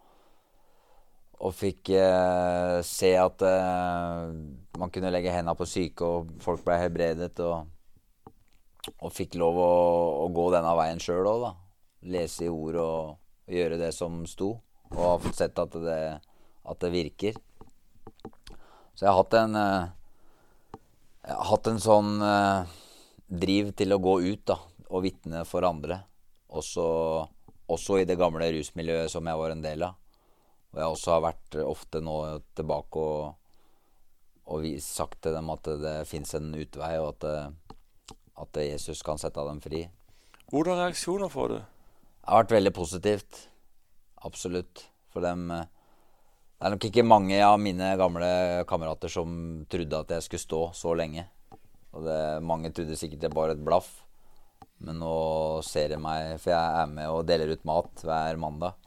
og 1.46 1.52
fikk 1.54 1.92
eh, 1.94 2.80
se 2.82 3.12
at 3.22 3.46
eh, 3.46 4.32
man 4.82 4.90
kunne 4.90 5.12
legge 5.14 5.30
hendene 5.30 5.54
på 5.60 5.68
syke, 5.70 6.10
og 6.10 6.32
folk 6.42 6.64
ble 6.66 6.80
helbredet. 6.82 7.38
Og, 7.46 7.70
og 8.98 9.14
fikk 9.14 9.38
lov 9.38 9.60
å, 9.62 9.70
å 10.24 10.28
gå 10.34 10.48
denne 10.56 10.74
veien 10.80 11.04
sjøl 11.06 11.30
òg, 11.30 11.46
da. 11.46 11.54
Lese 12.18 12.48
i 12.48 12.50
ord 12.50 12.82
og, 12.82 13.14
og, 13.46 13.54
gjøre 13.54 13.78
det 13.84 13.92
som 13.94 14.24
sto. 14.26 14.56
Og 14.90 15.04
har 15.06 15.22
fått 15.22 15.38
sett 15.44 15.62
at 15.62 15.78
det, 15.86 16.02
at 16.64 16.80
det 16.84 16.94
virker. 16.94 17.38
Så 18.94 19.06
jeg 19.06 19.12
har 19.12 19.20
hatt 19.20 19.36
en, 19.40 19.58
jeg 21.24 21.36
har 21.36 21.50
hatt 21.50 21.70
en 21.72 21.82
sånn 21.82 22.18
eh, 22.24 22.74
driv 23.28 23.72
til 23.78 23.96
å 23.96 24.02
gå 24.04 24.18
ut 24.22 24.46
da, 24.50 24.58
og 24.90 25.06
vitne 25.06 25.44
for 25.50 25.66
andre. 25.68 26.02
Også, 26.54 26.86
også, 27.72 28.00
i 28.02 28.08
det 28.10 28.20
gamle 28.20 28.50
rusmiljøet 28.54 29.12
som 29.12 29.28
jeg 29.28 29.40
var 29.40 29.54
en 29.54 29.64
del 29.64 29.86
av. 29.88 29.98
Og 30.74 30.82
jeg 30.82 30.96
også 30.96 31.14
har 31.16 31.26
vært 31.28 31.58
ofte 31.64 32.02
nå 32.02 32.18
tilbake 32.58 33.02
og, 33.02 33.34
og 34.54 34.68
sagt 34.82 35.22
til 35.26 35.36
dem 35.38 35.52
at 35.54 35.70
det 35.82 35.98
fins 36.10 36.34
en 36.38 36.50
utvei, 36.54 36.96
og 37.02 37.14
at, 37.14 37.76
at, 38.42 38.64
Jesus 38.66 39.02
kan 39.06 39.22
sette 39.22 39.46
dem 39.48 39.62
fri. 39.64 39.86
Hvordan 40.52 40.82
reaksjoner 40.82 41.32
får 41.34 41.54
du? 41.54 41.60
Det 41.62 42.32
har 42.32 42.44
vært 42.44 42.58
veldig 42.58 42.74
positivt. 42.76 43.46
Absolutt. 44.24 44.88
For 45.14 45.26
dem 45.26 45.50
eh, 45.54 45.70
Det 46.64 46.70
er 46.70 46.72
nok 46.78 46.86
ikke 46.88 47.04
mange 47.04 47.38
av 47.44 47.58
mine 47.60 47.90
gamle 48.00 48.28
kamerater 48.64 49.12
som 49.12 49.32
trodde 49.68 49.98
at 50.00 50.12
jeg 50.16 50.24
skulle 50.24 50.44
stå 50.46 50.60
så 50.80 50.94
lenge. 50.96 51.26
Og 51.92 52.06
det, 52.06 52.20
mange 52.40 52.70
trodde 52.72 52.96
sikkert 52.96 53.26
det 53.26 53.32
var 53.36 53.52
et 53.52 53.60
blaff. 53.60 53.90
Men 54.80 55.02
nå 55.02 55.16
ser 55.68 55.92
jeg 55.92 56.00
meg 56.00 56.38
For 56.40 56.54
jeg 56.54 56.78
er 56.80 56.94
med 56.94 57.10
og 57.12 57.26
deler 57.28 57.52
ut 57.52 57.66
mat 57.68 58.04
hver 58.08 58.40
mandag 58.40 58.78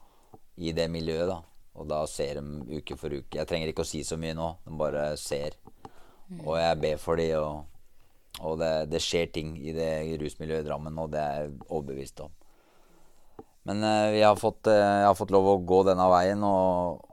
i 0.56 0.72
det 0.72 0.86
miljøet, 0.88 1.28
da. 1.28 1.36
Og 1.76 1.90
da 1.90 1.98
ser 2.08 2.40
de 2.40 2.78
uke 2.78 2.96
for 2.96 3.12
uke. 3.12 3.36
Jeg 3.36 3.48
trenger 3.50 3.68
ikke 3.68 3.84
å 3.84 3.90
si 3.90 4.00
så 4.08 4.16
mye 4.16 4.32
nå. 4.38 4.46
De 4.64 4.72
bare 4.80 5.02
ser. 5.20 5.58
Og 6.38 6.54
jeg 6.56 6.78
ber 6.80 7.02
for 7.02 7.20
dem, 7.20 7.34
og, 7.36 8.38
og 8.40 8.56
det, 8.62 8.70
det, 8.88 9.02
skjer 9.04 9.28
ting 9.34 9.50
i 9.60 9.74
det 9.76 9.90
rusmiljøet 10.22 10.64
i 10.64 10.66
Drammen, 10.70 10.96
og 10.96 11.12
det 11.12 11.20
er 11.20 11.44
jeg 11.44 11.52
overbevist 11.66 12.24
om. 12.24 12.32
Men 13.68 13.84
uh, 13.84 14.16
har 14.16 14.40
fått, 14.40 14.64
uh, 14.64 14.72
jeg 14.72 15.10
har 15.10 15.18
fått 15.20 15.36
lov 15.36 15.50
å 15.52 15.58
gå 15.60 15.82
denne 15.90 16.08
veien 16.14 16.40
og, 16.48 17.04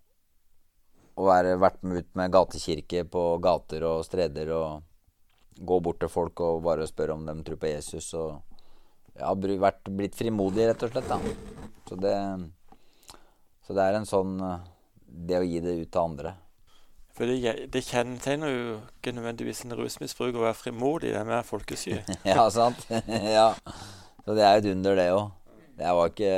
og 1.13 1.27
være, 1.29 1.57
vært 1.61 1.83
med 1.85 2.01
ut 2.01 2.09
med 2.17 2.33
gatekirke 2.33 3.03
på 3.13 3.23
gater 3.43 3.85
og 3.85 4.01
streder 4.07 4.49
og 4.55 4.81
gå 5.59 5.79
bort 5.85 5.99
til 6.01 6.09
folk 6.09 6.41
og 6.41 6.63
bare 6.65 6.87
spørre 6.89 7.17
om 7.17 7.25
de 7.27 7.35
tror 7.45 7.59
på 7.61 7.69
Jesus. 7.69 8.09
Og 8.17 8.39
jeg 9.13 9.25
har 9.27 9.59
vært, 9.61 9.91
blitt 9.93 10.17
frimodig, 10.17 10.65
rett 10.69 10.85
og 10.87 10.93
slett. 10.93 11.11
da. 11.11 11.19
Så 11.89 11.99
det, 12.01 12.15
så 13.67 13.77
det 13.77 13.85
er 13.85 13.99
en 13.99 14.09
sånn 14.09 14.39
uh, 14.41 14.63
Det 15.05 15.37
å 15.37 15.45
gi 15.45 15.59
det 15.61 15.75
ut 15.83 15.91
til 15.93 16.01
andre. 16.01 16.33
For 17.13 17.29
det, 17.29 17.67
det 17.69 17.83
kjennetegner 17.85 18.49
jo 18.49 18.77
ikke 18.79 19.13
nødvendigvis 19.13 19.61
en 19.67 19.75
rusmisbruker 19.77 20.39
å 20.39 20.47
være 20.47 20.57
frimodig. 20.57 21.11
Det 21.13 21.19
er 21.19 21.29
mer 21.29 21.45
folkesky. 21.45 21.99
ja, 22.31 22.47
sant. 22.49 22.87
ja. 23.37 23.51
Så 24.25 24.33
det 24.33 24.47
er 24.47 24.57
et 24.57 24.69
under, 24.71 24.97
det 24.97 25.11
òg. 25.13 25.27
Jeg 25.77 25.97
var 25.97 26.13
ikke 26.13 26.35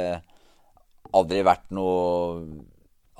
Aldri 1.16 1.42
vært 1.48 1.70
noe 1.76 2.66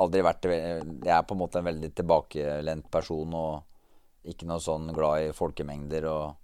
Aldri 0.04 0.24
vært 0.26 0.48
Jeg 0.50 1.12
er 1.14 1.24
på 1.24 1.36
en 1.36 1.40
måte 1.40 1.62
en 1.62 1.70
veldig 1.70 1.92
tilbakelent 1.96 2.90
person 2.92 3.38
og 3.40 4.28
ikke 4.28 4.48
noe 4.50 4.64
sånn 4.64 4.90
glad 4.96 5.30
i 5.30 5.36
folkemengder 5.36 6.08
og 6.10 6.42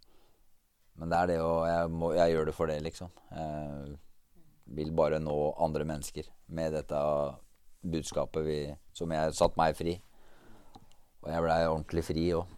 Men 1.02 1.10
det 1.10 1.18
er 1.18 1.30
det 1.32 1.36
jo 1.40 1.52
jeg, 1.66 1.92
må, 1.98 2.12
jeg 2.14 2.34
gjør 2.34 2.50
det 2.50 2.54
for 2.54 2.70
det, 2.70 2.78
liksom. 2.86 3.10
Jeg 3.34 3.96
vil 4.76 4.92
bare 4.94 5.20
nå 5.24 5.38
andre 5.58 5.88
mennesker 5.88 6.28
med 6.54 6.76
dette 6.76 7.00
budskapet 7.82 8.46
vi, 8.46 8.58
som 8.94 9.12
jeg 9.16 9.34
satt 9.34 9.58
meg 9.58 9.74
fri. 9.80 9.96
Og 11.24 11.32
jeg 11.32 11.46
blei 11.46 11.58
ordentlig 11.66 12.04
fri 12.06 12.26
òg. 12.38 12.58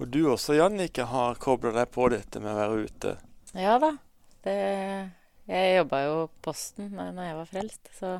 Og 0.00 0.10
du 0.12 0.18
også, 0.32 0.56
Jannicke, 0.58 1.06
har 1.08 1.38
kobla 1.40 1.72
deg 1.76 1.92
på 1.94 2.08
dette 2.12 2.40
med 2.42 2.52
å 2.52 2.58
være 2.58 2.88
ute? 2.88 3.14
Ja 3.56 3.76
da. 3.80 3.94
Det, 4.44 4.56
jeg 5.46 5.76
jobba 5.78 6.02
jo 6.02 6.14
Posten 6.42 6.90
når 6.96 7.22
jeg 7.22 7.38
var 7.38 7.50
frelst, 7.50 7.90
så 7.94 8.12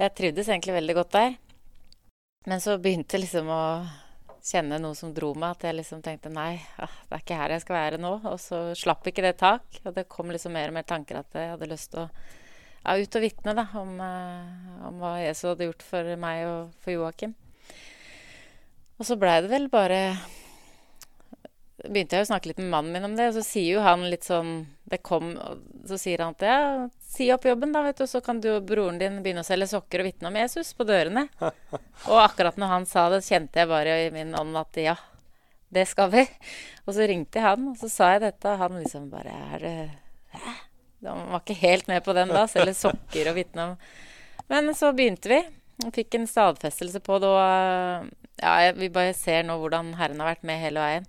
jeg 0.00 0.14
trivdes 0.18 0.50
egentlig 0.50 0.76
veldig 0.76 0.96
godt 1.00 1.12
der. 1.16 1.36
Men 2.44 2.60
så 2.60 2.76
begynte 2.76 3.20
liksom 3.20 3.48
å 3.48 3.64
kjenne 4.44 4.76
noe 4.82 4.96
som 4.98 5.14
dro 5.16 5.30
meg, 5.32 5.54
at 5.54 5.64
jeg 5.68 5.78
liksom 5.78 6.02
tenkte 6.04 6.32
nei, 6.32 6.58
ah, 6.76 6.96
det 7.08 7.16
er 7.16 7.22
ikke 7.24 7.38
her 7.40 7.54
jeg 7.54 7.64
skal 7.64 7.78
være 7.78 8.00
nå. 8.02 8.12
Og 8.28 8.36
så 8.42 8.60
slapp 8.76 9.08
ikke 9.08 9.24
det 9.24 9.38
tak. 9.40 9.64
Og 9.84 9.94
det 9.96 10.08
kom 10.12 10.32
liksom 10.32 10.52
mer 10.56 10.68
og 10.68 10.76
mer 10.76 10.88
tanker 10.88 11.22
at 11.22 11.38
jeg 11.38 11.54
hadde 11.54 11.70
lyst 11.70 11.94
til 11.94 12.04
å 12.04 12.08
ja, 12.84 12.98
ut 13.00 13.16
og 13.16 13.24
vitne 13.24 13.54
om, 13.80 13.96
eh, 14.04 14.84
om 14.90 15.00
hva 15.00 15.16
Jesus 15.22 15.48
hadde 15.48 15.70
gjort 15.70 15.86
for 15.86 16.16
meg 16.20 16.44
og 16.50 16.74
for 16.84 16.92
Joakim. 16.92 17.32
Og 19.00 19.08
så 19.08 19.16
blei 19.18 19.40
det 19.42 19.50
vel 19.50 19.70
bare 19.72 20.02
begynte 21.82 22.16
jeg 22.16 22.24
å 22.24 22.28
snakke 22.28 22.50
litt 22.50 22.60
med 22.62 22.70
mannen 22.70 22.94
min 22.94 23.06
om 23.08 23.16
det, 23.18 23.28
og 23.30 23.38
så 23.38 23.44
sier 23.46 23.78
jo 23.78 23.84
han 23.84 24.04
litt 24.10 24.26
sånn 24.26 24.66
det 24.90 25.00
kom, 25.02 25.32
Så 25.88 25.98
sier 25.98 26.20
han 26.22 26.36
at 26.36 26.44
ja, 26.44 26.58
si 27.00 27.30
opp 27.32 27.46
jobben, 27.48 27.72
da, 27.74 27.82
vet 27.86 27.98
du, 27.98 28.06
så 28.06 28.20
kan 28.24 28.40
du 28.40 28.50
og 28.52 28.66
broren 28.68 29.00
din 29.00 29.22
begynne 29.24 29.42
å 29.42 29.46
selge 29.46 29.70
sokker 29.72 30.02
og 30.02 30.08
vitne 30.10 30.30
om 30.30 30.38
Jesus 30.38 30.74
på 30.76 30.86
dørene. 30.88 31.26
og 32.10 32.20
akkurat 32.20 32.60
når 32.60 32.72
han 32.72 32.86
sa 32.88 33.08
det, 33.12 33.24
kjente 33.26 33.62
jeg 33.62 33.70
bare 33.70 33.96
i 34.04 34.12
min 34.14 34.36
ånd 34.38 34.56
at 34.60 34.80
ja, 34.80 34.94
det 35.74 35.86
skal 35.90 36.12
vi. 36.12 36.24
Og 36.84 36.94
så 36.94 37.08
ringte 37.10 37.40
jeg 37.40 37.48
han, 37.48 37.72
og 37.72 37.80
så 37.80 37.90
sa 37.90 38.12
jeg 38.14 38.24
dette, 38.28 38.52
og 38.52 38.62
han 38.62 38.78
liksom 38.82 39.10
bare 39.12 39.34
er 39.54 39.64
det 39.64 39.76
Hæ? 40.34 40.54
Han 41.04 41.26
var 41.34 41.42
ikke 41.42 41.60
helt 41.60 41.88
med 41.90 42.00
på 42.04 42.14
den 42.16 42.30
da, 42.32 42.46
selge 42.48 42.72
sokker 42.78 43.28
og 43.28 43.36
vitne 43.36 43.66
om 43.66 43.74
Men 44.48 44.70
så 44.76 44.92
begynte 44.96 45.28
vi. 45.28 45.42
Fikk 45.92 46.16
en 46.16 46.26
stadfestelse 46.30 47.00
på 47.04 47.18
det, 47.20 47.28
og 47.28 48.08
ja, 48.40 48.72
vi 48.76 48.88
bare 48.94 49.14
ser 49.16 49.44
nå 49.44 49.58
hvordan 49.60 49.94
Herren 49.98 50.22
har 50.22 50.32
vært 50.32 50.46
med 50.46 50.62
hele 50.62 50.80
veien. 50.80 51.08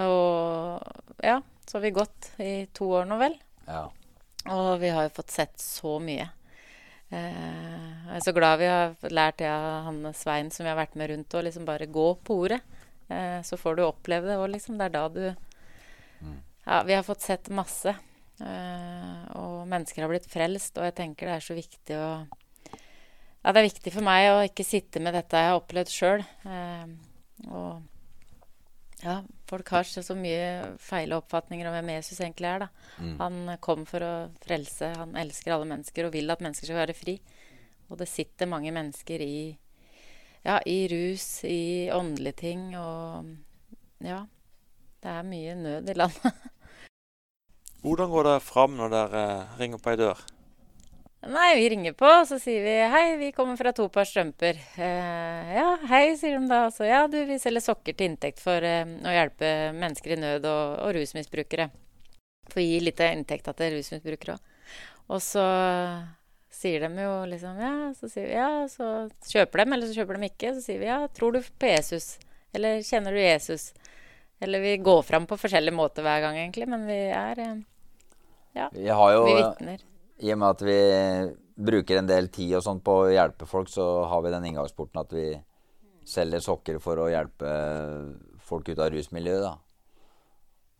Og 0.00 1.24
ja, 1.24 1.40
så 1.66 1.76
har 1.76 1.82
vi 1.84 1.96
gått 1.96 2.30
i 2.42 2.52
to 2.72 2.88
år 2.98 3.08
nå, 3.08 3.18
vel. 3.20 3.34
Ja. 3.66 3.86
Og 4.52 4.70
vi 4.82 4.90
har 4.92 5.06
jo 5.06 5.16
fått 5.18 5.34
sett 5.34 5.60
så 5.60 5.98
mye. 6.02 6.28
Eh, 7.12 7.88
jeg 8.08 8.18
er 8.18 8.24
så 8.24 8.34
glad 8.34 8.60
vi 8.62 8.70
har 8.70 8.94
lært 9.12 9.42
det 9.42 9.50
av 9.52 9.88
han 9.88 10.00
Svein 10.16 10.50
som 10.50 10.64
vi 10.64 10.72
har 10.72 10.80
vært 10.80 10.96
med 10.98 11.12
rundt, 11.12 11.36
å 11.36 11.44
liksom 11.44 11.68
bare 11.68 11.90
gå 11.92 12.08
på 12.24 12.38
ordet. 12.46 12.62
Eh, 13.12 13.40
så 13.44 13.58
får 13.60 13.76
du 13.76 13.84
oppleve 13.86 14.30
det 14.30 14.38
òg, 14.40 14.48
liksom. 14.54 14.78
Det 14.80 14.88
er 14.88 14.96
da 14.96 15.04
du 15.12 15.24
mm. 15.28 16.38
Ja, 16.64 16.82
vi 16.86 16.96
har 16.96 17.06
fått 17.06 17.24
sett 17.26 17.52
masse. 17.52 17.94
Eh, 18.42 19.22
og 19.38 19.68
mennesker 19.70 20.02
har 20.04 20.10
blitt 20.10 20.30
frelst, 20.30 20.78
og 20.78 20.88
jeg 20.88 20.96
tenker 20.98 21.28
det 21.28 21.36
er 21.36 21.44
så 21.44 21.58
viktig 21.58 21.98
å 22.00 22.12
ja, 23.42 23.50
det 23.50 23.58
er 23.58 23.66
viktig 23.66 23.90
for 23.90 24.06
meg 24.06 24.28
å 24.30 24.42
ikke 24.46 24.62
sitte 24.62 25.00
med 25.02 25.16
dette 25.18 25.38
jeg 25.38 25.50
har 25.50 25.58
opplevd 25.58 25.90
sjøl. 25.90 26.20
Eh, 26.46 26.92
og 27.50 27.91
ja, 29.02 29.16
folk 29.50 29.70
har 29.74 29.86
så 29.88 30.14
mye 30.14 30.76
feile 30.82 31.16
oppfatninger 31.18 31.66
om 31.66 31.74
hvem 31.74 31.90
Jesus 31.96 32.20
egentlig 32.20 32.48
er. 32.48 32.64
da. 32.64 32.68
Mm. 33.02 33.14
Han 33.18 33.56
kom 33.64 33.86
for 33.88 34.04
å 34.06 34.12
frelse. 34.44 34.92
Han 34.98 35.16
elsker 35.18 35.54
alle 35.56 35.66
mennesker 35.72 36.06
og 36.06 36.14
vil 36.14 36.30
at 36.30 36.44
mennesker 36.44 36.70
skal 36.70 36.82
være 36.84 36.96
fri. 36.96 37.16
Og 37.90 37.98
det 38.00 38.08
sitter 38.08 38.48
mange 38.48 38.70
mennesker 38.72 39.24
i, 39.24 39.56
ja, 40.46 40.60
i 40.64 40.78
rus, 40.92 41.42
i 41.44 41.90
åndelige 41.94 42.38
ting 42.46 42.70
og 42.78 43.34
Ja. 44.02 44.24
Det 45.02 45.10
er 45.10 45.24
mye 45.26 45.54
nød 45.58 45.88
i 45.90 45.94
landet. 45.98 46.34
Hvordan 47.82 48.10
går 48.10 48.28
det 48.28 48.42
fram 48.46 48.76
når 48.78 48.92
dere 48.92 49.22
ringer 49.58 49.80
på 49.82 49.90
ei 49.90 49.98
dør? 49.98 50.20
Nei, 51.22 51.54
vi 51.54 51.68
ringer 51.70 51.92
på, 51.94 52.06
og 52.06 52.24
så 52.26 52.34
sier 52.42 52.64
vi 52.64 52.72
'hei, 52.90 53.16
vi 53.16 53.28
kommer 53.30 53.56
fra 53.56 53.70
to 53.72 53.86
par 53.88 54.02
strømper'. 54.04 54.58
Eh, 54.74 55.52
ja, 55.54 55.78
hei, 55.86 56.16
sier 56.18 56.40
de 56.40 56.48
da. 56.50 56.66
Så 56.70 56.82
ja, 56.88 57.06
du, 57.06 57.14
vi 57.24 57.38
selger 57.38 57.62
sokker 57.62 57.94
til 57.94 58.10
inntekt 58.10 58.40
for 58.42 58.58
eh, 58.58 58.82
å 58.82 59.12
hjelpe 59.14 59.70
mennesker 59.76 60.16
i 60.16 60.18
nød 60.18 60.48
og, 60.50 60.80
og 60.82 60.96
rusmisbrukere. 60.96 61.68
For 62.50 62.58
å 62.58 62.66
gi 62.66 62.80
litt 62.82 63.00
av 63.00 63.14
inntekta 63.14 63.54
til 63.54 63.76
rusmisbrukere 63.76 64.34
òg. 64.34 64.50
Og 65.14 65.22
så 65.22 65.44
sier 66.50 66.88
de 66.88 67.04
jo 67.04 67.14
liksom 67.30 67.60
ja, 67.62 67.74
så 67.94 68.10
sier 68.10 68.26
vi 68.26 68.34
ja, 68.34 68.50
så 68.70 68.88
kjøper 69.30 69.62
de, 69.62 69.68
eller 69.76 69.86
så 69.86 70.00
kjøper 70.00 70.18
de 70.18 70.32
ikke. 70.32 70.52
Så 70.56 70.66
sier 70.66 70.82
vi 70.82 70.90
ja, 70.90 70.98
tror 71.06 71.38
du 71.38 71.40
på 71.42 71.70
Jesus? 71.70 72.16
Eller 72.52 72.82
kjenner 72.82 73.14
du 73.14 73.22
Jesus? 73.22 73.70
Eller 74.42 74.58
vi 74.58 74.74
går 74.82 75.06
fram 75.06 75.30
på 75.30 75.38
forskjellige 75.38 75.78
måter 75.78 76.02
hver 76.02 76.26
gang, 76.26 76.42
egentlig, 76.42 76.66
men 76.66 76.82
vi 76.90 76.98
er 77.14 77.46
eh, 77.46 77.56
ja, 78.58 78.68
vi, 78.74 78.88
har 78.90 79.14
jo, 79.14 79.24
vi 79.30 79.38
vitner. 79.38 79.86
I 80.22 80.32
og 80.34 80.38
med 80.38 80.48
at 80.54 80.62
vi 80.62 80.78
bruker 81.62 81.98
en 81.98 82.08
del 82.08 82.28
tid 82.32 82.54
og 82.58 82.64
sånt 82.64 82.84
på 82.86 82.94
å 83.04 83.10
hjelpe 83.10 83.46
folk, 83.48 83.70
så 83.70 84.04
har 84.08 84.22
vi 84.22 84.32
den 84.32 84.46
inngangsporten 84.50 85.02
at 85.02 85.12
vi 85.14 85.26
selger 86.08 86.42
sokker 86.42 86.78
for 86.82 86.98
å 86.98 87.10
hjelpe 87.10 87.50
folk 88.46 88.68
ut 88.68 88.78
av 88.78 88.90
rusmiljøet. 88.94 89.42
da. 89.42 89.56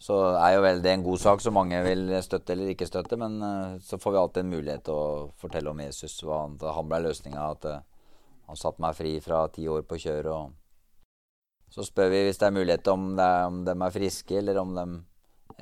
Så 0.03 0.17
er 0.35 0.57
jo 0.57 0.63
vel 0.65 0.81
det 0.83 0.97
en 0.97 1.05
god 1.07 1.21
sak 1.23 1.43
som 1.45 1.55
mange 1.55 1.79
vil 1.85 2.09
støtte 2.27 2.57
eller 2.57 2.73
ikke 2.73 2.89
støtte, 2.89 3.19
men 3.19 3.37
uh, 3.43 3.77
så 3.79 3.99
får 4.03 4.15
vi 4.15 4.19
alltid 4.23 4.43
en 4.43 4.55
mulighet 4.57 4.85
til 4.89 4.99
å 4.99 5.29
fortelle 5.39 5.71
om 5.71 5.83
Jesus. 5.85 6.17
Hva 6.27 6.41
han, 6.41 6.57
han 6.59 6.89
ble 6.91 6.99
løsninga. 7.05 7.45
At 7.55 7.69
uh, 7.71 8.09
han 8.49 8.59
satte 8.59 8.83
meg 8.83 8.99
fri 8.99 9.13
fra 9.23 9.45
ti 9.55 9.69
år 9.71 9.87
på 9.87 10.01
kjør. 10.03 10.31
Og 10.35 11.71
så 11.71 11.87
spør 11.87 12.11
vi 12.11 12.25
hvis 12.27 12.43
det 12.43 12.49
er 12.49 12.59
mulighet 12.59 12.91
om, 12.91 13.13
det 13.19 13.29
er, 13.31 13.47
om 13.47 13.63
de 13.69 13.77
er 13.79 13.95
friske, 13.95 14.39
eller 14.43 14.59
om 14.63 14.75
de 14.79 14.91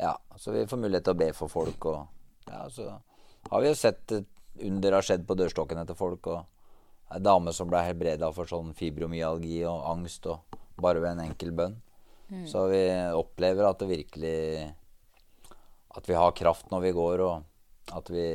Ja, 0.01 0.15
så 0.39 0.53
vi 0.55 0.65
får 0.71 0.79
mulighet 0.79 1.05
til 1.05 1.17
å 1.17 1.21
be 1.21 1.33
for 1.37 1.53
folk 1.53 1.87
og 1.91 2.01
ja, 2.47 2.65
så 2.73 2.87
har 3.49 3.63
vi 3.63 3.71
jo 3.71 3.77
sett 3.79 4.13
under 4.61 4.93
har 4.93 5.07
skjedd 5.07 5.27
på 5.27 5.37
dørstokkene 5.39 5.85
til 5.89 5.99
folk. 5.99 6.27
Og 6.31 7.15
ei 7.15 7.23
dame 7.25 7.55
som 7.57 7.71
ble 7.71 7.83
helbreda 7.87 8.31
for 8.35 8.51
sånn 8.51 8.75
fibromyalgi 8.77 9.63
og 9.69 9.87
angst 9.95 10.29
og 10.31 10.59
bare 10.81 11.03
ved 11.03 11.17
en 11.17 11.25
enkel 11.29 11.55
bønn. 11.57 11.79
Mm. 12.31 12.45
Så 12.49 12.67
vi 12.71 12.83
opplever 13.17 13.67
at 13.67 13.81
det 13.83 13.89
virkelig 13.91 14.69
At 15.99 16.07
vi 16.07 16.15
har 16.15 16.37
kraft 16.39 16.69
når 16.71 16.85
vi 16.85 16.93
går, 16.95 17.23
og 17.27 17.97
at 17.99 18.11
vi 18.15 18.27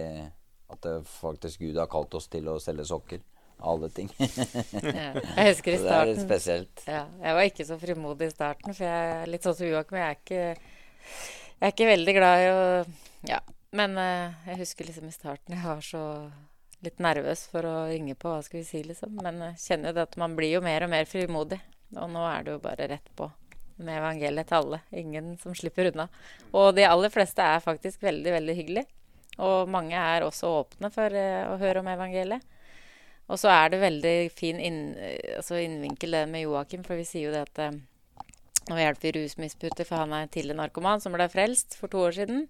At 0.67 0.81
det 0.83 0.97
faktisk 1.07 1.61
Gud 1.63 1.79
har 1.79 1.87
kalt 1.87 2.13
oss 2.19 2.27
til 2.27 2.49
å 2.51 2.57
selge 2.59 2.83
sokker. 2.89 3.21
Alle 3.63 3.87
ting. 3.87 4.09
ja, 4.19 5.13
jeg 5.15 5.53
husker 5.53 5.71
i 5.71 5.77
starten. 5.79 6.09
det 6.09 6.17
er 6.17 6.25
spesielt. 6.25 6.81
Ja, 6.91 7.05
jeg 7.21 7.37
var 7.37 7.47
ikke 7.47 7.65
så 7.69 7.77
frimodig 7.79 8.27
i 8.27 8.33
starten, 8.33 8.75
for 8.75 8.83
jeg 8.83 9.13
er 9.13 9.31
litt 9.31 9.47
sånn 9.47 9.55
som 9.55 9.69
Joakim. 9.69 9.95
Jeg 10.01 10.09
er 10.09 10.17
ikke 10.19 10.41
jeg 11.55 11.69
er 11.69 11.71
ikke 11.71 11.87
veldig 11.87 12.15
glad 12.17 12.41
i 12.41 12.49
å 12.51 12.63
ja, 13.29 13.39
men 13.75 13.95
uh, 13.99 14.35
jeg 14.49 14.61
husker 14.63 14.87
liksom 14.87 15.09
i 15.09 15.15
starten 15.15 15.55
jeg 15.55 15.65
var 15.65 15.81
så 15.85 16.03
litt 16.85 16.99
nervøs 17.01 17.45
for 17.51 17.65
å 17.65 17.75
ringe 17.89 18.15
på, 18.19 18.29
hva 18.29 18.43
skal 18.45 18.61
vi 18.61 18.67
si, 18.67 18.81
liksom. 18.85 19.15
Men 19.23 19.41
jeg 19.49 19.61
kjenner 19.63 19.91
jo 19.91 19.97
det 19.97 20.05
at 20.05 20.19
man 20.21 20.35
blir 20.37 20.57
jo 20.57 20.61
mer 20.65 20.85
og 20.85 20.91
mer 20.91 21.07
frimodig. 21.09 21.57
Og 21.95 22.09
nå 22.11 22.25
er 22.27 22.45
det 22.45 22.53
jo 22.55 22.61
bare 22.61 22.89
rett 22.91 23.09
på 23.17 23.29
med 23.75 23.97
evangeliet 23.97 24.49
til 24.49 24.59
alle. 24.59 24.81
Ingen 24.95 25.33
som 25.41 25.55
slipper 25.57 25.89
unna. 25.91 26.05
Og 26.55 26.75
de 26.77 26.85
aller 26.87 27.11
fleste 27.13 27.43
er 27.43 27.63
faktisk 27.63 28.03
veldig, 28.05 28.35
veldig 28.37 28.57
hyggelige. 28.59 28.91
Og 29.45 29.71
mange 29.71 29.97
er 29.99 30.23
også 30.23 30.51
åpne 30.61 30.91
for 30.93 31.11
uh, 31.11 31.55
å 31.55 31.57
høre 31.61 31.81
om 31.81 31.89
evangeliet. 31.91 32.45
Og 33.25 33.41
så 33.41 33.49
er 33.49 33.73
det 33.73 33.81
veldig 33.81 34.15
fin 34.37 34.59
inn, 34.61 34.79
altså 35.33 35.57
innvinkel 35.57 36.13
det 36.13 36.27
med 36.29 36.43
Joakim, 36.43 36.83
for 36.85 36.99
vi 36.99 37.07
sier 37.09 37.31
jo 37.31 37.33
det 37.33 37.41
at 37.47 37.73
uh, 37.73 38.25
nå 38.69 38.77
hjelper 38.77 39.07
vi 39.07 39.23
rusmisbrukere, 39.23 39.87
for 39.87 40.03
han 40.03 40.13
er 40.13 40.29
tidligere 40.29 40.59
narkoman 40.61 41.01
som 41.01 41.15
ble 41.15 41.25
frelst 41.33 41.73
for 41.79 41.89
to 41.89 42.03
år 42.05 42.13
siden. 42.19 42.45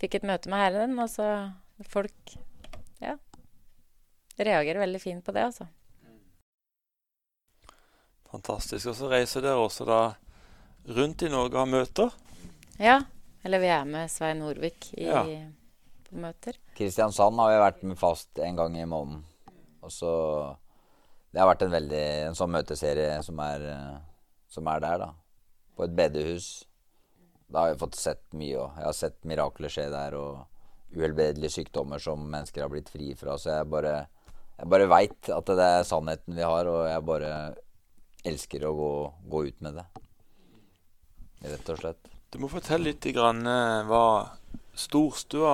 Fikk 0.00 0.14
et 0.18 0.26
møte 0.28 0.50
med 0.50 0.62
Herren, 0.62 0.98
og 1.02 1.08
så 1.10 1.26
folk 1.88 2.36
ja, 3.02 3.16
reagerer 4.38 4.80
veldig 4.84 5.00
fint 5.02 5.24
på 5.26 5.34
det, 5.34 5.44
altså. 5.50 5.66
Fantastisk. 8.28 8.90
Og 8.90 8.96
så 8.98 9.08
reiser 9.10 9.44
dere 9.44 9.60
også 9.62 9.86
da 9.88 10.00
rundt 10.98 11.22
i 11.24 11.30
Norge 11.32 11.54
og 11.56 11.62
har 11.62 11.70
møter? 11.72 12.12
Ja. 12.78 12.98
Eller 13.46 13.62
vi 13.62 13.70
er 13.72 13.86
med 13.88 14.10
Svein 14.12 14.42
Norvik 14.42 14.90
i, 14.98 15.06
Ja. 15.06 15.22
på 16.08 16.16
møter. 16.20 16.58
Kristiansand 16.76 17.38
har 17.40 17.50
vi 17.52 17.62
vært 17.62 17.82
med 17.82 17.98
fast 17.98 18.38
en 18.38 18.56
gang 18.56 18.76
i 18.76 18.84
måneden. 18.84 19.24
Og 19.82 19.90
så 19.90 20.56
Det 21.32 21.40
har 21.40 21.54
vært 21.54 21.62
en 21.62 21.70
veldig 21.70 22.04
en 22.28 22.34
sånn 22.34 22.50
møteserie 22.50 23.22
som 23.22 23.38
er, 23.38 23.60
eh, 23.68 23.98
som 24.48 24.66
er 24.66 24.80
der, 24.80 24.98
da. 24.98 25.12
På 25.76 25.84
et 25.84 25.94
bedehus. 25.94 26.64
Da 27.48 27.62
har 27.62 27.72
jeg 27.72 27.80
fått 27.80 27.96
sett 27.96 28.24
mye 28.36 28.58
Og 28.60 28.76
Jeg 28.76 28.84
har 28.84 28.96
sett 28.96 29.16
mirakler 29.28 29.72
skje 29.72 29.86
der, 29.92 30.16
og 30.18 30.96
uhelbredelige 30.96 31.52
sykdommer 31.52 32.00
som 32.00 32.22
mennesker 32.32 32.64
har 32.64 32.72
blitt 32.72 32.88
fri 32.92 33.12
fra. 33.16 33.36
Så 33.40 33.52
jeg 33.52 33.68
bare, 33.72 33.94
jeg 34.56 34.70
bare 34.72 34.88
veit 34.88 35.30
at 35.32 35.50
det 35.52 35.70
er 35.78 35.88
sannheten 35.88 36.36
vi 36.36 36.44
har, 36.44 36.68
og 36.68 36.86
jeg 36.88 37.04
bare 37.08 37.32
elsker 38.28 38.64
å 38.68 38.74
gå, 38.76 38.92
gå 39.32 39.42
ut 39.50 39.66
med 39.66 39.80
det. 39.80 39.86
Rett 41.48 41.72
og 41.74 41.82
slett. 41.82 42.08
Du 42.32 42.40
må 42.42 42.48
fortelle 42.52 42.90
litt 42.90 43.04
grann, 43.14 43.44
eh, 43.46 43.84
hva 43.88 44.04
storstua 44.78 45.52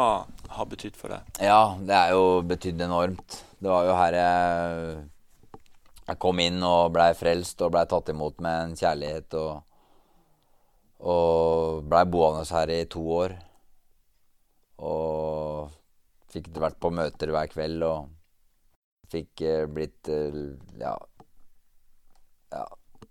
har 0.56 0.70
betydd 0.70 0.96
for 0.98 1.14
deg. 1.14 1.42
Ja, 1.42 1.76
det 1.80 1.94
er 1.96 2.14
jo 2.14 2.40
betydd 2.46 2.82
enormt. 2.84 3.42
Det 3.58 3.70
var 3.70 3.86
jo 3.88 3.94
her 3.96 4.16
jeg, 4.18 4.96
jeg 6.04 6.18
kom 6.20 6.40
inn 6.42 6.58
og 6.66 6.92
blei 6.94 7.12
frelst 7.16 7.62
og 7.64 7.72
blei 7.74 7.84
tatt 7.90 8.10
imot 8.12 8.42
med 8.44 8.64
en 8.64 8.74
kjærlighet. 8.78 9.36
Og, 9.40 9.62
og 11.04 11.84
blei 11.88 12.04
boende 12.08 12.44
her 12.48 12.72
i 12.72 12.84
to 12.90 13.02
år. 13.18 13.34
Og 14.84 15.72
fikk 16.32 16.50
vært 16.58 16.80
på 16.82 16.90
møter 16.90 17.30
hver 17.34 17.50
kveld 17.52 17.84
og 17.86 18.08
fikk 19.12 19.44
eh, 19.46 19.66
blitt 19.70 20.08
eh, 20.10 20.38
ja, 20.80 20.94
ja, 22.54 22.64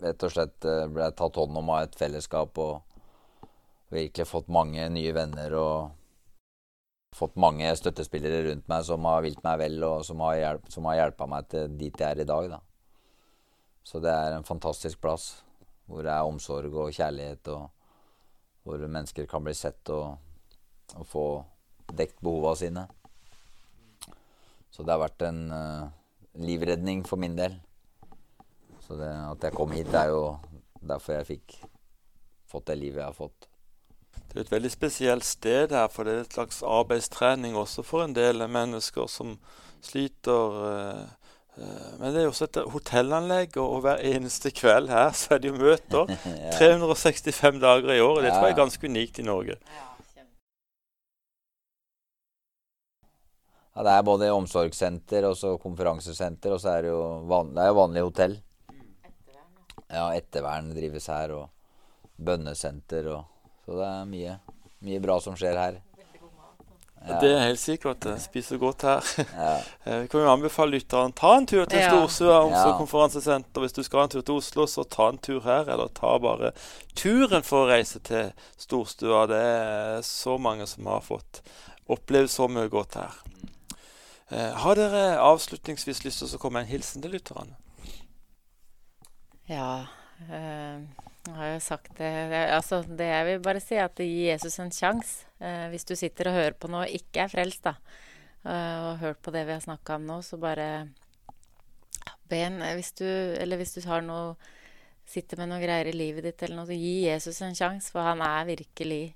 rett 0.03 0.25
og 0.25 0.33
slett 0.33 0.57
blei 0.65 0.89
ble 0.91 1.11
tatt 1.15 1.37
hånd 1.39 1.61
om 1.61 1.71
av 1.71 1.85
et 1.85 1.95
fellesskap 1.95 2.59
og 2.59 2.81
virkelig 3.93 4.27
fått 4.27 4.49
mange 4.51 4.89
nye 4.89 5.13
venner 5.15 5.53
og 5.55 5.77
fått 7.13 7.37
mange 7.37 7.69
støttespillere 7.77 8.41
rundt 8.47 8.69
meg 8.71 8.85
som 8.87 9.05
har 9.05 9.21
vilt 9.21 9.43
meg 9.45 9.59
vel, 9.61 9.77
og 9.85 10.01
som 10.07 10.21
har, 10.25 10.37
hjelp, 10.39 10.69
hjulpet 10.73 11.29
meg 11.29 11.49
til 11.51 11.75
dit 11.77 12.01
jeg 12.01 12.09
er 12.09 12.23
i 12.23 12.27
dag. 12.27 12.49
Da. 12.55 12.59
Så 13.85 14.01
det 14.01 14.11
er 14.11 14.33
en 14.33 14.47
fantastisk 14.47 15.01
plass 15.03 15.43
hvor 15.85 16.01
det 16.05 16.13
er 16.13 16.25
omsorg 16.25 16.73
og 16.73 16.93
kjærlighet, 16.95 17.51
og 17.53 17.82
hvor 18.63 18.81
mennesker 18.83 19.27
kan 19.29 19.43
bli 19.43 19.53
sett 19.57 19.89
og, 19.93 20.15
og 20.95 21.07
få 21.07 21.25
dekt 21.93 22.21
behova 22.23 22.55
sine. 22.57 22.87
Så 24.73 24.81
det 24.81 24.93
har 24.95 25.03
vært 25.03 25.25
en 25.27 25.41
uh, 25.53 25.91
livredning 26.41 27.03
for 27.05 27.21
min 27.21 27.35
del. 27.37 27.59
Så 28.87 28.97
det, 28.99 29.11
at 29.11 29.45
jeg 29.45 29.55
kom 29.55 29.73
hit, 29.75 29.91
er 29.93 30.09
jo 30.11 30.23
derfor 30.81 31.19
jeg 31.19 31.29
fikk 31.35 31.57
fått 32.49 32.69
det 32.71 32.79
livet 32.79 33.03
jeg 33.03 33.11
har 33.11 33.17
fått. 33.17 33.49
Det 34.29 34.39
er 34.39 34.45
et 34.47 34.53
veldig 34.53 34.71
spesielt 34.73 35.25
sted 35.25 35.73
her, 35.73 35.89
for 35.93 36.07
det 36.07 36.15
er 36.15 36.23
et 36.23 36.35
slags 36.35 36.63
arbeidstrening 36.65 37.57
også 37.57 37.85
for 37.85 38.05
en 38.05 38.15
del 38.17 38.41
mennesker 38.49 39.09
som 39.09 39.35
sliter. 39.83 40.57
eh, 40.69 41.22
Men 41.55 42.09
det 42.09 42.19
er 42.19 42.25
jo 42.25 42.31
også 42.33 42.47
et 42.49 42.59
hotellanlegg, 42.73 43.57
og 43.61 43.83
hver 43.85 44.01
eneste 44.09 44.49
kveld 44.55 44.89
her 44.89 45.11
så 45.19 45.35
er 45.35 45.43
det 45.43 45.51
jo 45.51 45.57
møter. 45.59 46.13
365 46.57 47.59
dager 47.61 47.93
i 47.93 48.01
året. 48.01 48.25
Det 48.25 48.31
tror 48.33 48.47
jeg 48.47 48.55
er 48.55 48.61
ganske 48.63 48.89
unikt 48.89 49.19
i 49.21 49.27
Norge. 49.27 49.57
Ja, 53.73 53.81
det 53.81 53.93
er 53.93 54.05
både 54.05 54.29
omsorgssenter 54.29 55.25
og 55.25 55.37
så 55.37 55.55
konferansesenter, 55.61 56.53
og 56.53 56.59
så 56.61 56.75
er 56.75 56.83
det 56.85 56.91
jo 56.91 57.05
van, 57.29 57.53
det 57.55 57.63
er 57.63 57.71
jo 57.71 57.77
vanlig 57.79 58.03
hotell. 58.05 58.35
Ja, 59.93 60.03
ettervern 60.13 60.69
drives 60.73 61.09
her, 61.09 61.33
og 61.33 61.49
bønnesenter 62.17 63.09
og 63.13 63.29
Så 63.63 63.77
det 63.79 63.85
er 63.87 64.07
mye, 64.11 64.31
mye 64.83 64.99
bra 64.99 65.15
som 65.23 65.37
skjer 65.39 65.55
her. 65.55 65.77
Ja. 67.07 67.17
Det 67.19 67.29
er 67.35 67.41
helt 67.49 67.59
sikkert. 67.59 68.05
Spiser 68.23 68.57
godt 68.61 68.81
her. 68.87 69.01
Ja. 69.35 69.55
Eh, 69.85 69.97
Vi 70.01 70.07
kan 70.07 70.21
jo 70.23 70.29
anbefale 70.31 70.71
lytteren 70.77 71.11
ta 71.13 71.33
en 71.37 71.45
tur 71.45 71.65
til 71.65 71.79
Ja. 71.79 71.89
Storstua 71.91 72.37
omsorg 72.45 72.71
Ja. 72.71 72.77
konferansesenter. 72.77 73.61
Hvis 73.61 73.73
du 73.75 73.83
skal 73.83 73.99
ha 73.99 74.03
en 74.05 74.09
tur 74.13 74.21
til 74.21 74.35
Oslo, 74.39 74.65
så 74.65 74.83
ta 74.87 75.09
en 75.09 75.17
tur 75.17 75.41
her, 75.43 75.67
eller 75.69 75.87
ta 75.91 76.17
bare 76.17 76.51
turen 76.95 77.43
for 77.43 77.65
å 77.65 77.69
reise 77.73 77.99
til 77.99 78.31
Storstua. 78.57 79.25
Det 79.27 79.35
er 79.41 80.01
så 80.01 80.37
mange 80.39 80.65
som 80.67 80.85
har 80.85 81.01
fått 81.01 81.41
oppleve 81.89 82.27
så 82.31 82.47
mye 82.47 82.69
godt 82.71 82.95
her. 82.95 83.11
Eh, 84.31 84.53
har 84.63 84.75
dere 84.75 85.17
avslutningsvis 85.19 86.05
lyst 86.05 86.19
til 86.23 86.37
å 86.37 86.39
komme 86.39 86.53
med 86.61 86.67
en 86.69 86.71
hilsen 86.71 87.01
til 87.03 87.11
lytterne? 87.11 87.55
Ja 89.49 89.85
eh, 90.29 90.81
Jeg 91.23 91.35
har 91.37 91.51
jo 91.53 91.59
sagt 91.63 91.93
det 91.97 92.09
Altså, 92.53 92.81
det 92.83 93.07
jeg 93.07 93.27
vil 93.29 93.43
bare 93.45 93.61
si, 93.63 93.75
er 93.75 93.87
at 93.87 94.01
gi 94.01 94.27
Jesus 94.27 94.59
en 94.59 94.73
sjanse. 94.73 95.27
Eh, 95.39 95.67
hvis 95.73 95.87
du 95.87 95.95
sitter 95.99 96.29
og 96.29 96.37
hører 96.37 96.57
på 96.57 96.71
noe 96.71 96.87
og 96.87 96.97
ikke 96.99 97.25
er 97.25 97.31
frelst, 97.31 97.63
da, 97.67 97.75
eh, 98.45 98.77
og 98.89 99.01
hørt 99.03 99.21
på 99.23 99.33
det 99.35 99.45
vi 99.47 99.55
har 99.55 99.63
snakka 99.63 99.99
om 99.99 100.07
nå, 100.09 100.19
så 100.25 100.39
bare 100.41 100.89
be 102.29 102.39
en 102.43 102.61
hvis 102.75 102.93
du, 102.97 103.05
Eller 103.05 103.57
hvis 103.57 103.75
du 103.75 103.81
har 103.87 104.01
noe 104.01 104.35
Sitter 105.03 105.35
med 105.35 105.49
noe 105.51 105.59
greier 105.59 105.89
i 105.91 105.91
livet 105.91 106.23
ditt 106.23 106.41
eller 106.45 106.61
noe, 106.61 106.65
så 106.69 106.77
gi 106.79 107.03
Jesus 107.03 107.41
en 107.43 107.57
sjanse, 107.57 107.91
for 107.91 108.07
han 108.07 108.21
er 108.23 108.45
virkelig 108.47 109.13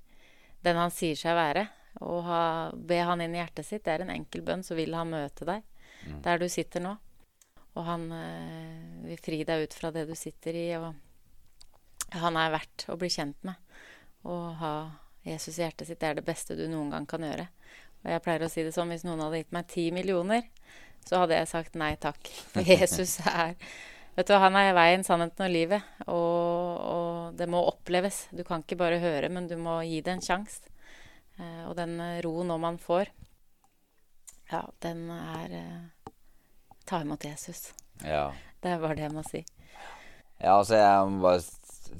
den 0.60 0.76
han 0.76 0.92
sier 0.92 1.16
seg 1.16 1.32
være. 1.32 1.62
Og 2.04 2.26
ha, 2.26 2.40
be 2.76 2.98
han 3.00 3.22
inn 3.24 3.32
i 3.32 3.40
hjertet 3.40 3.64
sitt. 3.64 3.86
Det 3.86 3.94
er 3.94 4.04
en 4.04 4.12
enkel 4.12 4.44
bønn, 4.44 4.60
så 4.62 4.76
vil 4.76 4.92
han 4.92 5.08
møte 5.08 5.48
deg 5.48 5.64
der 6.24 6.38
du 6.38 6.48
sitter 6.48 6.82
nå. 6.84 6.94
Og 7.78 7.84
han 7.86 8.08
eh, 8.14 9.04
vil 9.06 9.20
fri 9.22 9.42
deg 9.46 9.66
ut 9.66 9.76
fra 9.76 9.92
det 9.94 10.08
du 10.08 10.14
sitter 10.18 10.56
i. 10.58 10.68
Og 10.78 12.18
han 12.18 12.38
er 12.40 12.54
verdt 12.54 12.88
å 12.90 12.96
bli 12.98 13.10
kjent 13.12 13.38
med. 13.46 13.58
Å 14.26 14.38
ha 14.58 14.72
Jesus 15.26 15.58
i 15.58 15.62
hjertet 15.62 15.88
sitt, 15.88 16.00
det 16.00 16.08
er 16.10 16.18
det 16.18 16.26
beste 16.26 16.56
du 16.58 16.64
noen 16.70 16.90
gang 16.94 17.06
kan 17.08 17.22
gjøre. 17.22 17.46
Og 18.02 18.10
jeg 18.12 18.24
pleier 18.24 18.46
å 18.46 18.50
si 18.50 18.64
det 18.66 18.72
sånn, 18.74 18.90
hvis 18.94 19.04
noen 19.06 19.22
hadde 19.24 19.42
gitt 19.42 19.54
meg 19.54 19.68
ti 19.70 19.88
millioner, 19.94 20.46
så 21.06 21.22
hadde 21.22 21.38
jeg 21.38 21.50
sagt 21.50 21.78
nei 21.78 21.94
takk. 22.00 22.30
For 22.54 22.66
Jesus 22.66 23.18
er 23.26 23.54
Vet 24.18 24.26
du, 24.26 24.34
Han 24.34 24.56
er 24.58 24.72
veien, 24.74 25.04
sannheten 25.06 25.44
og 25.46 25.52
livet. 25.54 25.90
Og, 26.10 26.78
og 26.82 27.36
det 27.38 27.46
må 27.46 27.60
oppleves. 27.68 28.24
Du 28.34 28.42
kan 28.42 28.64
ikke 28.64 28.80
bare 28.80 28.98
høre, 28.98 29.28
men 29.30 29.46
du 29.46 29.54
må 29.62 29.76
gi 29.86 30.00
det 30.02 30.16
en 30.16 30.24
sjanse. 30.24 30.72
Eh, 31.38 31.60
og 31.68 31.76
den 31.78 31.92
eh, 32.02 32.16
roen 32.26 32.50
nå 32.50 32.56
man 32.58 32.80
får, 32.82 33.12
ja, 34.50 34.64
den 34.82 35.04
er 35.14 35.54
Ta 36.88 37.02
imot 37.04 37.24
Jesus. 37.24 37.74
ja. 38.00 38.30
Det 38.58 38.72
er 38.72 38.80
bare 38.82 38.96
det 38.98 39.04
jeg 39.04 39.14
må 39.14 39.22
si. 39.22 39.40
Ja, 40.40 40.56
altså 40.56 40.78
jeg 40.78 41.10
må 41.12 41.20
bare 41.22 41.42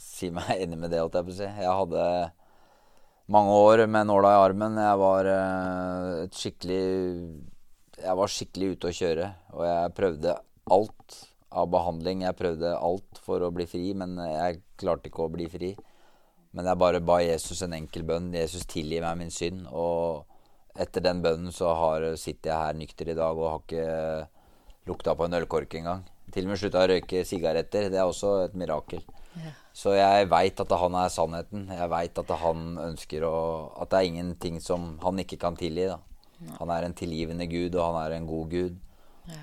si 0.03 0.31
meg 0.35 0.49
enig 0.63 0.79
med 0.81 0.91
det, 0.91 1.03
holdt 1.03 1.19
jeg 1.19 1.27
på 1.27 1.35
å 1.35 1.37
si. 1.37 1.47
Jeg 1.47 1.75
hadde 1.81 2.07
mange 3.31 3.59
år 3.69 3.85
med 3.87 4.09
nåla 4.09 4.33
i 4.33 4.39
armen. 4.47 4.81
Jeg 4.83 5.01
var 5.03 5.29
eh, 5.31 6.15
et 6.25 6.39
skikkelig 6.41 6.81
Jeg 7.99 8.19
var 8.19 8.33
skikkelig 8.33 8.71
ute 8.73 8.91
å 8.91 8.97
kjøre. 9.01 9.29
Og 9.55 9.67
jeg 9.69 9.93
prøvde 9.99 10.35
alt 10.79 11.19
av 11.51 11.69
behandling. 11.73 12.25
Jeg 12.27 12.39
prøvde 12.39 12.73
alt 12.75 13.21
for 13.23 13.45
å 13.45 13.53
bli 13.55 13.69
fri, 13.71 13.93
men 13.99 14.17
jeg 14.23 14.63
klarte 14.81 15.13
ikke 15.13 15.29
å 15.29 15.35
bli 15.35 15.47
fri. 15.53 15.71
Men 16.57 16.67
jeg 16.73 16.81
bare 16.81 17.05
ba 17.05 17.21
Jesus 17.23 17.61
en 17.63 17.77
enkel 17.77 18.07
bønn. 18.09 18.33
Jesus 18.35 18.67
tilgi 18.67 18.99
meg 19.05 19.21
min 19.21 19.31
synd. 19.35 19.69
Og 19.69 20.25
etter 20.79 21.05
den 21.05 21.23
bønnen 21.23 21.55
så 21.55 21.71
har, 21.77 22.09
sitter 22.19 22.51
jeg 22.55 22.65
her 22.65 22.83
nykter 22.83 23.13
i 23.13 23.19
dag 23.19 23.39
og 23.39 23.51
har 23.53 23.63
ikke 23.63 23.87
lukta 24.89 25.15
på 25.17 25.29
en 25.29 25.39
ølkork 25.39 25.79
engang. 25.79 26.03
Til 26.33 26.45
og 26.45 26.53
med 26.53 26.61
slutta 26.61 26.83
å 26.85 26.91
røyke 26.91 27.23
sigaretter. 27.29 27.89
Det 27.93 28.01
er 28.01 28.09
også 28.09 28.35
et 28.47 28.57
mirakel. 28.59 29.05
Så 29.77 29.95
jeg 29.95 30.27
veit 30.33 30.59
at 30.61 30.73
han 30.81 30.97
er 30.99 31.13
sannheten. 31.15 31.69
Jeg 31.71 31.91
veit 31.93 32.19
at 32.19 32.31
han 32.43 32.75
ønsker 32.89 33.25
å 33.29 33.37
At 33.79 33.93
det 33.93 34.01
er 34.01 34.11
ingenting 34.11 34.59
som 34.61 34.97
han 35.05 35.23
ikke 35.23 35.39
kan 35.41 35.57
tilgi. 35.57 35.87
da. 35.93 36.01
Han 36.59 36.71
er 36.71 36.87
en 36.87 36.95
tilgivende 36.95 37.47
gud, 37.51 37.75
og 37.75 37.85
han 37.85 38.03
er 38.03 38.17
en 38.17 38.27
god 38.27 38.51
gud. 38.51 38.77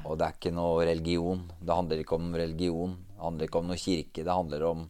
Og 0.05 0.17
det 0.17 0.27
er 0.27 0.36
ikke 0.36 0.53
noe 0.55 0.86
religion. 0.88 1.41
Det 1.62 1.75
handler 1.75 2.01
ikke 2.01 2.17
om 2.17 2.29
religion. 2.34 2.97
Det 3.15 3.23
handler 3.23 3.47
ikke 3.47 3.62
om 3.62 3.67
noe 3.69 3.80
kirke. 3.80 4.24
Det 4.26 4.34
handler 4.34 4.63
om 4.67 4.86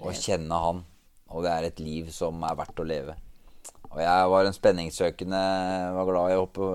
å 0.00 0.12
kjenne 0.16 0.58
han. 0.64 0.82
Og 1.32 1.44
det 1.44 1.52
er 1.52 1.68
et 1.68 1.80
liv 1.80 2.10
som 2.12 2.42
er 2.44 2.58
verdt 2.58 2.82
å 2.82 2.86
leve. 2.86 3.16
Og 3.92 4.00
jeg 4.00 4.28
var 4.32 4.46
en 4.48 4.56
spenningssøkende 4.56 5.40
Var 5.96 6.06
glad 6.08 6.32
i 6.32 6.36
å 6.38 6.44
hoppe 6.46 6.68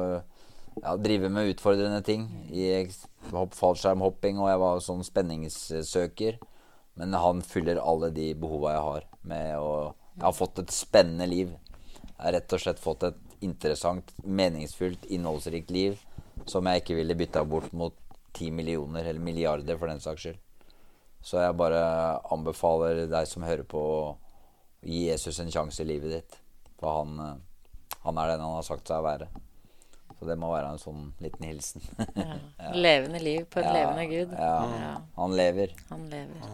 ja, 0.81 0.95
drive 0.97 1.29
med 1.29 1.53
utfordrende 1.53 2.01
ting. 2.05 2.27
I 2.49 2.87
hopp, 3.31 3.55
fallskjermhopping, 3.57 4.39
og 4.41 4.51
jeg 4.51 4.61
var 4.63 4.83
sånn 4.83 5.05
spenningssøker. 5.07 6.39
Men 6.97 7.13
han 7.13 7.43
fyller 7.45 7.81
alle 7.81 8.09
de 8.13 8.31
behova 8.39 8.73
jeg 8.73 8.85
har. 8.87 9.07
Med 9.29 9.53
å, 9.61 9.71
jeg 10.15 10.25
har 10.25 10.37
fått 10.37 10.63
et 10.63 10.73
spennende 10.73 11.29
liv. 11.29 11.53
Jeg 12.07 12.19
har 12.23 12.37
rett 12.39 12.57
og 12.57 12.63
slett 12.63 12.81
fått 12.81 13.05
et 13.09 13.23
interessant, 13.45 14.13
meningsfullt, 14.25 15.05
innholdsrikt 15.13 15.69
liv 15.73 15.99
som 16.47 16.67
jeg 16.69 16.83
ikke 16.83 16.97
ville 16.99 17.17
bytta 17.17 17.43
bort 17.47 17.73
mot 17.75 17.95
ti 18.37 18.51
millioner, 18.53 19.05
eller 19.05 19.23
milliarder 19.23 19.77
for 19.79 19.89
den 19.89 20.01
saks 20.03 20.23
skyld. 20.23 20.39
Så 21.23 21.41
jeg 21.41 21.57
bare 21.59 21.81
anbefaler 22.31 23.07
deg 23.09 23.27
som 23.27 23.45
hører 23.45 23.65
på, 23.67 23.81
å 23.81 24.85
gi 24.85 25.07
Jesus 25.07 25.41
en 25.41 25.51
sjanse 25.51 25.83
i 25.83 25.89
livet 25.89 26.13
ditt. 26.13 26.37
For 26.77 27.01
han, 27.01 27.19
eh, 27.19 27.95
han 28.05 28.21
er 28.21 28.33
den 28.33 28.45
han 28.45 28.59
har 28.59 28.67
sagt 28.67 28.87
seg 28.87 29.01
å 29.01 29.07
være. 29.07 29.27
Så 30.17 30.25
det 30.25 30.35
må 30.41 30.49
være 30.49 30.71
en 30.73 30.79
sånn 30.81 31.11
liten 31.21 31.45
hilsen. 31.45 31.83
Ja. 32.57 32.71
Levende 32.73 33.19
liv 33.21 33.43
på 33.53 33.59
en 33.61 33.67
Ja, 33.67 33.73
levende 33.75 34.05
Gud. 34.09 34.31
Ja, 34.33 34.53
Ja. 34.81 34.93
han 35.15 35.35
lever. 35.37 35.73
Han 35.91 36.07
lever. 36.09 36.47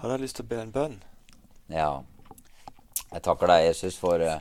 Har 0.00 0.08
du 0.16 0.22
lyst 0.24 0.36
til 0.40 0.46
å 0.46 0.48
be 0.48 0.60
en 0.62 0.72
bønn? 0.72 0.96
Ja. 1.70 1.90
Jeg 3.12 3.22
takker 3.22 3.46
deg, 3.52 3.66
Jesus, 3.68 3.98
for 4.00 4.18
uh, 4.24 4.40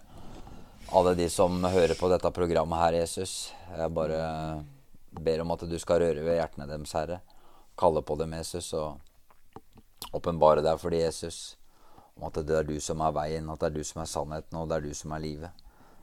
alle 0.96 1.14
de 1.20 1.28
som 1.30 1.60
hører 1.64 1.94
på 2.00 2.10
dette 2.10 2.32
programmet 2.34 2.80
her, 2.80 2.98
Jesus. 3.04 3.52
Jeg 3.76 3.92
bare 3.94 4.64
ber 5.12 5.44
om 5.44 5.52
at 5.52 5.68
du 5.68 5.78
skal 5.80 6.00
røre 6.06 6.24
ved 6.24 6.40
hjertene 6.40 6.68
deres, 6.72 6.96
Herre. 6.96 7.20
Kalle 7.78 8.02
på 8.02 8.16
dem, 8.20 8.34
Jesus, 8.40 8.72
og 8.80 8.98
åpenbare 10.16 10.64
deg 10.66 10.80
for 10.82 10.90
dem, 10.96 11.04
Jesus. 11.04 11.58
Om 12.18 12.30
at 12.30 12.40
det 12.48 12.58
er 12.58 12.68
du 12.68 12.78
som 12.84 13.04
er 13.04 13.14
veien, 13.16 13.50
at 13.52 13.60
det 13.62 13.70
er 13.70 13.76
du 13.78 13.84
som 13.88 14.02
er 14.04 14.10
sannheten, 14.12 14.58
og 14.60 14.72
det 14.72 14.80
er 14.80 14.88
du 14.88 14.96
som 14.98 15.14
er 15.16 15.24
livet. 15.24 15.61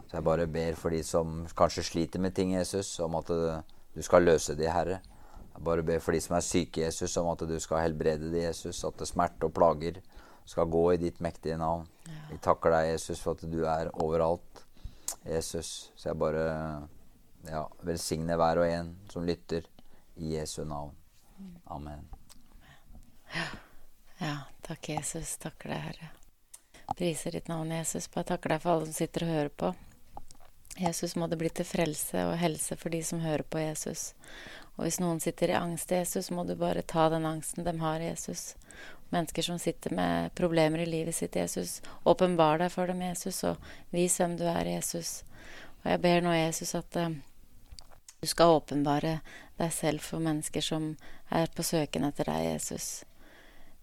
Så 0.09 0.17
jeg 0.17 0.25
bare 0.25 0.49
ber 0.49 0.77
for 0.81 0.95
de 0.95 1.03
som 1.05 1.43
kanskje 1.57 1.85
sliter 1.85 2.23
med 2.25 2.35
ting, 2.37 2.55
Jesus, 2.57 2.95
om 3.05 3.19
at 3.21 3.31
eh, 3.35 3.61
du 3.95 4.01
skal 4.05 4.25
løse 4.25 4.57
de, 4.57 4.69
Herre. 4.73 5.03
Jeg 5.53 5.65
bare 5.67 5.85
ber 5.85 6.01
for 6.01 6.17
de 6.17 6.21
som 6.25 6.37
er 6.39 6.47
syke, 6.47 6.85
Jesus, 6.87 7.17
om 7.21 7.29
at 7.33 7.45
du 7.49 7.57
skal 7.61 7.83
helbrede 7.85 8.31
de, 8.33 8.45
Jesus. 8.47 8.85
At 8.89 8.97
det 9.01 9.09
smerte 9.11 9.49
og 9.49 9.55
plager 9.57 10.01
skal 10.49 10.71
gå 10.71 10.85
i 10.95 11.01
ditt 11.03 11.21
mektige 11.21 11.59
navn. 11.61 11.85
Vi 12.31 12.39
takker 12.41 12.73
deg, 12.73 12.93
Jesus, 12.95 13.21
for 13.21 13.37
at 13.37 13.45
du 13.45 13.65
er 13.69 13.91
overalt. 14.01 14.65
Jesus. 15.29 15.91
Så 15.97 16.09
jeg 16.09 16.21
bare 16.21 16.45
ja, 17.49 17.65
velsigner 17.85 18.39
hver 18.41 18.63
og 18.63 18.69
en 18.69 18.95
som 19.13 19.27
lytter, 19.27 19.67
i 20.19 20.33
Jesu 20.35 20.65
navn. 20.67 20.95
Amen. 21.71 22.09
Ja, 24.19 24.33
takk, 24.67 24.89
Jesus. 24.89 25.37
Takker 25.39 25.71
deg, 25.71 25.85
Herre. 25.85 26.09
Priser 26.99 27.37
ditt 27.37 27.51
navn, 27.51 27.71
Jesus. 27.77 28.09
Bare 28.11 28.33
takker 28.33 28.57
deg 28.57 28.65
for 28.65 28.73
alle 28.73 28.89
som 28.89 28.97
sitter 28.97 29.27
og 29.27 29.35
hører 29.37 29.53
på. 29.63 29.75
Jesus, 30.79 31.17
må 31.17 31.27
det 31.27 31.39
bli 31.41 31.51
til 31.51 31.67
frelse 31.67 32.23
og 32.29 32.37
helse 32.39 32.77
for 32.79 32.95
de 32.95 33.01
som 33.05 33.23
hører 33.23 33.43
på 33.43 33.59
Jesus. 33.59 34.13
Og 34.77 34.87
hvis 34.87 35.01
noen 35.03 35.19
sitter 35.19 35.51
i 35.51 35.59
angst, 35.59 35.91
Jesus, 35.91 36.31
må 36.31 36.45
du 36.47 36.55
bare 36.59 36.85
ta 36.87 37.09
den 37.11 37.27
angsten 37.27 37.67
de 37.67 37.75
har, 37.81 37.99
i 38.01 38.13
Jesus. 38.13 38.55
Mennesker 39.11 39.43
som 39.43 39.59
sitter 39.59 39.95
med 39.97 40.35
problemer 40.39 40.85
i 40.85 40.87
livet 40.87 41.17
sitt, 41.17 41.35
Jesus. 41.37 41.81
Åpenbar 42.07 42.61
deg 42.63 42.71
for 42.71 42.87
dem, 42.87 43.03
Jesus, 43.03 43.43
og 43.49 43.59
vis 43.91 44.21
hvem 44.21 44.37
du 44.39 44.45
er, 44.47 44.71
Jesus. 44.71 45.25
Og 45.83 45.91
jeg 45.91 46.03
ber 46.05 46.23
nå, 46.23 46.37
Jesus, 46.37 46.77
at 46.79 47.01
uh, 47.01 47.11
du 48.21 48.27
skal 48.31 48.55
åpenbare 48.61 49.19
deg 49.59 49.75
selv 49.75 50.05
for 50.05 50.23
mennesker 50.23 50.63
som 50.63 50.93
er 51.35 51.51
på 51.55 51.67
søken 51.67 52.07
etter 52.07 52.31
deg, 52.31 52.53
Jesus. 52.53 53.03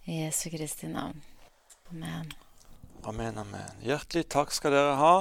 I 0.06 0.22
Jesu 0.24 0.48
Kristi 0.54 0.88
navn. 0.92 1.20
Amen. 1.92 2.32
Amen, 3.06 3.38
amen. 3.38 3.84
Hjertelig 3.86 4.30
takk 4.32 4.54
skal 4.56 4.74
dere 4.74 4.96
ha, 5.02 5.16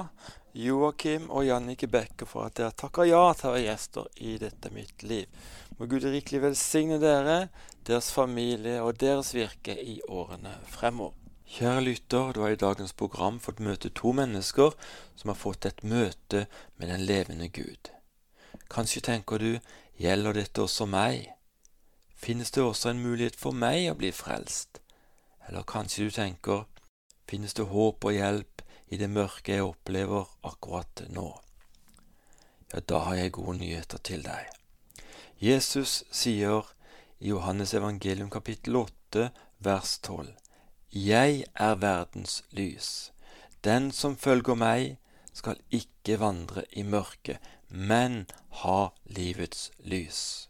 Joakim 0.55 1.26
og 1.34 1.48
Jannike 1.48 1.88
Bekke, 1.90 2.28
for 2.30 2.46
at 2.46 2.55
dere 2.61 2.70
takker 2.78 3.09
ja 3.09 3.22
til 3.34 3.48
å 3.50 3.55
være 3.57 3.64
gjester 3.64 4.07
i 4.22 4.36
Dette 4.38 4.70
mitt 4.70 5.02
liv. 5.02 5.26
Må 5.74 5.88
Gud 5.90 6.07
rikelig 6.07 6.44
velsigne 6.44 7.00
dere, 7.02 7.48
deres 7.82 8.12
familie 8.14 8.78
og 8.84 9.00
deres 9.02 9.32
virke 9.34 9.74
i 9.74 9.98
årene 10.07 10.55
fremover. 10.70 11.18
Kjære 11.55 11.82
lytter, 11.84 12.30
du 12.32 12.40
har 12.40 12.55
i 12.55 12.59
dagens 12.59 12.94
program 12.94 13.40
fått 13.42 13.61
møte 13.62 13.90
to 13.90 14.14
mennesker 14.14 14.72
som 15.18 15.30
har 15.30 15.36
fått 15.38 15.66
et 15.66 15.82
møte 15.82 16.46
med 16.78 16.88
den 16.88 17.02
levende 17.07 17.50
Gud. 17.50 17.90
Kanskje 18.70 19.02
tenker 19.11 19.42
du, 19.42 19.59
gjelder 19.98 20.38
dette 20.38 20.62
også 20.62 20.86
meg? 20.86 21.34
Finnes 22.14 22.55
det 22.55 22.62
også 22.62 22.94
en 22.94 23.02
mulighet 23.02 23.36
for 23.36 23.52
meg 23.52 23.90
å 23.90 23.98
bli 23.98 24.14
frelst? 24.14 24.80
Eller 25.48 25.66
kanskje 25.66 26.07
du 26.07 26.14
tenker, 26.14 26.64
finnes 27.26 27.55
det 27.59 27.66
håp 27.74 28.07
og 28.07 28.14
hjelp 28.14 28.53
i 28.89 28.99
det 29.01 29.09
mørke 29.11 29.57
jeg 29.57 29.64
opplever 29.64 30.28
akkurat 30.45 31.05
nå? 31.14 31.28
Ja, 32.72 32.80
da 32.80 32.99
har 33.07 33.18
jeg 33.20 33.35
gode 33.37 33.59
nyheter 33.59 34.01
til 34.03 34.24
deg. 34.26 34.51
Jesus 35.39 36.03
sier 36.11 36.70
i 37.20 37.30
Johannes 37.30 37.74
evangelium 37.74 38.30
kapittel 38.30 38.76
8 38.76 39.30
vers 39.59 39.99
12, 39.99 40.35
Jeg 40.93 41.45
er 41.55 41.74
verdens 41.74 42.45
lys. 42.51 43.12
Den 43.64 43.91
som 43.93 44.16
følger 44.16 44.55
meg, 44.55 44.99
skal 45.32 45.59
ikke 45.70 46.20
vandre 46.20 46.62
i 46.72 46.82
mørket, 46.82 47.39
men 47.68 48.26
ha 48.62 48.91
livets 49.05 49.70
lys. 49.78 50.49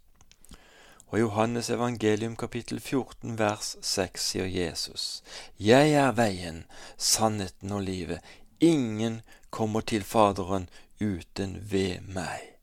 Og 1.11 1.19
i 1.19 1.23
Johannes 1.23 1.71
evangelium 1.71 2.37
kapittel 2.37 2.81
14 2.81 3.39
vers 3.39 3.77
6 3.83 4.29
sier 4.31 4.47
Jesus, 4.51 5.23
Jeg 5.59 5.93
er 5.93 6.13
veien, 6.17 6.65
sannheten 6.97 7.73
og 7.73 7.83
livet. 7.83 8.21
Ingen 8.61 9.21
kommer 9.51 9.81
til 9.81 10.03
Faderen 10.03 10.69
uten 11.01 11.59
ved 11.71 12.01
meg. 12.09 12.55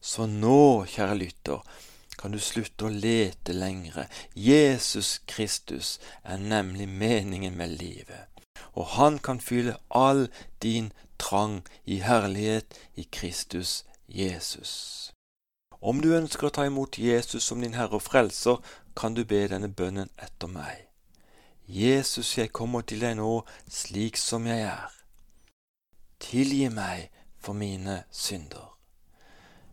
Så 0.00 0.26
nå, 0.26 0.84
kjære 0.88 1.18
lytter, 1.18 1.62
kan 2.18 2.34
du 2.34 2.38
slutte 2.42 2.86
å 2.86 2.92
lete 2.94 3.54
lengre. 3.54 4.06
Jesus 4.34 5.20
Kristus 5.26 5.98
er 6.22 6.38
nemlig 6.38 6.88
meningen 6.88 7.56
med 7.58 7.76
livet, 7.80 8.28
og 8.72 8.94
han 8.96 9.18
kan 9.18 9.40
fylle 9.40 9.76
all 9.90 10.28
din 10.62 10.92
trang 11.18 11.62
i 11.84 12.00
herlighet 12.02 12.78
i 12.94 13.06
Kristus 13.10 13.82
Jesus. 14.06 15.12
Om 15.82 15.98
du 15.98 16.12
ønsker 16.14 16.46
å 16.46 16.54
ta 16.54 16.64
imot 16.68 16.98
Jesus 16.98 17.42
som 17.42 17.62
din 17.62 17.74
Herre 17.74 17.98
og 17.98 18.04
Frelser, 18.06 18.60
kan 18.94 19.16
du 19.18 19.24
be 19.26 19.40
denne 19.50 19.66
bønnen 19.66 20.12
etter 20.14 20.46
meg. 20.46 20.84
Jesus, 21.66 22.36
jeg 22.38 22.52
kommer 22.54 22.84
til 22.86 23.02
deg 23.02 23.16
nå 23.18 23.40
slik 23.66 24.20
som 24.20 24.46
jeg 24.46 24.62
er. 24.68 24.92
Tilgi 26.22 26.68
meg 26.70 27.08
for 27.42 27.58
mine 27.58 28.04
synder. 28.14 28.68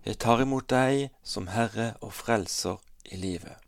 Jeg 0.05 0.18
tar 0.24 0.41
imot 0.41 0.70
deg 0.72 1.12
som 1.22 1.51
Herre 1.53 1.91
og 2.01 2.16
Frelser 2.18 2.82
i 3.12 3.20
livet. 3.20 3.60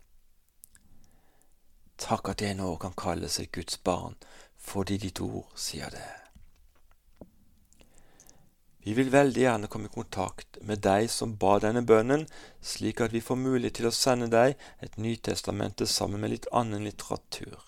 Takk 2.02 2.32
at 2.32 2.42
jeg 2.42 2.58
nå 2.58 2.72
kan 2.82 2.96
kalles 2.98 3.38
et 3.38 3.52
Guds 3.54 3.78
barn, 3.78 4.18
fordi 4.58 4.98
ditt 4.98 5.22
ord 5.22 5.46
sier 5.54 5.94
det. 5.94 6.21
Vi 8.82 8.96
vil 8.98 9.12
veldig 9.14 9.44
gjerne 9.44 9.68
komme 9.70 9.86
i 9.86 9.94
kontakt 9.94 10.58
med 10.66 10.80
deg 10.82 11.06
som 11.10 11.36
ba 11.38 11.60
denne 11.62 11.84
bønnen, 11.86 12.26
slik 12.58 13.00
at 13.04 13.12
vi 13.14 13.22
får 13.22 13.38
mulighet 13.38 13.78
til 13.78 13.86
å 13.86 13.94
sende 13.94 14.26
deg 14.32 14.56
et 14.82 14.98
Nytestamente 14.98 15.86
sammen 15.86 16.20
med 16.22 16.30
litt 16.34 16.48
annen 16.50 16.82
litteratur. 16.88 17.62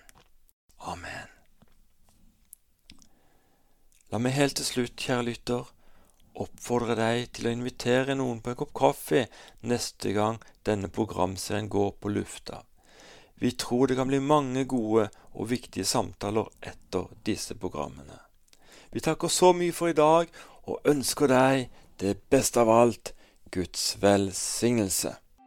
Amen. 0.80 1.32
La 4.12 4.20
meg 4.24 4.36
helt 4.36 4.60
til 4.60 4.68
slutt, 4.68 4.96
kjære 5.00 5.28
lytter, 5.28 5.68
oppfordre 6.36 6.96
deg 7.00 7.32
til 7.36 7.48
å 7.48 7.54
invitere 7.56 8.16
noen 8.16 8.40
på 8.44 8.54
en 8.54 8.60
kopp 8.60 8.74
kaffe 8.78 9.26
neste 9.68 10.14
gang 10.16 10.40
denne 10.68 10.92
programserien 10.92 11.68
går 11.72 11.96
på 12.00 12.12
lufta. 12.12 12.62
Vi 13.40 13.52
tror 13.52 13.88
det 13.88 13.96
kan 13.96 14.10
bli 14.10 14.20
mange 14.20 14.66
gode 14.66 15.10
og 15.38 15.50
viktige 15.52 15.86
samtaler 15.86 16.50
etter 16.62 17.12
disse 17.26 17.56
programmene. 17.56 18.18
Vi 18.92 19.04
takker 19.04 19.30
så 19.30 19.52
mye 19.54 19.76
for 19.76 19.92
i 19.92 19.98
dag 19.98 20.32
og 20.66 20.82
ønsker 20.90 21.30
deg 21.30 21.68
det 22.02 22.16
beste 22.32 22.64
av 22.64 22.72
alt 22.74 23.14
Guds 23.54 23.96
velsignelse. 24.02 25.14